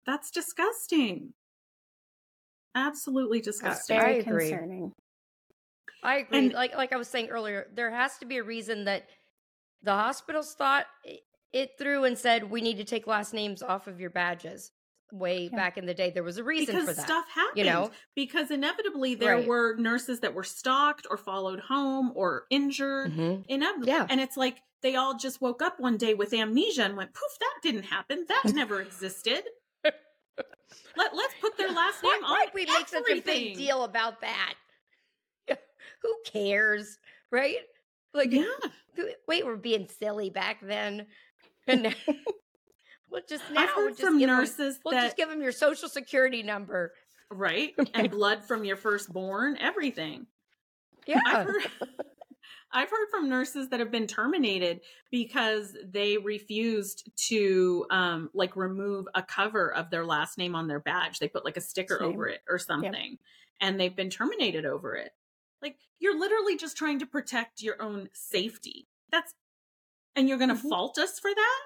That's 0.05 0.29
disgusting. 0.31 1.33
Absolutely 2.75 3.41
disgusting. 3.41 3.97
I 3.97 4.01
Very 4.01 4.19
agree. 4.19 4.49
concerning. 4.49 4.91
I 6.03 6.17
agree. 6.17 6.37
And- 6.39 6.53
like 6.53 6.75
like 6.75 6.93
I 6.93 6.97
was 6.97 7.07
saying 7.07 7.29
earlier, 7.29 7.67
there 7.73 7.91
has 7.91 8.17
to 8.19 8.25
be 8.25 8.37
a 8.37 8.43
reason 8.43 8.85
that 8.85 9.07
the 9.81 9.93
hospitals 9.93 10.53
thought 10.57 10.85
it 11.53 11.71
through 11.77 12.03
and 12.03 12.17
said 12.17 12.49
we 12.51 12.61
need 12.61 12.77
to 12.77 12.83
take 12.83 13.07
last 13.07 13.33
names 13.33 13.63
off 13.63 13.87
of 13.87 13.99
your 13.99 14.09
badges. 14.09 14.71
Way 15.11 15.43
Yeah. 15.51 15.55
back 15.55 15.77
in 15.77 15.85
the 15.85 15.93
day, 15.93 16.09
there 16.09 16.23
was 16.23 16.37
a 16.37 16.43
reason 16.43 16.73
because 16.75 16.89
for 16.89 16.93
that. 16.95 17.05
stuff 17.05 17.25
happened. 17.29 17.57
you 17.57 17.63
know? 17.63 17.91
because 18.15 18.51
inevitably 18.51 19.15
there 19.15 19.35
Right. 19.37 19.47
were 19.47 19.75
nurses 19.77 20.19
that 20.21 20.33
were 20.33 20.43
stalked 20.43 21.05
or 21.09 21.15
followed 21.17 21.59
home 21.61 22.11
or 22.15 22.45
injured. 22.49 23.11
Mhm. 23.11 23.45
Inevitably, 23.47 23.91
Yeah. 23.91 24.07
and 24.09 24.19
it's 24.19 24.35
like 24.35 24.59
they 24.85 24.95
all 24.95 25.17
just 25.17 25.41
woke 25.41 25.63
up 25.63 25.79
one 25.79 25.97
day 25.97 26.13
with 26.13 26.31
amnesia 26.31 26.83
and 26.83 26.95
went, 26.95 27.11
"Poof, 27.11 27.39
that 27.39 27.55
didn't 27.63 27.85
happen. 27.85 28.23
That 28.27 28.53
never 28.53 28.81
existed." 28.81 29.41
Let 29.83 31.15
Let's 31.15 31.33
put 31.41 31.57
their 31.57 31.71
last 31.71 32.03
Why, 32.03 32.13
name 32.13 32.23
on 32.23 32.31
why'd 32.31 32.49
we 32.53 32.65
make 32.67 32.87
such 32.87 33.09
a 33.09 33.19
big 33.19 33.57
deal 33.57 33.83
about 33.83 34.21
that? 34.21 34.53
Who 36.03 36.15
cares, 36.31 36.99
right? 37.31 37.57
Like, 38.13 38.31
Yeah, 38.31 38.45
wait, 39.27 39.43
we're 39.43 39.55
being 39.55 39.87
silly 39.87 40.29
back 40.29 40.59
then, 40.61 41.07
and 41.67 41.83
now, 41.83 41.91
we'll 43.09 43.23
just 43.27 43.43
now 43.51 43.63
I've 43.63 43.69
we'll 43.75 43.85
heard 43.87 43.97
just 43.97 44.01
from 44.03 44.19
nurses 44.19 44.79
we'll 44.85 44.93
that 44.93 45.01
just 45.01 45.17
give 45.17 45.29
them 45.29 45.41
your 45.41 45.51
social 45.51 45.89
security 45.89 46.43
number. 46.43 46.93
right 47.31 47.73
and 47.95 48.11
blood 48.11 48.45
from 48.45 48.63
your 48.63 48.77
firstborn, 48.77 49.57
everything. 49.59 50.27
Yeah, 51.07 51.21
I've 51.25 51.47
heard, 51.47 51.63
I've 52.71 52.89
heard 52.89 53.07
from 53.09 53.29
nurses 53.29 53.69
that 53.69 53.79
have 53.79 53.91
been 53.91 54.07
terminated 54.07 54.81
because 55.11 55.77
they 55.83 56.17
refused 56.17 57.09
to 57.27 57.85
um 57.89 58.29
like 58.33 58.55
remove 58.55 59.07
a 59.15 59.23
cover 59.23 59.73
of 59.73 59.89
their 59.89 60.05
last 60.05 60.37
name 60.37 60.55
on 60.55 60.67
their 60.67 60.79
badge. 60.79 61.19
They 61.19 61.29
put 61.29 61.45
like 61.45 61.57
a 61.57 61.61
sticker 61.61 62.01
Same. 62.01 62.03
over 62.03 62.27
it 62.27 62.41
or 62.49 62.59
something. 62.59 63.17
And 63.61 63.79
they've 63.79 63.95
been 63.95 64.09
terminated 64.09 64.65
over 64.65 64.95
it. 64.95 65.11
Like 65.61 65.77
you're 65.99 66.19
literally 66.19 66.57
just 66.57 66.75
trying 66.77 66.99
to 66.99 67.05
protect 67.05 67.61
your 67.61 67.81
own 67.81 68.09
safety. 68.13 68.89
That's 69.09 69.33
and 70.15 70.29
you're 70.29 70.37
going 70.39 70.49
to 70.49 70.55
Mhm. 70.55 70.69
fault 70.69 70.97
us 70.99 71.19
for 71.19 71.33
that? 71.33 71.61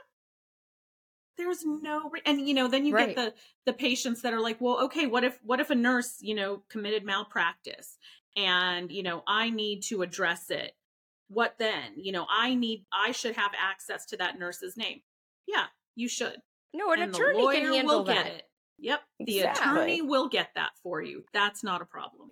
There's 1.38 1.64
no 1.66 2.10
re- 2.10 2.22
and 2.26 2.48
you 2.48 2.54
know 2.54 2.68
then 2.68 2.86
you 2.86 2.94
Right. 2.94 3.16
get 3.16 3.16
the 3.16 3.34
the 3.66 3.72
patients 3.74 4.22
that 4.22 4.34
are 4.34 4.42
like, 4.42 4.60
"Well, 4.60 4.80
okay, 4.86 5.08
what 5.08 5.24
if 5.24 5.42
what 5.44 5.60
if 5.62 5.70
a 5.70 5.76
nurse, 5.76 6.22
you 6.22 6.36
know, 6.36 6.58
committed 6.68 7.06
malpractice 7.06 7.98
and, 8.36 8.92
you 8.92 9.04
know, 9.04 9.24
I 9.26 9.50
need 9.50 9.82
to 9.84 10.02
address 10.02 10.52
it. 10.52 10.76
What 11.30 11.56
then? 11.60 11.94
You 11.96 12.12
know, 12.12 12.26
I 12.30 12.56
need 12.56 12.86
I 12.92 13.12
should 13.12 13.36
have 13.36 13.52
access 13.58 14.06
to 14.08 14.18
that 14.18 14.38
nurse's 14.38 14.76
name." 14.76 15.02
Yeah, 15.48 15.66
you 15.96 16.08
should. 16.08 16.38
no, 16.74 16.92
an 16.92 17.02
and 17.02 17.16
attorney 17.16 17.48
can 17.56 17.74
handle 17.74 17.98
will 18.00 18.04
that. 18.06 18.14
get 18.14 18.28
it. 18.28 18.44
Yep, 18.80 19.02
the 19.20 19.40
Exactly. 19.40 19.64
attorney 19.64 20.02
will 20.02 20.30
get 20.30 20.50
that 20.56 20.72
for 20.84 21.02
you. 21.02 21.26
That's 21.34 21.64
not 21.64 21.82
a 21.82 21.86
problem. 21.86 22.32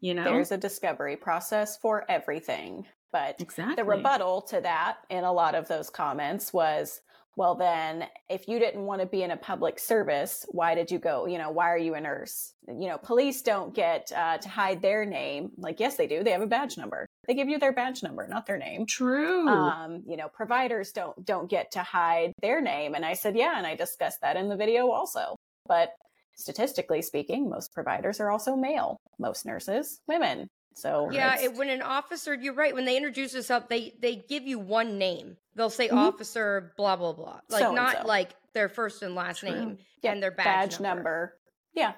You 0.00 0.14
know? 0.14 0.24
There's 0.24 0.52
a 0.52 0.58
discovery 0.58 1.16
process 1.16 1.76
for 1.76 2.04
everything. 2.10 2.86
But 3.12 3.40
exactly. 3.40 3.76
the 3.76 3.84
rebuttal 3.84 4.42
to 4.42 4.60
that 4.62 4.98
in 5.10 5.24
a 5.24 5.32
lot 5.32 5.54
of 5.54 5.68
those 5.68 5.90
comments 5.90 6.52
was, 6.52 7.02
well, 7.36 7.54
then 7.54 8.06
if 8.28 8.48
you 8.48 8.58
didn't 8.58 8.86
want 8.86 9.00
to 9.02 9.06
be 9.06 9.22
in 9.22 9.30
a 9.30 9.36
public 9.36 9.78
service, 9.78 10.46
why 10.48 10.74
did 10.74 10.90
you 10.90 10.98
go? 10.98 11.26
You 11.26 11.38
know, 11.38 11.50
why 11.50 11.68
are 11.70 11.78
you 11.78 11.94
a 11.94 12.00
nurse? 12.00 12.54
You 12.66 12.88
know, 12.88 12.98
police 12.98 13.42
don't 13.42 13.74
get 13.74 14.10
uh, 14.16 14.38
to 14.38 14.48
hide 14.48 14.80
their 14.82 15.04
name. 15.04 15.50
Like, 15.58 15.78
yes, 15.78 15.96
they 15.96 16.06
do. 16.06 16.24
They 16.24 16.32
have 16.32 16.42
a 16.42 16.46
badge 16.46 16.78
number. 16.78 17.06
They 17.26 17.34
give 17.34 17.48
you 17.48 17.58
their 17.58 17.72
badge 17.72 18.02
number, 18.02 18.26
not 18.26 18.46
their 18.46 18.58
name. 18.58 18.84
True. 18.86 19.48
Um, 19.48 20.02
you 20.06 20.16
know, 20.16 20.28
providers 20.28 20.90
don't 20.92 21.24
don't 21.24 21.48
get 21.48 21.70
to 21.72 21.82
hide 21.82 22.32
their 22.42 22.60
name. 22.60 22.94
And 22.94 23.04
I 23.04 23.14
said, 23.14 23.36
yeah, 23.36 23.56
and 23.56 23.66
I 23.66 23.76
discussed 23.76 24.20
that 24.22 24.36
in 24.36 24.48
the 24.48 24.56
video 24.56 24.90
also. 24.90 25.36
But 25.66 25.90
statistically 26.36 27.02
speaking, 27.02 27.48
most 27.48 27.72
providers 27.72 28.18
are 28.20 28.30
also 28.30 28.56
male. 28.56 28.96
Most 29.20 29.46
nurses, 29.46 30.00
women. 30.08 30.48
So 30.74 31.10
Yeah, 31.12 31.38
it, 31.40 31.54
when 31.54 31.68
an 31.68 31.82
officer, 31.82 32.34
you're 32.34 32.54
right. 32.54 32.74
When 32.74 32.86
they 32.86 32.96
introduce 32.96 33.34
us 33.36 33.50
up, 33.50 33.68
they 33.68 33.92
they 34.00 34.16
give 34.16 34.42
you 34.44 34.58
one 34.58 34.98
name. 34.98 35.36
They'll 35.54 35.70
say 35.70 35.88
Mhm. 35.88 35.96
officer, 35.96 36.72
blah 36.76 36.96
blah 36.96 37.12
blah. 37.12 37.40
Like 37.50 37.72
not 37.72 37.92
So-and-so. 37.92 38.08
like 38.08 38.30
their 38.54 38.68
first 38.68 39.02
and 39.02 39.14
last 39.14 39.40
True. 39.40 39.50
name 39.50 39.78
Yep, 40.02 40.12
and 40.14 40.22
their 40.22 40.30
badge, 40.32 40.80
number. 40.80 41.38
Yeah. 41.72 41.92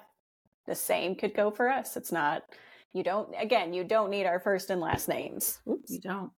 The 0.67 0.75
same 0.75 1.15
could 1.15 1.33
go 1.33 1.49
for 1.51 1.69
us. 1.69 1.95
It's 1.97 2.11
not 2.11 2.43
you 2.95 3.03
don't 3.03 3.29
again, 3.37 3.73
you 3.73 3.83
don't 3.83 4.09
need 4.09 4.25
our 4.25 4.39
first 4.39 4.69
and 4.69 4.79
last 4.79 5.09
names. 5.09 5.59
Oops. 5.69 5.91
You 5.91 5.99
don't. 5.99 6.31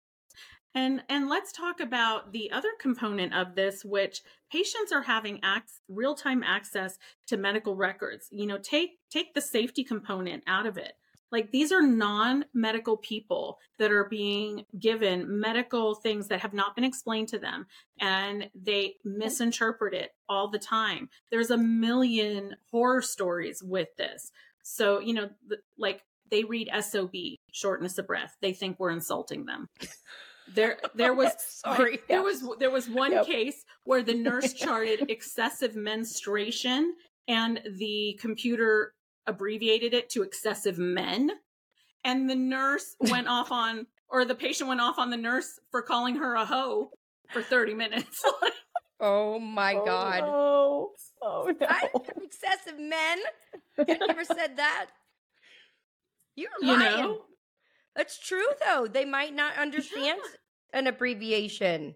And 0.73 1.03
and 1.09 1.27
let's 1.27 1.51
talk 1.51 1.81
about 1.81 2.31
the 2.31 2.49
other 2.49 2.69
component 2.79 3.33
of 3.33 3.55
this, 3.55 3.83
which 3.83 4.21
patients 4.49 4.93
are 4.93 5.01
having 5.01 5.41
ac- 5.43 5.81
real 5.89 6.15
time 6.15 6.43
access 6.43 6.97
to 7.27 7.35
medical 7.35 7.75
records. 7.75 8.29
You 8.31 8.47
know, 8.47 8.57
take 8.57 8.91
take 9.09 9.33
the 9.33 9.41
safety 9.41 9.83
component 9.83 10.43
out 10.47 10.65
of 10.65 10.77
it. 10.77 10.93
Like 11.29 11.51
these 11.51 11.73
are 11.73 11.81
non 11.81 12.45
medical 12.53 12.95
people 12.95 13.57
that 13.77 13.91
are 13.91 14.07
being 14.09 14.63
given 14.79 15.39
medical 15.41 15.93
things 15.93 16.29
that 16.29 16.39
have 16.39 16.53
not 16.53 16.73
been 16.73 16.85
explained 16.85 17.27
to 17.29 17.39
them, 17.39 17.67
and 17.99 18.49
they 18.55 18.95
misinterpret 19.03 19.93
it 19.93 20.11
all 20.29 20.49
the 20.49 20.59
time. 20.59 21.09
There's 21.31 21.51
a 21.51 21.57
million 21.57 22.55
horror 22.71 23.01
stories 23.01 23.61
with 23.61 23.89
this. 23.97 24.31
So 24.63 24.99
you 24.99 25.13
know, 25.13 25.29
the, 25.45 25.57
like 25.77 26.03
they 26.31 26.43
read 26.43 26.69
SOB, 26.81 27.11
shortness 27.51 27.97
of 27.97 28.07
breath. 28.07 28.35
They 28.41 28.53
think 28.53 28.79
we're 28.79 28.89
insulting 28.91 29.45
them. 29.45 29.67
There, 30.53 30.77
there 30.93 31.13
was 31.13 31.31
Sorry. 31.39 31.99
there 32.07 32.21
was 32.23 32.43
there 32.59 32.71
was 32.71 32.89
one 32.89 33.11
Yep. 33.11 33.25
case 33.25 33.63
where 33.83 34.03
the 34.03 34.13
nurse 34.13 34.53
charted 34.65 35.09
excessive 35.09 35.75
menstruation, 35.75 36.95
and 37.27 37.61
the 37.77 38.17
computer 38.21 38.93
abbreviated 39.27 39.93
it 39.93 40.09
to 40.11 40.21
excessive 40.23 40.77
men, 40.77 41.31
and 42.03 42.29
the 42.29 42.35
nurse 42.35 42.95
went 42.99 43.27
off 43.27 43.51
on, 43.51 43.87
or 44.09 44.23
the 44.25 44.35
patient 44.35 44.67
went 44.69 44.81
off 44.81 44.99
on 44.99 45.09
the 45.09 45.17
nurse 45.17 45.59
for 45.71 45.81
calling 45.81 46.15
her 46.17 46.35
a 46.35 46.45
hoe 46.45 46.91
for 47.31 47.41
thirty 47.41 47.73
minutes. 47.73 48.23
Oh 48.99 49.39
my 49.39 49.73
Oh, 49.75 49.85
god. 49.85 50.19
no. 50.23 50.89
Oh 51.21 51.53
no. 51.59 51.67
I 51.67 51.89
excessive 52.23 52.79
men. 52.79 53.17
I 53.79 53.97
never 54.07 54.23
said 54.23 54.57
that. 54.57 54.87
You're 56.35 56.49
you 56.61 56.67
lying. 56.77 56.97
know, 57.03 57.21
That's 57.95 58.19
true 58.19 58.45
though. 58.65 58.87
They 58.87 59.05
might 59.05 59.33
not 59.33 59.57
understand 59.57 60.19
an 60.73 60.87
abbreviation. 60.87 61.95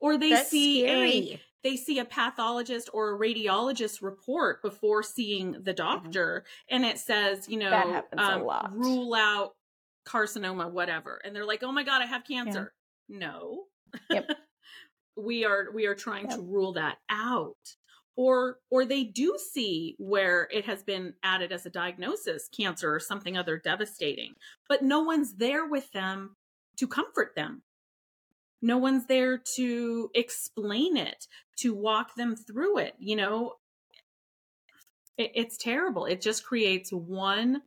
or 0.00 0.16
they 0.18 0.30
That's 0.30 0.48
see 0.50 0.86
a 0.86 1.40
they 1.62 1.76
see 1.76 1.98
a 2.00 2.04
pathologist 2.04 2.88
or 2.92 3.14
a 3.14 3.18
radiologist 3.18 4.02
report 4.02 4.62
before 4.62 5.02
seeing 5.02 5.62
the 5.62 5.72
doctor 5.72 6.44
and 6.70 6.84
it 6.84 6.98
says 6.98 7.48
you 7.48 7.58
know 7.58 7.70
Mm-hmm. 7.70 7.88
That 7.90 7.94
happens 8.12 8.20
a 8.22 8.64
um, 8.66 8.74
rule 8.74 9.14
out 9.14 9.52
carcinoma 10.06 10.70
whatever 10.72 11.20
and 11.24 11.36
they're 11.36 11.46
like 11.46 11.62
oh 11.62 11.70
my 11.70 11.84
god 11.84 12.02
i 12.02 12.06
have 12.06 12.24
cancer 12.24 12.72
no 13.08 13.64
Yep. 14.10 14.30
we 15.16 15.44
are 15.44 15.66
we 15.72 15.86
are 15.86 15.94
trying 15.94 16.26
Yep. 16.28 16.36
to 16.38 16.42
rule 16.42 16.72
that 16.72 16.96
out 17.08 17.54
or 18.16 18.58
or 18.70 18.84
they 18.84 19.04
do 19.04 19.36
see 19.52 19.94
where 19.98 20.48
it 20.52 20.66
has 20.66 20.82
been 20.82 21.14
added 21.22 21.52
as 21.52 21.64
a 21.64 21.70
diagnosis 21.70 22.48
cancer 22.48 22.94
or 22.94 23.00
something 23.00 23.36
other 23.36 23.58
devastating 23.58 24.34
but 24.68 24.82
no 24.82 25.00
one's 25.00 25.34
there 25.34 25.66
with 25.66 25.90
them 25.92 26.36
to 26.76 26.86
comfort 26.86 27.34
them. 27.36 27.62
No 28.60 28.78
one's 28.78 29.06
there 29.06 29.42
to 29.56 30.10
explain 30.14 30.96
it 30.96 31.26
to 31.58 31.74
walk 31.74 32.14
them 32.14 32.36
through 32.36 32.78
it 32.78 32.94
you 32.98 33.16
know? 33.16 33.54
It, 35.16 35.32
it's 35.34 35.56
terrible. 35.56 36.06
It 36.06 36.20
just 36.20 36.44
creates 36.44 36.90
one 36.92 37.62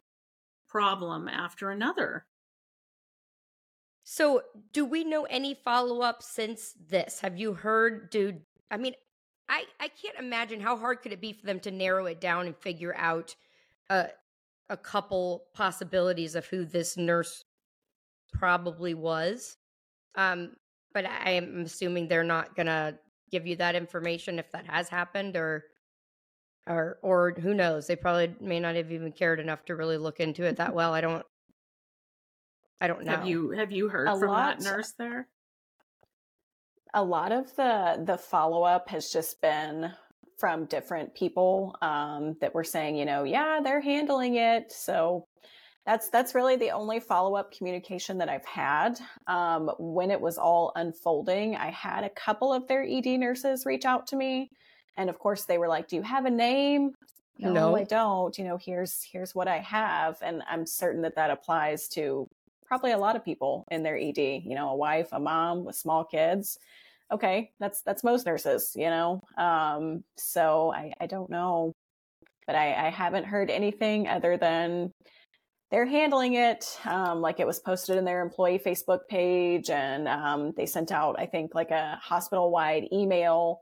problem 0.68 1.28
after 1.28 1.70
another. 1.70 2.26
So, 4.04 4.44
do 4.72 4.86
we 4.86 5.04
know 5.04 5.24
any 5.24 5.56
follow 5.56 6.02
up 6.02 6.22
since 6.22 6.74
this? 6.88 7.22
Have 7.22 7.38
you 7.38 7.54
heard, 7.54 8.12
do 8.12 8.40
I 8.70 8.78
mean, 8.78 8.94
I 9.50 9.64
I 9.80 9.90
can't 9.90 10.18
imagine 10.20 10.60
how 10.60 10.78
hard 10.78 11.02
could 11.02 11.14
it 11.14 11.22
be 11.22 11.34
for 11.34 11.46
them 11.46 11.60
to 11.62 11.72
narrow 11.72 12.06
it 12.06 12.20
down 12.20 12.48
and 12.48 12.58
figure 12.58 12.96
out 12.98 13.36
a 13.90 14.08
a 14.70 14.78
couple 14.78 15.46
possibilities 15.54 16.36
of 16.36 16.46
who 16.48 16.66
this 16.66 16.98
nurse 16.98 17.44
probably 18.34 18.94
was. 18.94 19.58
Um, 20.16 20.56
but 20.94 21.06
I 21.06 21.32
am 21.32 21.62
assuming 21.62 22.08
they're 22.08 22.24
not 22.24 22.56
gonna 22.56 22.98
give 23.32 23.46
you 23.46 23.56
that 23.58 23.76
information 23.76 24.40
if 24.40 24.52
that 24.52 24.66
has 24.66 24.90
happened, 24.90 25.36
or 25.36 25.66
or 26.68 26.98
or 27.02 27.32
who 27.40 27.54
knows? 27.54 27.88
They 27.88 27.96
probably 27.96 28.34
may 28.40 28.60
not 28.60 28.76
have 28.76 28.92
even 28.92 29.12
cared 29.12 29.40
enough 29.40 29.66
to 29.66 29.76
really 29.76 29.98
look 29.98 30.20
into 30.20 30.44
it 30.46 30.58
that 30.58 30.74
well. 30.76 30.94
I 30.94 31.02
don't. 31.02 31.26
I 32.82 32.88
don't 32.88 33.04
know. 33.06 33.12
have 33.12 33.28
you 33.28 33.52
have 33.52 33.72
you 33.72 33.88
heard 33.90 34.08
A 34.08 34.18
from 34.20 34.30
lot. 34.30 34.60
that 34.60 34.64
nurse 34.64 34.94
there 34.98 35.28
a 36.96 37.04
lot 37.04 37.32
of 37.32 37.56
the 37.56 38.02
the 38.04 38.18
follow 38.18 38.64
up 38.64 38.90
has 38.90 39.12
just 39.12 39.42
been 39.42 39.92
from 40.38 40.66
different 40.66 41.14
people 41.14 41.76
um, 41.82 42.36
that 42.42 42.54
were 42.54 42.64
saying, 42.64 42.96
you 42.96 43.06
know, 43.06 43.24
yeah, 43.24 43.60
they're 43.64 43.82
handling 43.82 44.36
it. 44.36 44.72
So 44.72 45.28
that's 45.86 46.10
that's 46.10 46.34
really 46.34 46.56
the 46.56 46.72
only 46.72 47.00
follow 47.00 47.36
up 47.36 47.52
communication 47.52 48.18
that 48.18 48.30
I've 48.30 48.46
had. 48.46 49.00
Um, 49.28 49.70
when 49.78 50.10
it 50.10 50.20
was 50.20 50.38
all 50.38 50.72
unfolding, 50.76 51.56
I 51.56 51.70
had 51.70 52.04
a 52.04 52.10
couple 52.10 52.52
of 52.52 52.68
their 52.68 52.84
ED 52.84 53.06
nurses 53.20 53.66
reach 53.66 53.86
out 53.86 54.08
to 54.08 54.16
me, 54.16 54.50
and 54.98 55.10
of 55.10 55.20
course 55.20 55.44
they 55.44 55.58
were 55.58 55.68
like, 55.68 55.88
"Do 55.88 55.98
you 55.98 56.02
have 56.02 56.26
a 56.26 56.32
name?" 56.32 56.94
No, 57.38 57.52
no, 57.52 57.76
I 57.76 57.84
don't. 57.84 58.36
You 58.38 58.46
know, 58.46 58.58
here's 58.58 59.04
here's 59.04 59.36
what 59.36 59.48
I 59.48 59.60
have, 59.60 60.18
and 60.22 60.42
I'm 60.50 60.66
certain 60.66 61.02
that 61.04 61.16
that 61.16 61.30
applies 61.30 61.88
to 61.90 62.28
probably 62.66 62.92
a 62.92 62.98
lot 62.98 63.16
of 63.16 63.24
people 63.24 63.66
in 63.70 63.84
their 63.84 63.98
ED. 63.98 64.18
You 64.18 64.56
know, 64.56 64.70
a 64.70 64.76
wife, 64.76 65.10
a 65.12 65.20
mom 65.20 65.66
with 65.66 65.76
small 65.76 66.04
kids. 66.04 66.58
Okay, 67.12 67.52
that's 67.60 67.82
that's 67.82 68.04
most 68.04 68.26
nurses. 68.26 68.72
You 68.76 68.90
know, 68.90 69.22
um, 69.38 70.04
so 70.18 70.74
I 70.74 70.92
I 71.00 71.06
don't 71.06 71.30
know, 71.30 71.74
but 72.48 72.56
I 72.56 72.88
I 72.88 72.90
haven't 72.90 73.26
heard 73.26 73.50
anything 73.50 74.08
other 74.08 74.38
than 74.38 74.92
they're 75.72 75.86
handling 75.86 76.36
it 76.36 76.78
um, 76.86 77.22
like 77.22 77.40
it 77.40 77.48
was 77.48 77.60
posted 77.60 77.98
in 77.98 78.06
their 78.06 78.22
employee 78.22 78.60
Facebook 78.64 79.08
page, 79.10 79.70
and 79.70 80.08
um, 80.08 80.54
they 80.56 80.66
sent 80.66 80.92
out, 80.92 81.16
I 81.20 81.26
think, 81.26 81.54
like 81.56 81.72
a 81.72 82.00
hospital 82.02 82.52
wide 82.52 82.88
email 82.94 83.62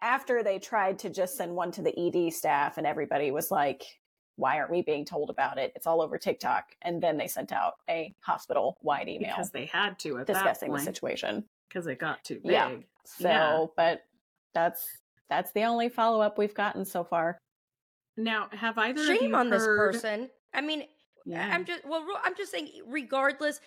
after 0.00 0.42
they 0.42 0.58
tried 0.58 0.98
to 1.00 1.10
just 1.10 1.36
send 1.36 1.54
one 1.54 1.70
to 1.72 1.82
the 1.82 1.98
ED 1.98 2.32
staff, 2.32 2.78
and 2.78 2.86
everybody 2.86 3.30
was 3.30 3.50
like, 3.50 3.84
why 4.36 4.58
aren't 4.58 4.70
we 4.70 4.82
being 4.82 5.04
told 5.04 5.30
about 5.30 5.58
it? 5.58 5.72
It's 5.74 5.86
all 5.86 6.00
over 6.00 6.16
TikTok. 6.16 6.64
And 6.82 7.02
then 7.02 7.16
they 7.16 7.26
sent 7.26 7.52
out 7.52 7.74
a 7.90 8.14
hospital 8.20 8.78
wide 8.82 9.08
email 9.08 9.30
because 9.30 9.50
they 9.50 9.66
had 9.66 9.98
to 10.00 10.24
discussing 10.24 10.72
the 10.72 10.78
situation 10.78 11.44
because 11.68 11.86
it 11.86 11.98
got 11.98 12.24
too 12.24 12.40
big. 12.42 12.52
Yeah. 12.52 12.76
So, 13.04 13.28
yeah. 13.28 13.66
but 13.76 14.02
that's 14.54 14.86
that's 15.30 15.52
the 15.52 15.64
only 15.64 15.88
follow 15.88 16.20
up 16.20 16.38
we've 16.38 16.54
gotten 16.54 16.84
so 16.84 17.04
far. 17.04 17.38
Now, 18.16 18.48
have 18.52 18.78
either 18.78 19.04
shame 19.04 19.34
on 19.34 19.50
heard... 19.50 19.60
this 19.60 19.66
person? 19.66 20.30
I 20.52 20.60
mean, 20.60 20.84
yeah. 21.24 21.50
I'm 21.52 21.64
just 21.64 21.86
well, 21.86 22.04
I'm 22.24 22.36
just 22.36 22.50
saying. 22.50 22.68
Regardless, 22.86 23.60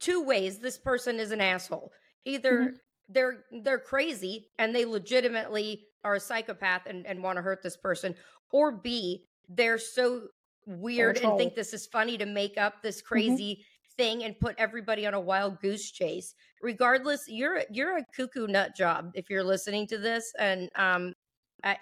two 0.00 0.22
ways 0.22 0.58
this 0.58 0.78
person 0.78 1.18
is 1.18 1.30
an 1.30 1.40
asshole. 1.40 1.92
Either 2.24 2.52
mm-hmm. 2.52 2.76
they're 3.08 3.44
they're 3.62 3.78
crazy 3.78 4.48
and 4.58 4.74
they 4.74 4.84
legitimately 4.84 5.86
are 6.04 6.14
a 6.14 6.20
psychopath 6.20 6.82
and, 6.86 7.06
and 7.06 7.22
want 7.22 7.36
to 7.36 7.42
hurt 7.42 7.62
this 7.62 7.76
person, 7.76 8.14
or 8.52 8.70
B, 8.70 9.24
they're 9.48 9.78
so 9.78 10.28
weird 10.66 11.18
and 11.18 11.38
think 11.38 11.54
this 11.54 11.72
is 11.72 11.86
funny 11.86 12.18
to 12.18 12.26
make 12.26 12.58
up 12.58 12.82
this 12.82 12.98
mm-hmm. 12.98 13.06
crazy 13.06 13.54
mm-hmm. 13.54 13.75
Thing 13.96 14.24
and 14.24 14.38
put 14.38 14.54
everybody 14.58 15.06
on 15.06 15.14
a 15.14 15.20
wild 15.20 15.60
goose 15.60 15.90
chase. 15.90 16.34
Regardless, 16.62 17.24
you're 17.28 17.62
you're 17.70 17.98
a 17.98 18.04
cuckoo 18.14 18.46
nut 18.46 18.76
job 18.76 19.10
if 19.14 19.30
you're 19.30 19.44
listening 19.44 19.86
to 19.88 19.98
this, 19.98 20.32
and 20.38 20.70
um, 20.76 21.14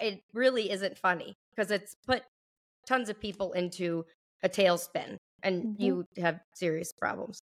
it 0.01 0.23
really 0.33 0.71
isn't 0.71 0.99
funny 0.99 1.37
because 1.51 1.71
it's 1.71 1.97
put 2.07 2.23
tons 2.87 3.09
of 3.09 3.21
people 3.21 3.53
into 3.53 4.05
a 4.43 4.49
tailspin 4.49 5.19
and 5.43 5.62
mm-hmm. 5.62 5.83
you 5.83 6.07
have 6.19 6.41
serious 6.55 6.93
problems. 6.93 7.43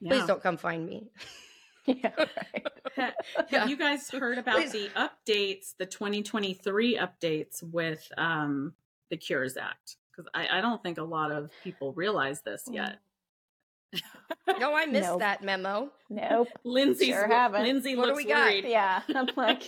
Yeah. 0.00 0.10
Please 0.12 0.26
don't 0.26 0.42
come 0.42 0.56
find 0.56 0.86
me. 0.86 1.10
yeah, 1.86 2.10
right. 2.16 2.66
have 3.50 3.70
you 3.70 3.76
guys 3.76 4.10
heard 4.10 4.38
about 4.38 4.56
Please. 4.56 4.72
the 4.72 4.90
updates, 4.96 5.74
the 5.78 5.86
2023 5.86 6.98
updates 6.98 7.62
with 7.62 8.06
um, 8.18 8.72
the 9.10 9.16
Cures 9.16 9.56
Act? 9.56 9.96
Because 10.10 10.28
I, 10.34 10.58
I, 10.58 10.60
don't 10.60 10.82
think 10.82 10.98
a 10.98 11.04
lot 11.04 11.30
of 11.30 11.50
people 11.62 11.92
realize 11.92 12.42
this 12.42 12.64
mm. 12.68 12.74
yet. 12.74 12.98
No, 14.58 14.74
I 14.74 14.86
missed 14.86 15.08
nope. 15.08 15.20
that 15.20 15.42
memo. 15.42 15.90
Nope. 16.08 16.48
Lindsey 16.64 17.06
sure 17.06 17.26
haven't. 17.26 17.62
Lindsey 17.62 17.96
what 17.96 18.08
looks 18.08 18.20
do 18.20 18.26
we 18.26 18.32
worried. 18.32 18.62
got? 18.62 18.70
Yeah, 18.70 19.02
I'm 19.14 19.28
like, 19.36 19.62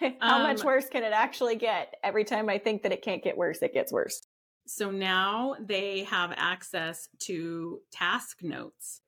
how 0.20 0.36
um, 0.36 0.42
much 0.42 0.64
worse 0.64 0.88
can 0.88 1.02
it 1.02 1.12
actually 1.12 1.56
get? 1.56 1.94
Every 2.02 2.24
time 2.24 2.48
I 2.48 2.58
think 2.58 2.82
that 2.82 2.92
it 2.92 3.02
can't 3.02 3.22
get 3.22 3.36
worse, 3.36 3.62
it 3.62 3.74
gets 3.74 3.92
worse. 3.92 4.22
So 4.66 4.90
now 4.90 5.56
they 5.60 6.04
have 6.04 6.32
access 6.36 7.08
to 7.20 7.80
task 7.92 8.42
notes. 8.42 9.02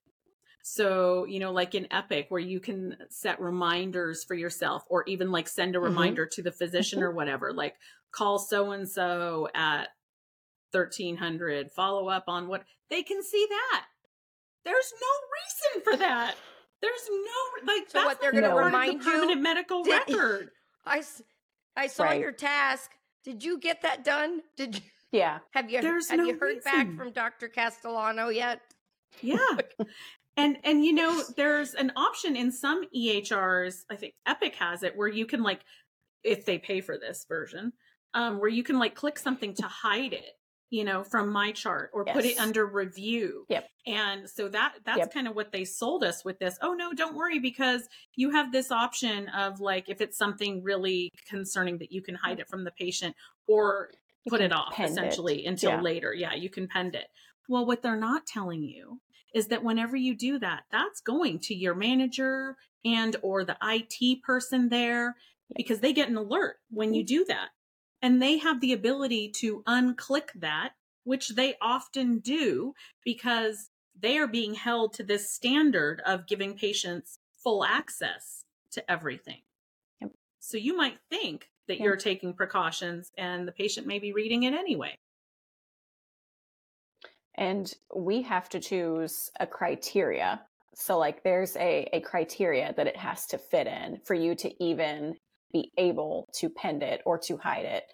So, 0.62 1.26
you 1.26 1.38
know, 1.38 1.52
like 1.52 1.74
in 1.76 1.86
Epic, 1.92 2.26
where 2.28 2.40
you 2.40 2.58
can 2.58 2.96
set 3.08 3.40
reminders 3.40 4.24
for 4.24 4.34
yourself 4.34 4.82
or 4.88 5.04
even 5.06 5.30
like 5.30 5.48
send 5.48 5.76
a 5.76 5.78
mm-hmm. 5.78 5.86
reminder 5.86 6.26
to 6.26 6.42
the 6.42 6.50
physician 6.50 7.02
or 7.02 7.12
whatever, 7.12 7.52
like 7.52 7.76
call 8.10 8.38
so 8.38 8.72
and 8.72 8.88
so 8.88 9.48
at 9.54 9.90
1300, 10.72 11.70
follow 11.70 12.08
up 12.08 12.24
on 12.26 12.48
what 12.48 12.64
they 12.90 13.02
can 13.02 13.22
see 13.22 13.46
that. 13.48 13.86
There's 14.66 14.92
no 15.00 15.76
reason 15.76 15.84
for 15.84 15.96
that. 15.96 16.34
There's 16.82 17.08
no, 17.08 17.72
like, 17.72 17.88
so 17.88 18.04
what 18.04 18.20
they're 18.20 18.32
going 18.32 18.42
to 18.42 18.52
remind 18.52 19.04
you 19.04 19.10
permanent 19.10 19.40
medical 19.40 19.84
did, 19.84 19.92
record. 20.08 20.50
I, 20.86 21.02
I 21.76 21.86
saw 21.86 22.04
right. 22.04 22.20
your 22.20 22.32
task. 22.32 22.90
Did 23.24 23.44
you 23.44 23.60
get 23.60 23.82
that 23.82 24.04
done? 24.04 24.42
Did 24.56 24.76
you? 24.76 24.80
Yeah. 25.12 25.38
Have 25.52 25.70
you 25.70 25.80
There's 25.80 26.10
have 26.10 26.18
no 26.18 26.26
you 26.26 26.32
heard 26.32 26.56
reason. 26.56 26.62
back 26.64 26.96
from 26.96 27.12
Dr. 27.12 27.48
Castellano 27.48 28.28
yet? 28.28 28.60
Yeah. 29.22 29.38
and 30.36 30.58
and 30.64 30.84
you 30.84 30.92
know, 30.92 31.22
there's 31.36 31.74
an 31.74 31.92
option 31.96 32.36
in 32.36 32.50
some 32.50 32.82
EHRs, 32.94 33.84
I 33.88 33.94
think 33.94 34.14
Epic 34.26 34.56
has 34.56 34.82
it 34.82 34.96
where 34.96 35.08
you 35.08 35.24
can 35.24 35.44
like 35.44 35.60
if 36.24 36.44
they 36.44 36.58
pay 36.58 36.80
for 36.80 36.98
this 36.98 37.24
version, 37.26 37.72
um, 38.14 38.40
where 38.40 38.50
you 38.50 38.64
can 38.64 38.80
like 38.80 38.96
click 38.96 39.16
something 39.16 39.54
to 39.54 39.62
hide 39.62 40.12
it 40.12 40.32
you 40.70 40.84
know 40.84 41.04
from 41.04 41.32
MyChart 41.32 41.88
or 41.92 42.04
yes. 42.06 42.14
put 42.14 42.24
it 42.24 42.38
under 42.38 42.66
review 42.66 43.44
yep 43.48 43.68
and 43.86 44.28
so 44.28 44.48
that 44.48 44.74
that's 44.84 44.98
yep. 44.98 45.14
kind 45.14 45.28
of 45.28 45.36
what 45.36 45.52
they 45.52 45.64
sold 45.64 46.02
us 46.02 46.24
with 46.24 46.38
this 46.38 46.58
oh 46.62 46.74
no 46.74 46.92
don't 46.92 47.14
worry 47.14 47.38
because 47.38 47.88
you 48.14 48.30
have 48.30 48.52
this 48.52 48.72
option 48.72 49.28
of 49.28 49.60
like 49.60 49.88
if 49.88 50.00
it's 50.00 50.18
something 50.18 50.62
really 50.62 51.12
concerning 51.28 51.78
that 51.78 51.92
you 51.92 52.02
can 52.02 52.14
hide 52.14 52.40
it 52.40 52.48
from 52.48 52.64
the 52.64 52.72
patient 52.72 53.14
or 53.46 53.90
put 54.28 54.40
it 54.40 54.52
off 54.52 54.78
essentially 54.78 55.44
it. 55.44 55.48
until 55.48 55.70
yeah. 55.70 55.80
later. 55.80 56.14
Yeah, 56.14 56.34
you 56.34 56.50
can 56.50 56.68
pend 56.68 56.94
it. 56.94 57.06
Well, 57.48 57.66
what 57.66 57.82
they're 57.82 57.96
not 57.96 58.26
telling 58.26 58.62
you 58.62 59.00
is 59.34 59.48
that 59.48 59.62
whenever 59.62 59.96
you 59.96 60.16
do 60.16 60.38
that, 60.38 60.64
that's 60.70 61.00
going 61.00 61.38
to 61.40 61.54
your 61.54 61.74
manager 61.74 62.56
and 62.84 63.16
or 63.22 63.44
the 63.44 63.56
IT 63.62 64.22
person 64.22 64.68
there 64.68 65.16
because 65.56 65.80
they 65.80 65.92
get 65.92 66.08
an 66.08 66.16
alert 66.16 66.56
when 66.70 66.94
you 66.94 67.04
do 67.04 67.24
that. 67.26 67.48
And 68.02 68.20
they 68.20 68.38
have 68.38 68.60
the 68.60 68.72
ability 68.72 69.30
to 69.36 69.62
unclick 69.66 70.28
that, 70.36 70.72
which 71.04 71.30
they 71.30 71.54
often 71.60 72.18
do 72.18 72.74
because 73.04 73.70
they 73.98 74.18
are 74.18 74.26
being 74.26 74.54
held 74.54 74.92
to 74.94 75.02
this 75.02 75.30
standard 75.30 76.02
of 76.04 76.26
giving 76.26 76.54
patients 76.54 77.18
full 77.42 77.64
access 77.64 78.44
to 78.72 78.90
everything. 78.90 79.40
Yep. 80.00 80.10
So 80.40 80.58
you 80.58 80.76
might 80.76 80.98
think 81.08 81.48
that 81.68 81.78
yeah. 81.78 81.84
you're 81.84 81.96
taking 81.96 82.34
precautions 82.34 83.10
and 83.16 83.46
the 83.46 83.52
patient 83.52 83.86
may 83.86 83.98
be 83.98 84.12
reading 84.12 84.42
it 84.42 84.54
anyway. 84.54 84.98
And 87.34 87.72
we 87.94 88.22
have 88.22 88.48
to 88.50 88.60
choose 88.60 89.30
a 89.38 89.46
criteria. 89.46 90.40
So, 90.74 90.98
like, 90.98 91.22
there's 91.22 91.56
a, 91.56 91.88
a 91.92 92.00
criteria 92.00 92.72
that 92.76 92.86
it 92.86 92.96
has 92.96 93.26
to 93.28 93.38
fit 93.38 93.66
in 93.66 94.00
for 94.04 94.14
you 94.14 94.34
to 94.36 94.64
even 94.64 95.16
be 95.52 95.72
able 95.76 96.28
to 96.34 96.48
pend 96.48 96.82
it 96.82 97.02
or 97.04 97.18
to 97.18 97.36
hide 97.36 97.64
it. 97.64 97.84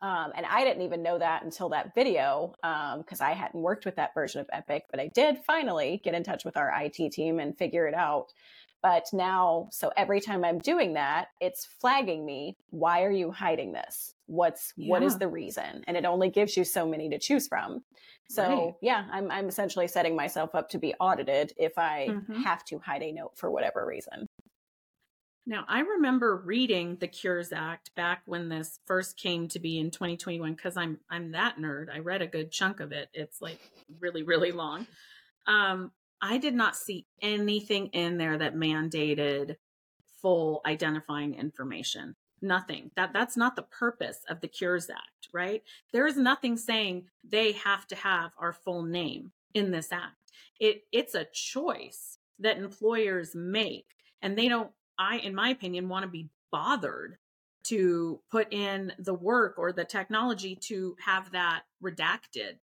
Um, 0.00 0.32
and 0.36 0.46
I 0.46 0.62
didn't 0.64 0.82
even 0.82 1.02
know 1.02 1.18
that 1.18 1.42
until 1.42 1.70
that 1.70 1.94
video 1.94 2.54
because 2.62 3.20
um, 3.20 3.26
I 3.26 3.32
hadn't 3.32 3.60
worked 3.60 3.84
with 3.84 3.96
that 3.96 4.14
version 4.14 4.40
of 4.40 4.48
Epic, 4.52 4.84
but 4.90 5.00
I 5.00 5.08
did 5.08 5.38
finally 5.38 6.00
get 6.04 6.14
in 6.14 6.22
touch 6.22 6.44
with 6.44 6.56
our 6.56 6.72
IT 6.82 7.12
team 7.12 7.40
and 7.40 7.56
figure 7.56 7.86
it 7.88 7.94
out. 7.94 8.32
But 8.80 9.06
now, 9.12 9.68
so 9.72 9.90
every 9.96 10.20
time 10.20 10.44
I'm 10.44 10.58
doing 10.58 10.94
that, 10.94 11.28
it's 11.40 11.66
flagging 11.80 12.24
me. 12.24 12.56
Why 12.70 13.02
are 13.02 13.10
you 13.10 13.32
hiding 13.32 13.72
this? 13.72 14.14
What's 14.26 14.72
yeah. 14.76 14.88
what 14.88 15.02
is 15.02 15.18
the 15.18 15.26
reason? 15.26 15.82
And 15.88 15.96
it 15.96 16.04
only 16.04 16.30
gives 16.30 16.56
you 16.56 16.62
so 16.62 16.86
many 16.86 17.08
to 17.10 17.18
choose 17.18 17.48
from. 17.48 17.82
So 18.30 18.42
right. 18.42 18.74
yeah, 18.80 19.04
I'm 19.10 19.32
I'm 19.32 19.48
essentially 19.48 19.88
setting 19.88 20.14
myself 20.14 20.54
up 20.54 20.68
to 20.70 20.78
be 20.78 20.94
audited 21.00 21.54
if 21.56 21.76
I 21.76 22.08
mm-hmm. 22.10 22.42
have 22.42 22.64
to 22.66 22.78
hide 22.78 23.02
a 23.02 23.10
note 23.10 23.32
for 23.34 23.50
whatever 23.50 23.84
reason. 23.84 24.27
Now, 25.48 25.64
I 25.66 25.80
remember 25.80 26.36
reading 26.36 26.98
the 27.00 27.08
Cures 27.08 27.54
Act 27.54 27.94
back 27.94 28.20
when 28.26 28.50
this 28.50 28.80
first 28.84 29.16
came 29.16 29.48
to 29.48 29.58
be 29.58 29.78
in 29.78 29.90
2021 29.90 30.52
because 30.52 30.76
I'm 30.76 30.98
I'm 31.08 31.32
that 31.32 31.56
nerd. 31.56 31.86
I 31.90 32.00
read 32.00 32.20
a 32.20 32.26
good 32.26 32.52
chunk 32.52 32.80
of 32.80 32.92
it. 32.92 33.08
It's 33.14 33.40
like 33.40 33.58
really 33.98 34.22
really 34.22 34.52
long. 34.52 34.86
Um, 35.46 35.92
I 36.20 36.36
did 36.36 36.54
not 36.54 36.76
see 36.76 37.06
anything 37.22 37.86
in 37.94 38.18
there 38.18 38.36
that 38.36 38.56
mandated 38.56 39.56
full 40.20 40.60
identifying 40.66 41.34
information. 41.34 42.14
Nothing. 42.42 42.90
That 42.94 43.14
that's 43.14 43.38
not 43.38 43.56
the 43.56 43.62
purpose 43.62 44.18
of 44.28 44.42
the 44.42 44.48
Cures 44.48 44.90
Act, 44.90 45.28
right? 45.32 45.62
There 45.94 46.06
is 46.06 46.18
nothing 46.18 46.58
saying 46.58 47.04
they 47.26 47.52
have 47.52 47.86
to 47.86 47.96
have 47.96 48.32
our 48.38 48.52
full 48.52 48.82
name 48.82 49.32
in 49.54 49.70
this 49.70 49.92
act. 49.92 50.30
It 50.60 50.82
it's 50.92 51.14
a 51.14 51.24
choice 51.32 52.18
that 52.38 52.58
employers 52.58 53.34
make 53.34 53.86
and 54.20 54.36
they 54.36 54.48
don't 54.48 54.70
I 54.98 55.18
in 55.18 55.34
my 55.34 55.50
opinion 55.50 55.88
want 55.88 56.04
to 56.04 56.10
be 56.10 56.30
bothered 56.50 57.18
to 57.64 58.20
put 58.30 58.52
in 58.52 58.92
the 58.98 59.14
work 59.14 59.58
or 59.58 59.72
the 59.72 59.84
technology 59.84 60.56
to 60.56 60.96
have 61.04 61.32
that 61.32 61.62
redacted 61.82 62.58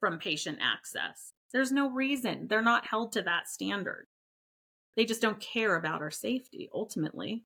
from 0.00 0.18
patient 0.18 0.58
access. 0.60 1.32
There's 1.52 1.72
no 1.72 1.90
reason. 1.90 2.48
They're 2.48 2.62
not 2.62 2.86
held 2.86 3.12
to 3.12 3.22
that 3.22 3.48
standard. 3.48 4.06
They 4.96 5.04
just 5.04 5.22
don't 5.22 5.40
care 5.40 5.76
about 5.76 6.02
our 6.02 6.10
safety 6.10 6.68
ultimately. 6.74 7.44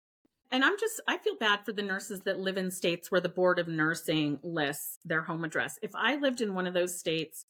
And 0.51 0.65
I'm 0.65 0.79
just, 0.79 1.01
I 1.07 1.19
feel 1.19 1.37
bad 1.39 1.65
for 1.65 1.73
the 1.73 1.83
nurses 1.83 2.21
that 2.23 2.41
live 2.41 2.57
in 2.57 2.71
states 2.71 3.11
where 3.11 3.21
the 3.21 3.29
Board 3.29 3.59
of 3.59 3.69
Nursing 3.69 4.39
lists 4.43 4.99
their 5.05 5.23
home 5.23 5.45
address. 5.45 5.79
If 5.83 5.95
I 5.95 6.17
lived 6.17 6.41
in 6.41 6.55
one 6.55 6.67
of 6.67 6.75
those 6.75 6.99
states, 6.99 7.45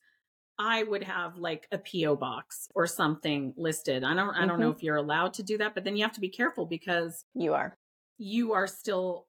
I 0.60 0.82
would 0.82 1.02
have 1.04 1.38
like 1.38 1.66
a 1.72 1.78
PO 1.78 2.16
box 2.16 2.68
or 2.74 2.86
something 2.86 3.54
listed. 3.56 4.04
I 4.04 4.12
don't 4.12 4.34
I 4.34 4.44
don't 4.44 4.60
know 4.60 4.68
mm-hmm. 4.68 4.76
if 4.76 4.82
you're 4.82 4.96
allowed 4.96 5.32
to 5.34 5.42
do 5.42 5.56
that, 5.56 5.74
but 5.74 5.84
then 5.84 5.96
you 5.96 6.02
have 6.04 6.12
to 6.12 6.20
be 6.20 6.28
careful 6.28 6.66
because 6.66 7.24
You 7.34 7.54
are. 7.54 7.78
you 8.18 8.52
are 8.52 8.66
still 8.66 9.26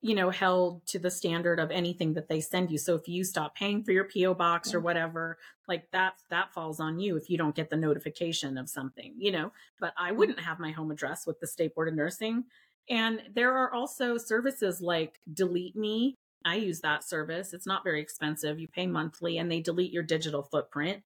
you 0.00 0.14
know 0.14 0.30
held 0.30 0.86
to 0.86 1.00
the 1.00 1.10
standard 1.10 1.58
of 1.58 1.72
anything 1.72 2.14
that 2.14 2.28
they 2.28 2.40
send 2.40 2.70
you. 2.70 2.78
So 2.78 2.94
if 2.94 3.08
you 3.08 3.24
stop 3.24 3.56
paying 3.56 3.82
for 3.82 3.90
your 3.90 4.04
PO 4.04 4.34
box 4.34 4.72
or 4.72 4.78
whatever, 4.78 5.38
like 5.66 5.90
that 5.90 6.14
that 6.30 6.54
falls 6.54 6.78
on 6.78 7.00
you 7.00 7.16
if 7.16 7.28
you 7.28 7.36
don't 7.36 7.56
get 7.56 7.68
the 7.68 7.76
notification 7.76 8.56
of 8.56 8.70
something, 8.70 9.12
you 9.18 9.32
know. 9.32 9.50
But 9.80 9.92
I 9.98 10.10
mm-hmm. 10.10 10.18
wouldn't 10.18 10.40
have 10.40 10.60
my 10.60 10.70
home 10.70 10.92
address 10.92 11.26
with 11.26 11.40
the 11.40 11.48
State 11.48 11.74
Board 11.74 11.88
of 11.88 11.94
Nursing. 11.94 12.44
And 12.88 13.22
there 13.34 13.56
are 13.56 13.74
also 13.74 14.18
services 14.18 14.80
like 14.80 15.18
Delete 15.32 15.74
Me. 15.74 16.16
I 16.44 16.56
use 16.56 16.80
that 16.80 17.04
service. 17.04 17.52
It's 17.52 17.66
not 17.66 17.84
very 17.84 18.00
expensive. 18.00 18.58
You 18.60 18.68
pay 18.68 18.86
monthly 18.86 19.38
and 19.38 19.50
they 19.50 19.60
delete 19.60 19.92
your 19.92 20.02
digital 20.02 20.42
footprint. 20.42 21.02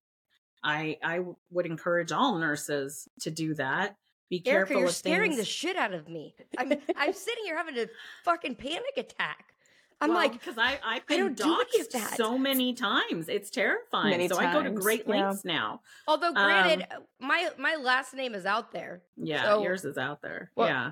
I 0.63 0.97
I 1.03 1.21
would 1.51 1.65
encourage 1.65 2.11
all 2.11 2.37
nurses 2.37 3.07
to 3.21 3.31
do 3.31 3.53
that. 3.55 3.95
Be 4.29 4.43
Erica, 4.45 4.67
careful 4.67 4.79
you're 4.81 4.89
of 4.89 4.95
scaring 4.95 5.31
things. 5.31 5.39
the 5.41 5.45
shit 5.45 5.75
out 5.77 5.93
of 5.93 6.09
me. 6.09 6.35
I'm 6.57 6.73
I'm 6.97 7.13
sitting 7.13 7.45
here 7.45 7.57
having 7.57 7.77
a 7.77 7.87
fucking 8.25 8.55
panic 8.55 8.97
attack. 8.97 9.45
I'm 10.01 10.09
Well, 10.11 10.17
like, 10.19 10.33
because 10.33 10.57
I 10.57 10.79
I've 10.83 11.01
I 11.09 11.17
been 11.17 11.33
don't 11.33 11.37
do 11.37 11.43
any 11.43 11.81
of 11.81 11.87
doxxed 11.89 11.91
that. 11.91 12.17
so 12.17 12.37
many 12.37 12.73
times. 12.73 13.27
It's 13.29 13.49
terrifying. 13.49 14.11
Many 14.11 14.27
so 14.29 14.37
I 14.37 14.51
go 14.53 14.61
to 14.63 14.69
times, 14.69 14.81
great 14.81 15.03
yeah. 15.07 15.27
lengths 15.27 15.45
now. 15.45 15.81
although 16.07 16.33
granted, 16.33 16.85
um, 16.93 17.03
my 17.19 17.49
my 17.57 17.75
last 17.75 18.13
name 18.13 18.33
is 18.35 18.45
out 18.45 18.71
there, 18.73 19.01
Yeah, 19.17 19.43
So- 19.43 19.63
yours 19.63 19.83
is 19.85 19.97
out 19.97 20.21
there. 20.21 20.51
Well, 20.55 20.67
yeah. 20.67 20.91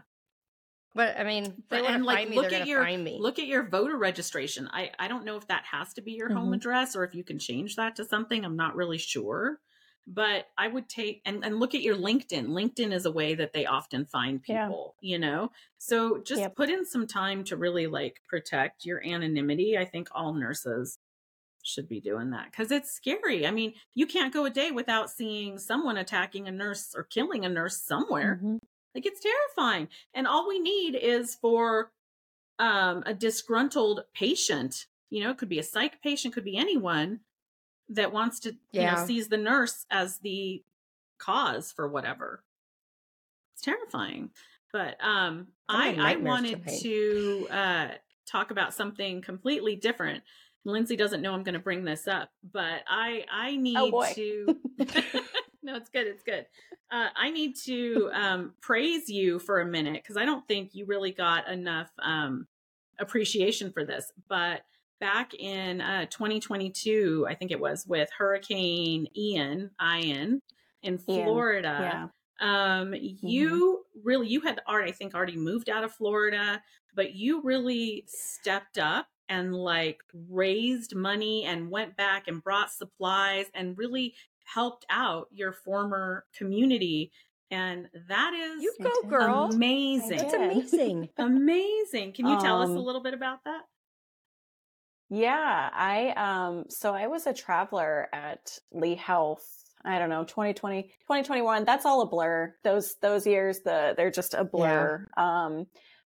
But 0.97 1.17
I 1.17 1.23
mean, 1.23 1.43
they 1.45 1.51
But- 1.69 1.81
want 1.83 1.87
to 1.87 1.93
and 1.95 2.05
like 2.05 2.17
find 2.17 2.29
me, 2.31 2.35
look 2.35 2.49
they're 2.49 2.55
at 2.55 2.59
gonna 2.63 2.69
your 2.71 2.83
find 2.83 3.03
me. 3.03 3.17
look 3.21 3.39
at 3.39 3.47
your 3.47 3.63
voter 3.69 3.95
registration. 3.97 4.67
I 4.73 4.91
I 4.99 5.07
don't 5.07 5.23
know 5.23 5.37
if 5.37 5.47
that 5.47 5.63
has 5.71 5.93
to 5.93 6.01
be 6.01 6.11
your 6.11 6.33
home 6.33 6.49
Mhm. 6.51 6.55
address 6.55 6.95
or 6.95 7.05
if 7.05 7.15
you 7.15 7.23
can 7.23 7.39
change 7.39 7.75
that 7.77 7.95
to 7.95 8.03
something. 8.05 8.43
I'm 8.43 8.57
not 8.57 8.75
really 8.75 8.97
sure. 8.97 9.61
But 10.09 10.47
I 10.57 10.67
would 10.69 10.87
take 10.89 11.21
and, 11.25 11.43
and 11.45 11.59
look 11.59 11.75
at 11.75 11.81
your 11.81 11.95
LinkedIn. 11.97 12.47
LinkedIn 12.47 12.93
is 12.93 13.05
a 13.05 13.11
way 13.11 13.35
that 13.35 13.51
they 13.53 13.65
often 13.65 14.05
find 14.05 14.41
Yeah. 14.47 14.67
people, 14.67 14.95
you 15.01 15.19
know? 15.19 15.51
So 15.77 16.21
just 16.21 16.39
Yep. 16.41 16.55
put 16.55 16.69
in 16.69 16.85
some 16.85 17.07
time 17.07 17.43
to 17.45 17.57
really 17.57 17.87
like 17.87 18.21
protect 18.27 18.85
your 18.85 19.05
anonymity. 19.05 19.77
I 19.77 19.83
think 19.85 20.07
all 20.13 20.33
nurses 20.33 20.97
should 21.61 21.89
be 21.89 21.99
doing 21.99 22.29
that 22.29 22.49
because 22.51 22.71
it's 22.71 22.89
scary. 22.91 23.45
I 23.45 23.51
mean, 23.51 23.73
you 23.93 24.07
can't 24.07 24.33
go 24.33 24.45
a 24.45 24.49
day 24.49 24.71
without 24.71 25.09
seeing 25.09 25.57
someone 25.59 25.97
attacking 25.97 26.47
a 26.47 26.51
nurse 26.51 26.95
or 26.95 27.03
killing 27.03 27.43
a 27.43 27.49
nurse 27.49 27.81
somewhere. 27.81 28.39
Mhm. 28.41 28.59
Like 28.97 29.05
it's 29.05 29.21
terrifying. 29.21 29.89
And 30.15 30.25
all 30.25 30.47
we 30.47 30.57
need 30.57 30.95
is 30.95 31.35
for 31.35 31.91
um 32.57 33.03
a 33.05 33.13
disgruntled 33.13 34.05
patient, 34.15 34.87
you 35.11 35.23
know, 35.23 35.29
it 35.29 35.37
could 35.37 35.49
be 35.49 35.59
a 35.59 35.63
psych 35.63 36.01
patient, 36.01 36.33
could 36.33 36.43
be 36.43 36.57
anyone 36.57 37.19
that 37.89 38.11
wants 38.11 38.39
to, 38.39 38.55
you 38.73 38.85
know, 38.87 39.05
sees 39.05 39.27
the 39.27 39.37
nurse 39.37 39.85
as 39.91 40.17
the 40.17 40.63
cause 41.19 41.71
for 41.71 41.87
whatever. 41.87 42.41
It's 43.53 43.61
terrifying. 43.61 44.31
But 44.73 44.97
um 44.99 45.49
I 45.69 45.89
I 45.89 45.91
nightmare 45.91 46.17
to 46.17 46.27
wanted 46.27 46.67
to 46.81 47.47
uh 47.51 47.87
talk 48.25 48.49
about 48.49 48.73
something 48.73 49.21
completely 49.21 49.75
different. 49.75 50.23
Lindsey 50.65 50.95
doesn't 50.95 51.21
know 51.21 51.33
I'm 51.35 51.43
going 51.43 51.53
to 51.53 51.59
bring 51.59 51.85
this 51.85 52.07
up, 52.07 52.31
but 52.51 52.81
I 52.89 53.25
I 53.31 53.55
need 53.57 53.77
Oh, 53.77 54.03
to 54.15 54.57
No, 55.67 55.75
it's 55.75 55.89
good. 55.89 56.07
It's 56.07 56.23
good. 56.23 56.45
Uh, 56.89 57.09
I 57.13 57.29
need 57.29 57.57
to 57.65 58.09
um, 58.13 58.53
praise 58.61 59.09
you 59.09 59.37
for 59.37 59.59
a 59.59 59.65
minute 59.65 60.01
because 60.01 60.15
I 60.15 60.23
don't 60.23 60.47
think 60.47 60.73
you 60.73 60.85
really 60.85 61.11
got 61.11 61.49
enough 61.49 61.89
um, 62.01 62.47
appreciation 62.99 63.73
for 63.73 63.83
this. 63.83 64.13
But 64.29 64.61
back 65.01 65.33
in 65.33 65.81
uh, 65.81 66.05
2022, 66.05 67.27
I 67.29 67.35
think 67.35 67.51
it 67.51 67.59
was 67.59 67.85
with 67.85 68.09
Hurricane 68.17 69.07
Ian, 69.13 69.71
Ian 69.85 70.41
in 70.83 70.97
Florida. 70.97 72.09
Yeah. 72.39 72.79
Um, 72.79 72.93
you 72.97 73.83
really, 74.01 74.29
you 74.29 74.39
had 74.39 74.61
already, 74.69 74.91
I 74.91 74.95
think, 74.95 75.15
already 75.15 75.35
moved 75.35 75.69
out 75.69 75.83
of 75.83 75.91
Florida, 75.91 76.63
but 76.95 77.13
you 77.13 77.41
really 77.41 78.05
stepped 78.07 78.77
up 78.77 79.07
and 79.27 79.53
like 79.53 79.99
raised 80.29 80.95
money 80.95 81.43
and 81.43 81.69
went 81.69 81.97
back 81.97 82.29
and 82.29 82.41
brought 82.41 82.71
supplies 82.71 83.47
and 83.53 83.77
really 83.77 84.13
helped 84.53 84.85
out 84.89 85.27
your 85.31 85.51
former 85.51 86.25
community. 86.35 87.11
And 87.51 87.87
that 88.09 88.33
is 88.33 88.61
you 88.63 88.73
go, 88.81 89.09
girl. 89.09 89.49
amazing. 89.53 90.17
That's 90.17 90.31
did. 90.31 90.41
amazing. 90.41 91.09
Amazing. 91.17 92.13
Can 92.13 92.27
you 92.27 92.39
tell 92.41 92.61
us 92.61 92.69
a 92.69 92.71
Um, 92.73 92.77
little 92.83 93.01
bit 93.01 93.13
about 93.13 93.43
that? 93.45 93.61
Yeah, 95.09 95.69
I 95.73 96.09
um 96.17 96.65
so 96.69 96.93
I 96.93 97.07
was 97.07 97.27
a 97.27 97.33
traveler 97.33 98.09
at 98.13 98.57
Lee 98.73 98.95
Health. 98.95 99.45
I 99.85 99.99
don't 99.99 100.09
know, 100.09 100.25
2020, 100.25 100.83
2021, 100.83 101.63
that's 101.63 101.85
all 101.85 102.01
a 102.01 102.05
blur. 102.07 102.53
Those 102.63 102.95
those 103.01 103.25
years 103.25 103.59
the 103.61 103.93
they're 103.95 104.11
just 104.11 104.33
a 104.33 104.43
blur. 104.43 105.07
Um 105.15 105.67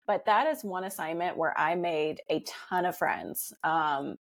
but 0.07 0.25
that 0.27 0.47
is 0.47 0.63
one 0.65 0.85
assignment 0.85 1.37
where 1.37 1.59
I 1.59 1.75
made 1.75 2.21
a 2.31 2.41
ton 2.47 2.87
of 2.87 2.97
friends. 2.97 3.53
Um 3.63 4.17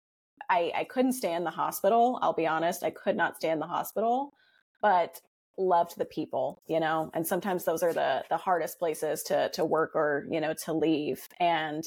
I 0.49 0.71
I 0.75 0.83
couldn't 0.85 1.13
stay 1.13 1.33
in 1.33 1.43
the 1.43 1.51
hospital, 1.51 2.19
I'll 2.21 2.33
be 2.33 2.47
honest. 2.47 2.83
I 2.83 2.91
could 2.91 3.15
not 3.15 3.37
stay 3.37 3.49
in 3.49 3.59
the 3.59 3.67
hospital, 3.67 4.33
but 4.81 5.21
loved 5.57 5.97
the 5.97 6.05
people, 6.05 6.61
you 6.67 6.79
know. 6.79 7.09
And 7.13 7.25
sometimes 7.25 7.65
those 7.65 7.83
are 7.83 7.93
the 7.93 8.23
the 8.29 8.37
hardest 8.37 8.79
places 8.79 9.23
to 9.23 9.49
to 9.49 9.65
work 9.65 9.91
or, 9.95 10.25
you 10.29 10.41
know, 10.41 10.53
to 10.65 10.73
leave. 10.73 11.27
And 11.39 11.83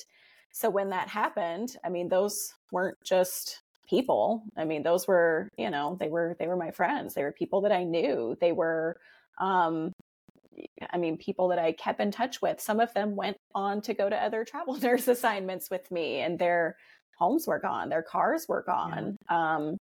so 0.51 0.71
when 0.71 0.91
that 0.91 1.09
happened, 1.09 1.77
I 1.85 1.89
mean, 1.89 2.09
those 2.09 2.55
weren't 2.73 2.99
just 3.05 3.61
people. 3.89 4.43
I 4.57 4.65
mean, 4.65 4.83
those 4.83 5.07
were, 5.07 5.49
you 5.57 5.71
know, 5.71 5.97
they 6.01 6.09
were 6.09 6.37
they 6.39 6.47
were 6.47 6.57
my 6.57 6.71
friends. 6.71 7.15
They 7.15 7.23
were 7.23 7.33
people 7.33 7.63
that 7.63 7.73
I 7.73 7.85
knew. 7.85 8.37
They 8.41 8.53
were 8.53 8.97
um 9.39 9.93
I 10.91 10.99
mean, 10.99 11.19
people 11.19 11.49
that 11.49 11.59
I 11.59 11.73
kept 11.73 12.01
in 12.01 12.11
touch 12.11 12.43
with. 12.43 12.61
Some 12.61 12.81
of 12.81 12.93
them 12.95 13.15
went 13.15 13.37
on 13.55 13.81
to 13.83 13.95
go 13.95 14.09
to 14.09 14.17
other 14.17 14.45
travel 14.45 14.75
nurse 14.83 15.09
assignments 15.09 15.71
with 15.71 15.91
me 15.91 16.21
and 16.21 16.39
their 16.39 16.77
homes 17.19 17.47
were 17.47 17.59
gone, 17.59 17.89
their 17.89 18.03
cars 18.03 18.47
were 18.49 18.63
gone. 18.63 19.17
Um 19.29 19.77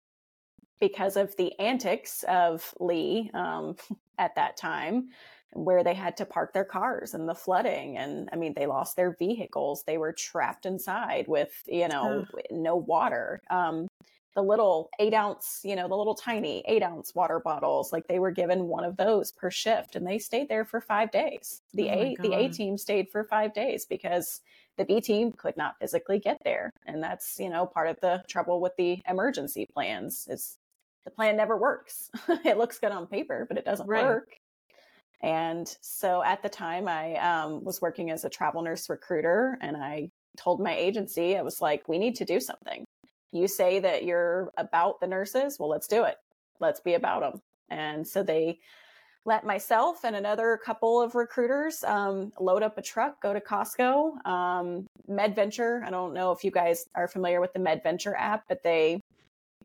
because 0.84 1.16
of 1.16 1.34
the 1.38 1.58
antics 1.60 2.24
of 2.28 2.74
Lee 2.80 3.32
um, 3.34 3.78
at 4.18 4.36
that 4.36 4.58
time, 4.58 5.10
where 5.54 5.82
they 5.82 5.94
had 5.94 6.18
to 6.18 6.26
park 6.26 6.52
their 6.52 6.66
cars 6.66 7.14
and 7.14 7.30
the 7.30 7.34
flooding. 7.36 7.98
And 7.98 8.28
I 8.34 8.36
mean, 8.36 8.54
they 8.54 8.66
lost 8.66 8.98
their 8.98 9.16
vehicles. 9.18 9.84
They 9.86 9.98
were 9.98 10.12
trapped 10.12 10.66
inside 10.66 11.28
with, 11.30 11.54
you 11.68 11.88
know, 11.88 12.26
no 12.52 12.76
water. 12.76 13.42
Um, 13.50 13.88
the 14.36 14.42
little 14.42 14.90
eight 15.00 15.14
ounce, 15.14 15.62
you 15.64 15.76
know, 15.76 15.88
the 15.88 15.96
little 15.96 16.16
tiny 16.16 16.64
eight 16.68 16.82
ounce 16.82 17.14
water 17.14 17.40
bottles, 17.40 17.94
like 17.94 18.08
they 18.08 18.20
were 18.20 18.32
given 18.32 18.68
one 18.68 18.84
of 18.84 18.98
those 18.98 19.32
per 19.32 19.52
shift 19.52 19.96
and 19.96 20.06
they 20.06 20.18
stayed 20.18 20.50
there 20.50 20.66
for 20.66 20.82
five 20.82 21.12
days. 21.12 21.62
The 21.74 21.90
Oh 21.90 21.94
A, 21.94 22.18
the 22.20 22.34
A 22.34 22.50
team 22.50 22.78
stayed 22.78 23.10
for 23.10 23.24
five 23.24 23.54
days 23.54 23.86
because 23.86 24.42
the 24.78 24.86
B 24.86 25.02
team 25.02 25.32
could 25.32 25.58
not 25.58 25.76
physically 25.80 26.20
get 26.20 26.38
there. 26.44 26.72
And 26.86 27.04
that's, 27.04 27.40
you 27.40 27.50
know, 27.50 27.66
part 27.66 27.90
of 27.90 28.00
the 28.02 28.24
trouble 28.28 28.60
with 28.60 28.74
the 28.78 29.02
emergency 29.08 29.68
plans 29.72 30.28
is 30.30 30.58
the 31.06 31.12
plan 31.12 31.38
never 31.38 31.58
works. 31.58 32.10
it 32.46 32.58
looks 32.58 32.80
good 32.80 32.92
on 32.92 33.08
paper, 33.08 33.46
but 33.48 33.58
it 33.58 33.66
doesn't 33.66 33.88
Right. 33.88 34.06
work. 34.06 34.30
And 35.22 35.74
so 35.82 36.22
at 36.22 36.44
the 36.44 36.50
time, 36.50 36.88
I 36.88 37.16
um, 37.16 37.64
was 37.64 37.82
working 37.82 38.12
as 38.12 38.26
a 38.26 38.30
travel 38.30 38.62
nurse 38.62 38.90
recruiter, 38.90 39.58
and 39.62 39.78
I 39.78 40.10
told 40.38 40.60
my 40.60 40.76
agency, 40.76 41.38
I 41.38 41.42
was 41.42 41.62
like, 41.62 41.88
we 41.88 41.98
need 41.98 42.16
to 42.16 42.26
do 42.26 42.42
something. 42.42 42.84
You 43.32 43.48
say 43.48 43.80
that 43.80 44.04
you're 44.04 44.52
about 44.58 45.00
the 45.00 45.08
nurses. 45.08 45.58
Well, 45.58 45.70
let's 45.70 45.88
do 45.88 46.04
it. 46.04 46.18
Let's 46.60 46.82
be 46.82 46.96
about 46.96 47.22
them. 47.22 47.40
And 47.70 48.06
so 48.06 48.22
they 48.22 48.60
let 49.26 49.46
myself 49.46 50.04
and 50.04 50.16
another 50.16 50.60
couple 50.64 51.02
of 51.02 51.16
recruiters 51.16 51.84
um, 51.86 52.32
load 52.40 52.62
up 52.62 52.78
a 52.78 52.82
truck, 52.82 53.22
go 53.22 53.34
to 53.34 53.40
Costco. 53.40 54.26
Um, 54.26 54.86
MedVenture, 55.10 55.84
I 55.84 55.90
don't 55.90 56.14
know 56.14 56.32
if 56.32 56.44
you 56.44 56.52
guys 56.52 56.86
are 56.96 57.08
familiar 57.08 57.40
with 57.40 57.54
the 57.54 57.60
MedVenture 57.60 58.14
app, 58.18 58.44
but 58.50 58.64
they 58.64 59.00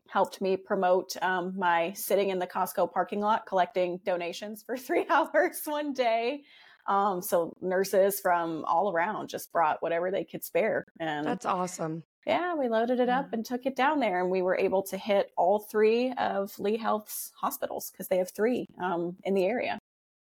helped 0.07 0.41
me 0.41 0.57
promote 0.57 1.15
um, 1.21 1.53
my 1.57 1.91
sitting 1.93 2.29
in 2.29 2.39
the 2.39 2.47
Costco 2.47 2.91
parking 2.91 3.19
lot 3.19 3.45
collecting 3.45 3.99
donations 4.05 4.63
for 4.63 4.77
three 4.77 5.05
hours 5.09 5.61
one 5.65 5.93
day. 5.93 6.43
Um, 6.89 7.21
so 7.21 7.53
nurses 7.61 8.19
from 8.19 8.65
all 8.65 8.91
around 8.91 9.29
just 9.29 9.51
brought 9.53 9.81
whatever 9.81 10.09
they 10.09 10.23
could 10.23 10.43
spare. 10.43 10.85
And 10.99 11.25
That's 11.25 11.45
awesome. 11.45 12.01
yeah, 12.25 12.55
we 12.55 12.67
loaded 12.67 12.99
it 12.99 13.09
up 13.09 13.31
and 13.31 13.45
took 13.45 13.67
it 13.67 13.75
down 13.75 13.99
there, 13.99 14.19
and 14.19 14.31
we 14.31 14.41
were 14.41 14.57
able 14.57 14.81
to 14.83 14.97
hit 14.97 15.31
all 15.37 15.59
three 15.59 16.11
of 16.17 16.57
Lee 16.59 16.77
Health's 16.77 17.31
hospitals 17.39 17.91
because 17.91 18.07
they 18.07 18.17
have 18.17 18.31
three 18.31 18.65
um, 18.81 19.15
in 19.23 19.35
the 19.35 19.45
area. 19.45 19.77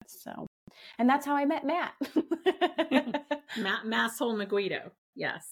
So, 0.06 0.46
and 0.98 1.08
that's 1.08 1.24
how 1.24 1.34
I 1.34 1.46
met 1.46 1.64
Matt. 1.64 1.94
Ma- 3.58 3.82
Masshole 3.84 4.36
Maguido. 4.36 4.90
Yes. 5.14 5.46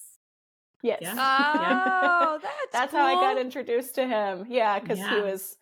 yes, 0.82 0.98
Yeah. 1.00 1.14
Oh, 1.16 2.38
that's 2.42 2.72
that's 2.72 2.92
how 2.92 3.04
I 3.04 3.14
got 3.14 3.38
introduced 3.40 3.94
to 3.94 4.06
him. 4.06 4.44
Yeah, 4.48 4.78
because 4.78 4.98
he 4.98 5.20
was 5.20 5.56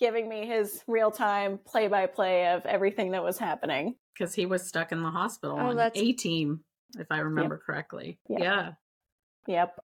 giving 0.00 0.28
me 0.28 0.46
his 0.46 0.82
real 0.86 1.10
time 1.10 1.58
play 1.66 1.88
by 1.88 2.06
play 2.06 2.48
of 2.48 2.64
everything 2.66 3.12
that 3.12 3.22
was 3.24 3.38
happening. 3.38 3.94
Because 4.16 4.34
he 4.34 4.46
was 4.46 4.66
stuck 4.66 4.92
in 4.92 5.02
the 5.02 5.10
hospital 5.10 5.56
Oh, 5.58 5.66
on 5.70 5.76
that's- 5.76 6.02
A 6.02 6.12
team. 6.12 6.64
if 6.98 7.06
I 7.10 7.18
remember 7.18 7.58
correctly. 7.64 8.18
Yep. 8.28 8.40
Yeah. 8.40 8.72
Yep. 9.48 9.80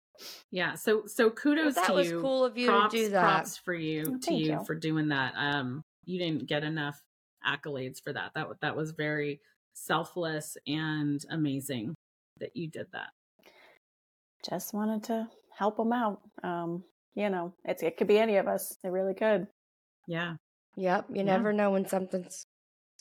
Yeah. 0.50 0.74
So 0.74 1.06
so 1.06 1.30
kudos 1.30 1.74
that 1.74 1.86
to 1.86 1.92
was 1.92 2.08
you. 2.10 2.20
cool 2.20 2.44
of 2.44 2.56
you 2.56 2.68
props, 2.68 2.92
to 2.94 2.98
do 3.04 3.08
that. 3.10 3.20
Props 3.22 3.56
for 3.58 3.74
you 3.74 4.04
Oh, 4.14 4.18
to 4.22 4.34
you, 4.34 4.52
you. 4.52 4.64
for 4.64 4.74
doing 4.74 5.08
that. 5.08 5.34
Um, 5.36 5.82
you 6.04 6.18
didn't 6.18 6.46
get 6.46 6.62
enough 6.64 6.98
accolades 7.46 8.02
for 8.02 8.12
that. 8.12 8.32
That 8.34 8.48
that 8.62 8.76
was 8.76 8.92
very 8.92 9.40
selfless 9.74 10.56
and 10.66 11.20
amazing 11.30 11.94
that 12.38 12.56
you 12.56 12.68
did 12.68 12.86
that. 12.92 13.10
Just 14.48 14.72
wanted 14.74 15.04
to 15.04 15.28
help 15.56 15.76
them 15.76 15.92
out. 15.92 16.20
Um, 16.42 16.84
you 17.14 17.28
know, 17.30 17.52
it's 17.64 17.82
it 17.82 17.96
could 17.96 18.06
be 18.08 18.18
any 18.18 18.36
of 18.36 18.46
us. 18.48 18.76
It 18.84 18.88
really 18.88 19.14
could. 19.14 19.46
Yeah. 20.06 20.34
Yep. 20.76 21.06
You 21.10 21.16
Yeah. 21.16 21.22
never 21.24 21.52
know 21.52 21.70
when 21.72 21.86
something's 21.86 22.46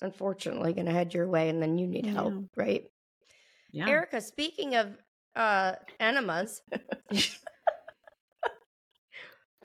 unfortunately 0.02 0.74
going 0.74 0.86
to 0.88 0.92
head 0.92 1.14
your 1.14 1.28
way 1.28 1.50
and 1.50 1.62
then 1.62 1.78
you 1.78 1.88
need 1.88 2.06
help, 2.06 2.34
Yeah. 2.34 2.42
right? 2.64 2.84
Yeah. 3.72 3.88
Erica, 3.90 4.22
speaking 4.22 4.76
of 4.76 4.98
uh 5.36 5.74
enemas, 6.00 6.62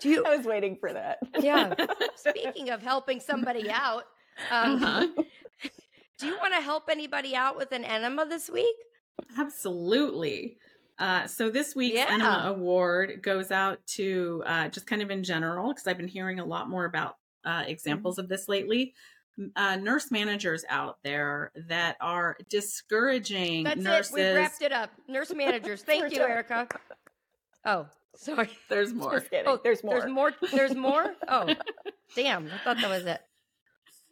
do 0.01 0.09
you 0.09 0.25
I 0.25 0.37
was 0.37 0.47
waiting 0.47 0.77
for 0.81 0.93
that. 0.93 1.19
yeah, 1.41 1.75
speaking 2.17 2.71
of 2.71 2.83
helping 2.83 3.21
somebody 3.21 3.71
out, 3.71 4.05
um, 4.51 4.83
Uh-huh. 4.83 5.07
do 6.19 6.27
you 6.27 6.37
want 6.39 6.55
to 6.55 6.61
help 6.61 6.85
anybody 6.91 7.37
out 7.37 7.57
with 7.57 7.73
an 7.73 7.85
enema 7.85 8.27
this 8.27 8.49
week? 8.51 8.75
Absolutely. 9.39 10.57
Uh, 10.99 11.27
so 11.27 11.51
this 11.51 11.75
week's 11.77 11.97
Yeah. 11.97 12.07
Enema 12.11 12.53
Award 12.55 13.23
goes 13.23 13.51
out 13.51 13.79
to 13.97 14.43
uh, 14.47 14.69
just 14.69 14.87
kind 14.87 15.03
of 15.03 15.11
in 15.11 15.23
general 15.23 15.69
because 15.73 15.87
I've 15.87 15.97
been 15.99 16.09
hearing 16.09 16.41
a 16.41 16.45
lot 16.45 16.69
more 16.69 16.85
about 16.85 17.15
uh, 17.45 17.65
examples 17.67 18.19
of 18.19 18.29
this 18.29 18.49
lately. 18.49 18.95
Uh, 19.57 19.77
nurse 19.77 20.11
managers 20.11 20.65
out 20.69 20.99
there 21.03 21.51
that 21.69 21.97
are 22.01 22.37
discouraging 22.51 23.65
That's 23.65 23.81
nurses. 23.81 24.15
it. 24.17 24.33
We 24.33 24.37
wrapped 24.37 24.63
it 24.63 24.73
up. 24.73 24.91
Nurse 25.09 25.33
managers. 25.35 25.83
Thank 25.83 26.05
you, 26.13 26.19
done. 26.19 26.31
Erica. 26.31 26.69
Oh, 27.65 27.87
sorry. 28.17 28.51
There's 28.69 28.93
more. 28.93 29.23
Oh, 29.47 29.59
there's 29.63 29.83
more. 29.83 30.01
There's 30.01 30.11
more. 30.11 30.33
There's 30.51 30.75
more. 30.77 31.15
Oh, 31.29 31.55
damn! 32.15 32.47
I 32.47 32.59
thought 32.65 32.77
that 32.81 32.91
was 32.91 33.07
it. 33.07 33.21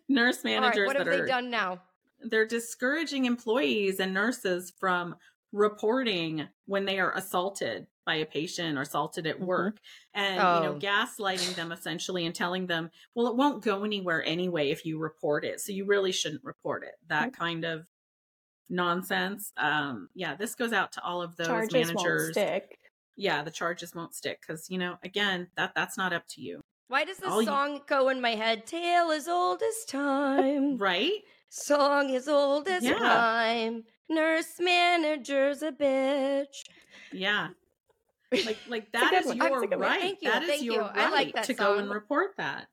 Nurse 0.08 0.44
All 0.44 0.50
right, 0.50 0.60
managers 0.60 0.86
what 0.86 0.96
have 0.96 1.04
that 1.04 1.10
they 1.10 1.20
are 1.20 1.26
done 1.26 1.50
now? 1.50 1.82
they're 2.22 2.46
discouraging 2.46 3.26
employees 3.26 4.00
and 4.00 4.12
nurses 4.14 4.72
from 4.80 5.14
reporting 5.52 6.48
when 6.66 6.84
they 6.84 6.98
are 6.98 7.14
assaulted 7.16 7.86
by 8.08 8.14
a 8.14 8.24
patient 8.26 8.78
or 8.78 8.80
assaulted 8.80 9.26
at 9.26 9.36
Mhm. 9.38 9.44
work 9.46 9.76
and 10.14 10.36
you 10.36 10.40
know 10.40 10.74
Oh. 10.76 10.78
gaslighting 10.80 11.54
them 11.56 11.70
essentially 11.72 12.24
and 12.24 12.34
telling 12.34 12.66
them 12.66 12.90
well 13.14 13.26
it 13.26 13.36
won't 13.36 13.62
go 13.62 13.84
anywhere 13.84 14.24
anyway 14.24 14.70
if 14.70 14.86
you 14.86 14.98
report 14.98 15.44
it 15.44 15.60
so 15.60 15.72
you 15.72 15.84
really 15.84 16.10
shouldn't 16.10 16.42
report 16.42 16.84
it 16.84 16.94
that 17.08 17.34
kind 17.34 17.66
of 17.66 17.84
nonsense 18.70 19.52
um 19.58 20.08
yeah 20.14 20.34
this 20.34 20.54
goes 20.54 20.72
out 20.72 20.92
to 20.92 21.02
all 21.02 21.20
of 21.20 21.36
those 21.36 21.46
Charges 21.48 21.72
managers 21.72 22.22
won't 22.22 22.32
stick. 22.34 22.78
yeah 23.16 23.42
the 23.42 23.50
charges 23.50 23.94
won't 23.94 24.14
stick 24.14 24.40
because 24.40 24.70
you 24.70 24.78
know 24.78 24.96
again 25.02 25.48
that 25.56 25.74
that's 25.74 25.96
not 25.98 26.12
up 26.14 26.24
to 26.30 26.40
you 26.40 26.60
Why 26.88 27.04
does 27.04 27.18
the 27.18 27.28
all 27.28 27.42
you- 27.42 27.46
song 27.48 27.82
go 27.86 28.08
in 28.08 28.18
my 28.22 28.34
head? 28.34 28.66
Tale 28.66 29.10
as 29.10 29.28
old 29.28 29.62
as 29.62 29.84
time. 29.84 30.78
right 30.78 31.20
Song 31.50 32.14
as 32.14 32.26
old 32.28 32.66
as 32.68 32.82
Yeah. 32.84 32.98
time. 32.98 33.84
Nurse 34.10 34.58
manager's 34.58 35.62
a 35.62 35.72
bitch. 35.72 36.56
yeah 37.12 37.48
like 38.32 38.58
like 38.68 38.92
that 38.92 39.12
is 39.14 39.26
one. 39.26 39.36
your 39.36 39.48
That's 39.50 39.62
a 39.62 39.66
good 39.66 39.78
one. 39.78 39.88
right 39.88 40.00
Thank 40.00 40.22
you, 40.22 40.30
that 40.30 40.42
is 40.42 40.48
thank 40.48 40.62
your 40.62 40.74
you. 40.74 40.80
right 40.80 40.96
I 40.96 41.10
like 41.10 41.34
that 41.34 41.44
to 41.44 41.54
go 41.54 41.78
and 41.78 41.88
report 41.90 42.32
that 42.36 42.68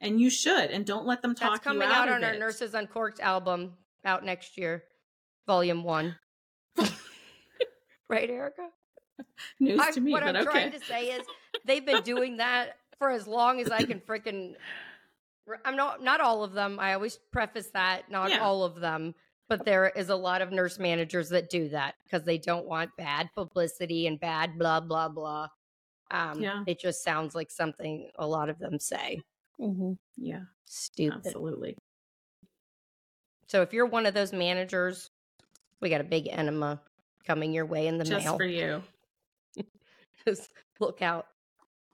and 0.00 0.20
you 0.20 0.30
should 0.30 0.70
and 0.70 0.84
don't 0.86 1.06
let 1.06 1.22
them 1.22 1.34
talk 1.34 1.42
about 1.48 1.52
it. 1.52 1.56
That's 1.56 1.64
coming 1.64 1.88
out, 1.88 2.08
out 2.08 2.14
on 2.14 2.24
our 2.24 2.32
it. 2.34 2.38
Nurses 2.38 2.74
Uncorked 2.74 3.20
album 3.20 3.74
out 4.04 4.24
next 4.24 4.56
year, 4.56 4.84
volume 5.46 5.82
one. 5.84 6.16
right, 8.08 8.30
Erica? 8.30 8.68
news 9.58 9.78
I- 9.80 9.90
to 9.92 10.00
me 10.00 10.12
what 10.12 10.22
I'm 10.22 10.34
okay 10.36 10.44
trying 10.44 10.72
to 10.72 10.80
say 10.80 11.08
is 11.10 11.26
they've 11.66 11.84
been 11.84 12.02
doing 12.02 12.38
that 12.38 12.76
for 12.98 13.10
as 13.10 13.26
long 13.26 13.60
as 13.60 13.70
I 13.70 13.82
can 13.84 14.00
freaking. 14.08 14.54
I'm 15.64 15.76
not 15.76 16.02
not 16.02 16.20
all 16.20 16.44
of 16.44 16.52
them. 16.52 16.78
I 16.78 16.94
always 16.94 17.18
preface 17.32 17.68
that 17.74 18.10
not 18.10 18.30
Yeah. 18.30 18.38
all 18.38 18.62
of 18.64 18.76
them, 18.80 19.14
but 19.50 19.66
there 19.66 19.88
is 19.90 20.08
a 20.08 20.16
lot 20.16 20.40
of 20.40 20.50
nurse 20.52 20.78
managers 20.78 21.28
that 21.28 21.50
do 21.50 21.68
that 21.68 21.96
because 22.04 22.24
they 22.24 22.38
don't 22.38 22.66
want 22.66 22.96
bad 22.96 23.28
publicity 23.34 24.06
and 24.06 24.18
bad 24.18 24.58
blah 24.58 24.80
blah 24.80 25.08
blah. 25.10 25.48
Um, 26.10 26.40
Yeah. 26.40 26.64
it 26.66 26.80
just 26.80 27.04
sounds 27.04 27.34
like 27.34 27.50
something 27.50 28.10
a 28.16 28.26
lot 28.26 28.48
of 28.48 28.58
them 28.58 28.78
say. 28.80 29.20
Mhm. 29.60 29.98
yeah 30.16 30.44
Stupid. 30.64 31.26
absolutely 31.26 31.76
So 33.48 33.62
if 33.62 33.72
you're 33.72 33.86
one 33.86 34.06
of 34.06 34.14
those 34.14 34.32
managers, 34.32 35.10
we 35.80 35.90
got 35.90 36.00
a 36.00 36.04
big 36.04 36.28
enema 36.28 36.80
coming 37.24 37.52
your 37.52 37.66
way 37.66 37.88
in 37.88 37.98
the 37.98 38.04
just 38.04 38.24
mail. 38.24 38.36
for 38.36 38.44
you 38.44 38.82
Just 40.26 40.52
look 40.78 41.02
out 41.02 41.26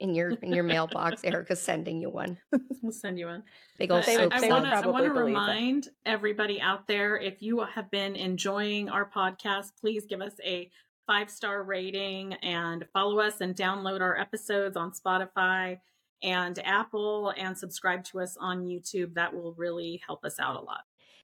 in 0.01 0.15
your 0.15 0.31
in 0.31 0.53
your 0.53 0.65
mailbox. 0.65 1.21
Erica's 1.25 1.61
sending 1.61 2.01
you 2.01 2.11
one. 2.11 2.39
we'll 2.83 2.93
send 2.93 3.19
you 3.19 3.27
one 3.27 3.43
Big 3.79 3.91
old 3.91 4.05
soap 4.05 4.33
I, 4.33 4.41
they 4.41 4.49
suds. 4.49 4.51
would 4.51 4.51
want 4.51 4.65
to 4.65 4.71
I 4.71 4.87
want 4.91 5.05
to 5.05 5.11
believe 5.13 5.27
it. 5.27 5.27
remind 5.27 5.89
everybody 6.05 6.61
out 6.61 6.87
there 6.87 7.17
if 7.17 7.43
you 7.43 7.61
have 7.61 7.91
been 7.91 8.17
enjoying 8.17 8.89
our 8.89 9.09
podcast, 9.09 9.73
please 9.81 10.05
give 10.07 10.21
us 10.21 10.35
a 10.45 10.71
five 11.07 11.31
star 11.31 11.63
rating 11.63 12.35
and 12.35 12.85
follow 12.93 13.21
us 13.21 13.41
and 13.41 13.55
download 13.55 14.01
our 14.01 14.19
episodes 14.19 14.77
on 14.77 14.93
Spotify 14.93 15.79
and 16.23 16.59
Apple 16.65 17.33
and 17.37 17.57
subscribe 17.57 18.05
to 18.05 18.21
us 18.21 18.37
on 18.39 18.65
YouTube. 18.65 19.15
That 19.15 19.35
will 19.35 19.55
really 19.55 20.01
help 20.07 20.25
us 20.25 20.39
out 20.41 20.57
a 20.57 20.61
lot. 20.61 20.81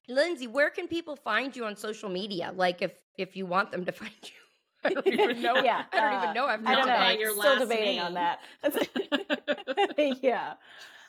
Lindsey, 0.08 0.46
where 0.46 0.70
can 0.70 0.88
people 0.88 1.16
find 1.16 1.54
you 1.56 1.64
on 1.64 1.76
social 1.76 2.08
media? 2.08 2.52
Like 2.54 2.82
if 2.82 2.92
if 3.18 3.36
you 3.36 3.46
want 3.46 3.70
them 3.70 3.84
to 3.84 3.92
find 4.02 4.12
you. 4.22 4.41
I 4.84 4.90
don't 4.90 5.06
even 5.06 5.42
know. 5.42 5.56
Yeah, 5.56 5.84
I 5.92 6.00
don't 6.00 6.12
uh, 6.14 6.22
even 6.22 6.34
know. 6.34 6.46
I've 6.46 6.66
I 6.66 6.74
don't 6.74 6.86
know. 6.86 6.92
Not 6.92 6.98
by 6.98 7.12
I'm 7.12 7.20
your 7.20 7.30
still 7.30 7.42
last 7.42 7.60
debating 7.60 7.96
name. 7.96 8.02
on 8.02 8.14
that. 8.14 8.40
yeah. 10.22 10.54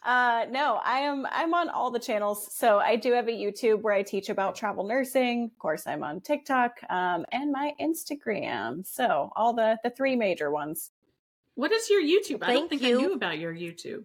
Uh, 0.05 0.45
no, 0.51 0.81
I 0.83 0.99
am. 0.99 1.25
I'm 1.31 1.53
on 1.53 1.69
all 1.69 1.89
the 1.89 1.99
channels. 1.99 2.53
So 2.53 2.79
I 2.79 2.97
do 2.97 3.13
have 3.13 3.27
a 3.27 3.31
YouTube 3.31 3.81
where 3.81 3.93
I 3.93 4.03
teach 4.03 4.29
about 4.29 4.55
travel 4.55 4.85
nursing. 4.85 5.45
Of 5.45 5.57
course, 5.57 5.87
I'm 5.87 6.03
on 6.03 6.21
TikTok 6.21 6.79
um, 6.89 7.25
and 7.31 7.51
my 7.51 7.73
Instagram. 7.81 8.85
So 8.85 9.31
all 9.35 9.53
the 9.53 9.77
the 9.83 9.89
three 9.89 10.15
major 10.15 10.51
ones. 10.51 10.91
What 11.55 11.71
is 11.71 11.89
your 11.89 12.01
YouTube? 12.01 12.39
I 12.43 12.53
don't 12.53 12.69
think 12.69 12.81
you. 12.81 12.97
I 12.97 13.01
knew 13.01 13.13
about 13.13 13.39
your 13.39 13.53
YouTube. 13.53 14.03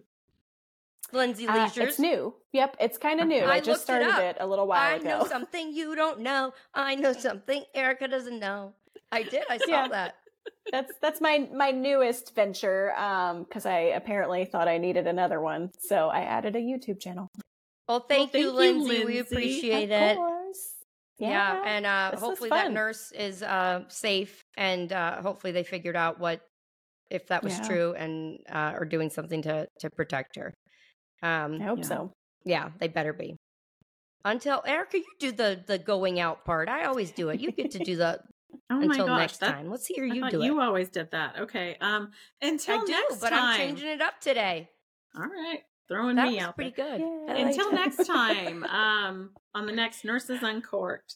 Lindsey 1.11 1.47
Uh, 1.47 1.69
it's 1.75 1.99
new. 1.99 2.33
Yep, 2.53 2.77
it's 2.79 2.97
kind 2.97 3.19
of 3.19 3.27
new. 3.27 3.43
I 3.43 3.55
I, 3.55 3.59
just 3.59 3.81
started 3.81 4.09
up. 4.09 4.21
it, 4.21 4.37
a 4.39 4.47
little 4.47 4.67
while 4.67 4.79
I 4.79 4.95
ago. 4.95 5.09
I 5.09 5.19
know 5.19 5.27
something 5.27 5.73
you 5.73 5.95
don't 5.95 6.19
know. 6.19 6.53
I 6.73 6.95
know 6.95 7.13
something 7.13 7.63
Erica 7.73 8.07
doesn't 8.07 8.39
know. 8.39 8.73
I 9.11 9.23
did. 9.23 9.43
I 9.49 9.57
saw 9.57 9.67
Yeah. 9.67 9.87
that. 9.89 10.15
that's 10.71 10.93
that's 11.01 11.19
my 11.21 11.49
my 11.53 11.71
newest 11.71 12.35
venture 12.35 12.93
um 12.95 13.43
because 13.43 13.65
i 13.65 13.79
apparently 13.79 14.45
thought 14.45 14.67
i 14.67 14.77
needed 14.77 15.07
another 15.07 15.41
one 15.41 15.71
so 15.79 16.09
i 16.09 16.19
added 16.19 16.55
a 16.55 16.59
youtube 16.59 16.99
channel 16.99 17.27
Well, 17.87 18.01
thank, 18.01 18.31
thank 18.31 18.43
you, 18.43 18.51
you, 18.51 18.55
Lindsey. 18.55 19.03
We 19.03 19.17
appreciate 19.19 19.85
of 19.91 20.01
it. 20.11 20.15
course 20.17 20.73
Yeah, 21.17 21.59
and 21.65 21.85
uh, 21.87 22.09
this 22.11 22.19
hopefully 22.19 22.51
that 22.51 22.71
nurse 22.71 23.11
is 23.11 23.41
uh, 23.41 23.85
safe, 23.87 24.41
and 24.57 24.93
uh, 24.93 25.21
hopefully 25.23 25.53
they 25.53 25.63
figured 25.63 25.95
out 25.95 26.19
what 26.19 26.41
if 27.09 27.25
that 27.27 27.43
was 27.43 27.53
Yeah. 27.53 27.67
true 27.67 27.93
and 27.97 28.39
uh, 28.47 28.73
are 28.77 28.85
doing 28.85 29.09
something 29.09 29.41
to 29.41 29.67
to 29.79 29.89
protect 29.89 30.35
her. 30.35 30.53
Um, 31.23 31.57
i 31.61 31.63
hope 31.63 31.79
Yeah. 31.79 31.85
so 31.85 32.11
yeah, 32.45 32.69
they 32.79 32.87
better 32.89 33.13
be. 33.13 33.35
Until 34.23 34.61
Erica, 34.65 34.97
you 34.99 35.05
do 35.19 35.31
the 35.31 35.63
the 35.65 35.79
going 35.79 36.19
out 36.19 36.45
part. 36.45 36.69
I 36.69 36.85
always 36.85 37.11
do 37.11 37.29
it. 37.29 37.39
You 37.39 37.51
get 37.51 37.71
to 37.71 37.79
do 37.79 37.95
the 37.95 38.19
Oh 38.71 38.79
until 38.81 38.87
my 38.87 38.97
gosh, 39.13 39.19
next 39.19 39.37
that- 39.39 39.51
time. 39.53 39.69
Let's 39.69 39.85
hear 39.87 40.05
you 40.05 40.29
do 40.29 40.43
you 40.43 40.61
always 40.61 40.89
did 40.89 41.11
that. 41.11 41.39
Okay. 41.39 41.77
Um 41.81 42.11
until 42.41 42.81
I 42.81 42.85
do, 42.85 42.91
next 42.91 43.19
but 43.21 43.29
time. 43.29 43.39
I'm 43.43 43.57
changing 43.57 43.87
it 43.89 44.01
up 44.01 44.19
today. 44.21 44.69
All 45.15 45.23
right. 45.23 45.61
Throwing 45.87 46.17
That 46.17 46.27
me 46.27 46.35
was 46.35 46.43
out 46.43 46.55
pretty 46.55 46.73
there. 46.77 46.99
good. 46.99 47.01
Yay. 47.01 47.41
Until 47.41 47.69
it. 47.69 47.73
next 47.73 48.05
time, 48.05 48.63
um, 48.65 49.31
on 49.55 49.65
the 49.65 49.71
next 49.71 50.05
Nurses 50.05 50.43
Uncorked. 50.43 51.15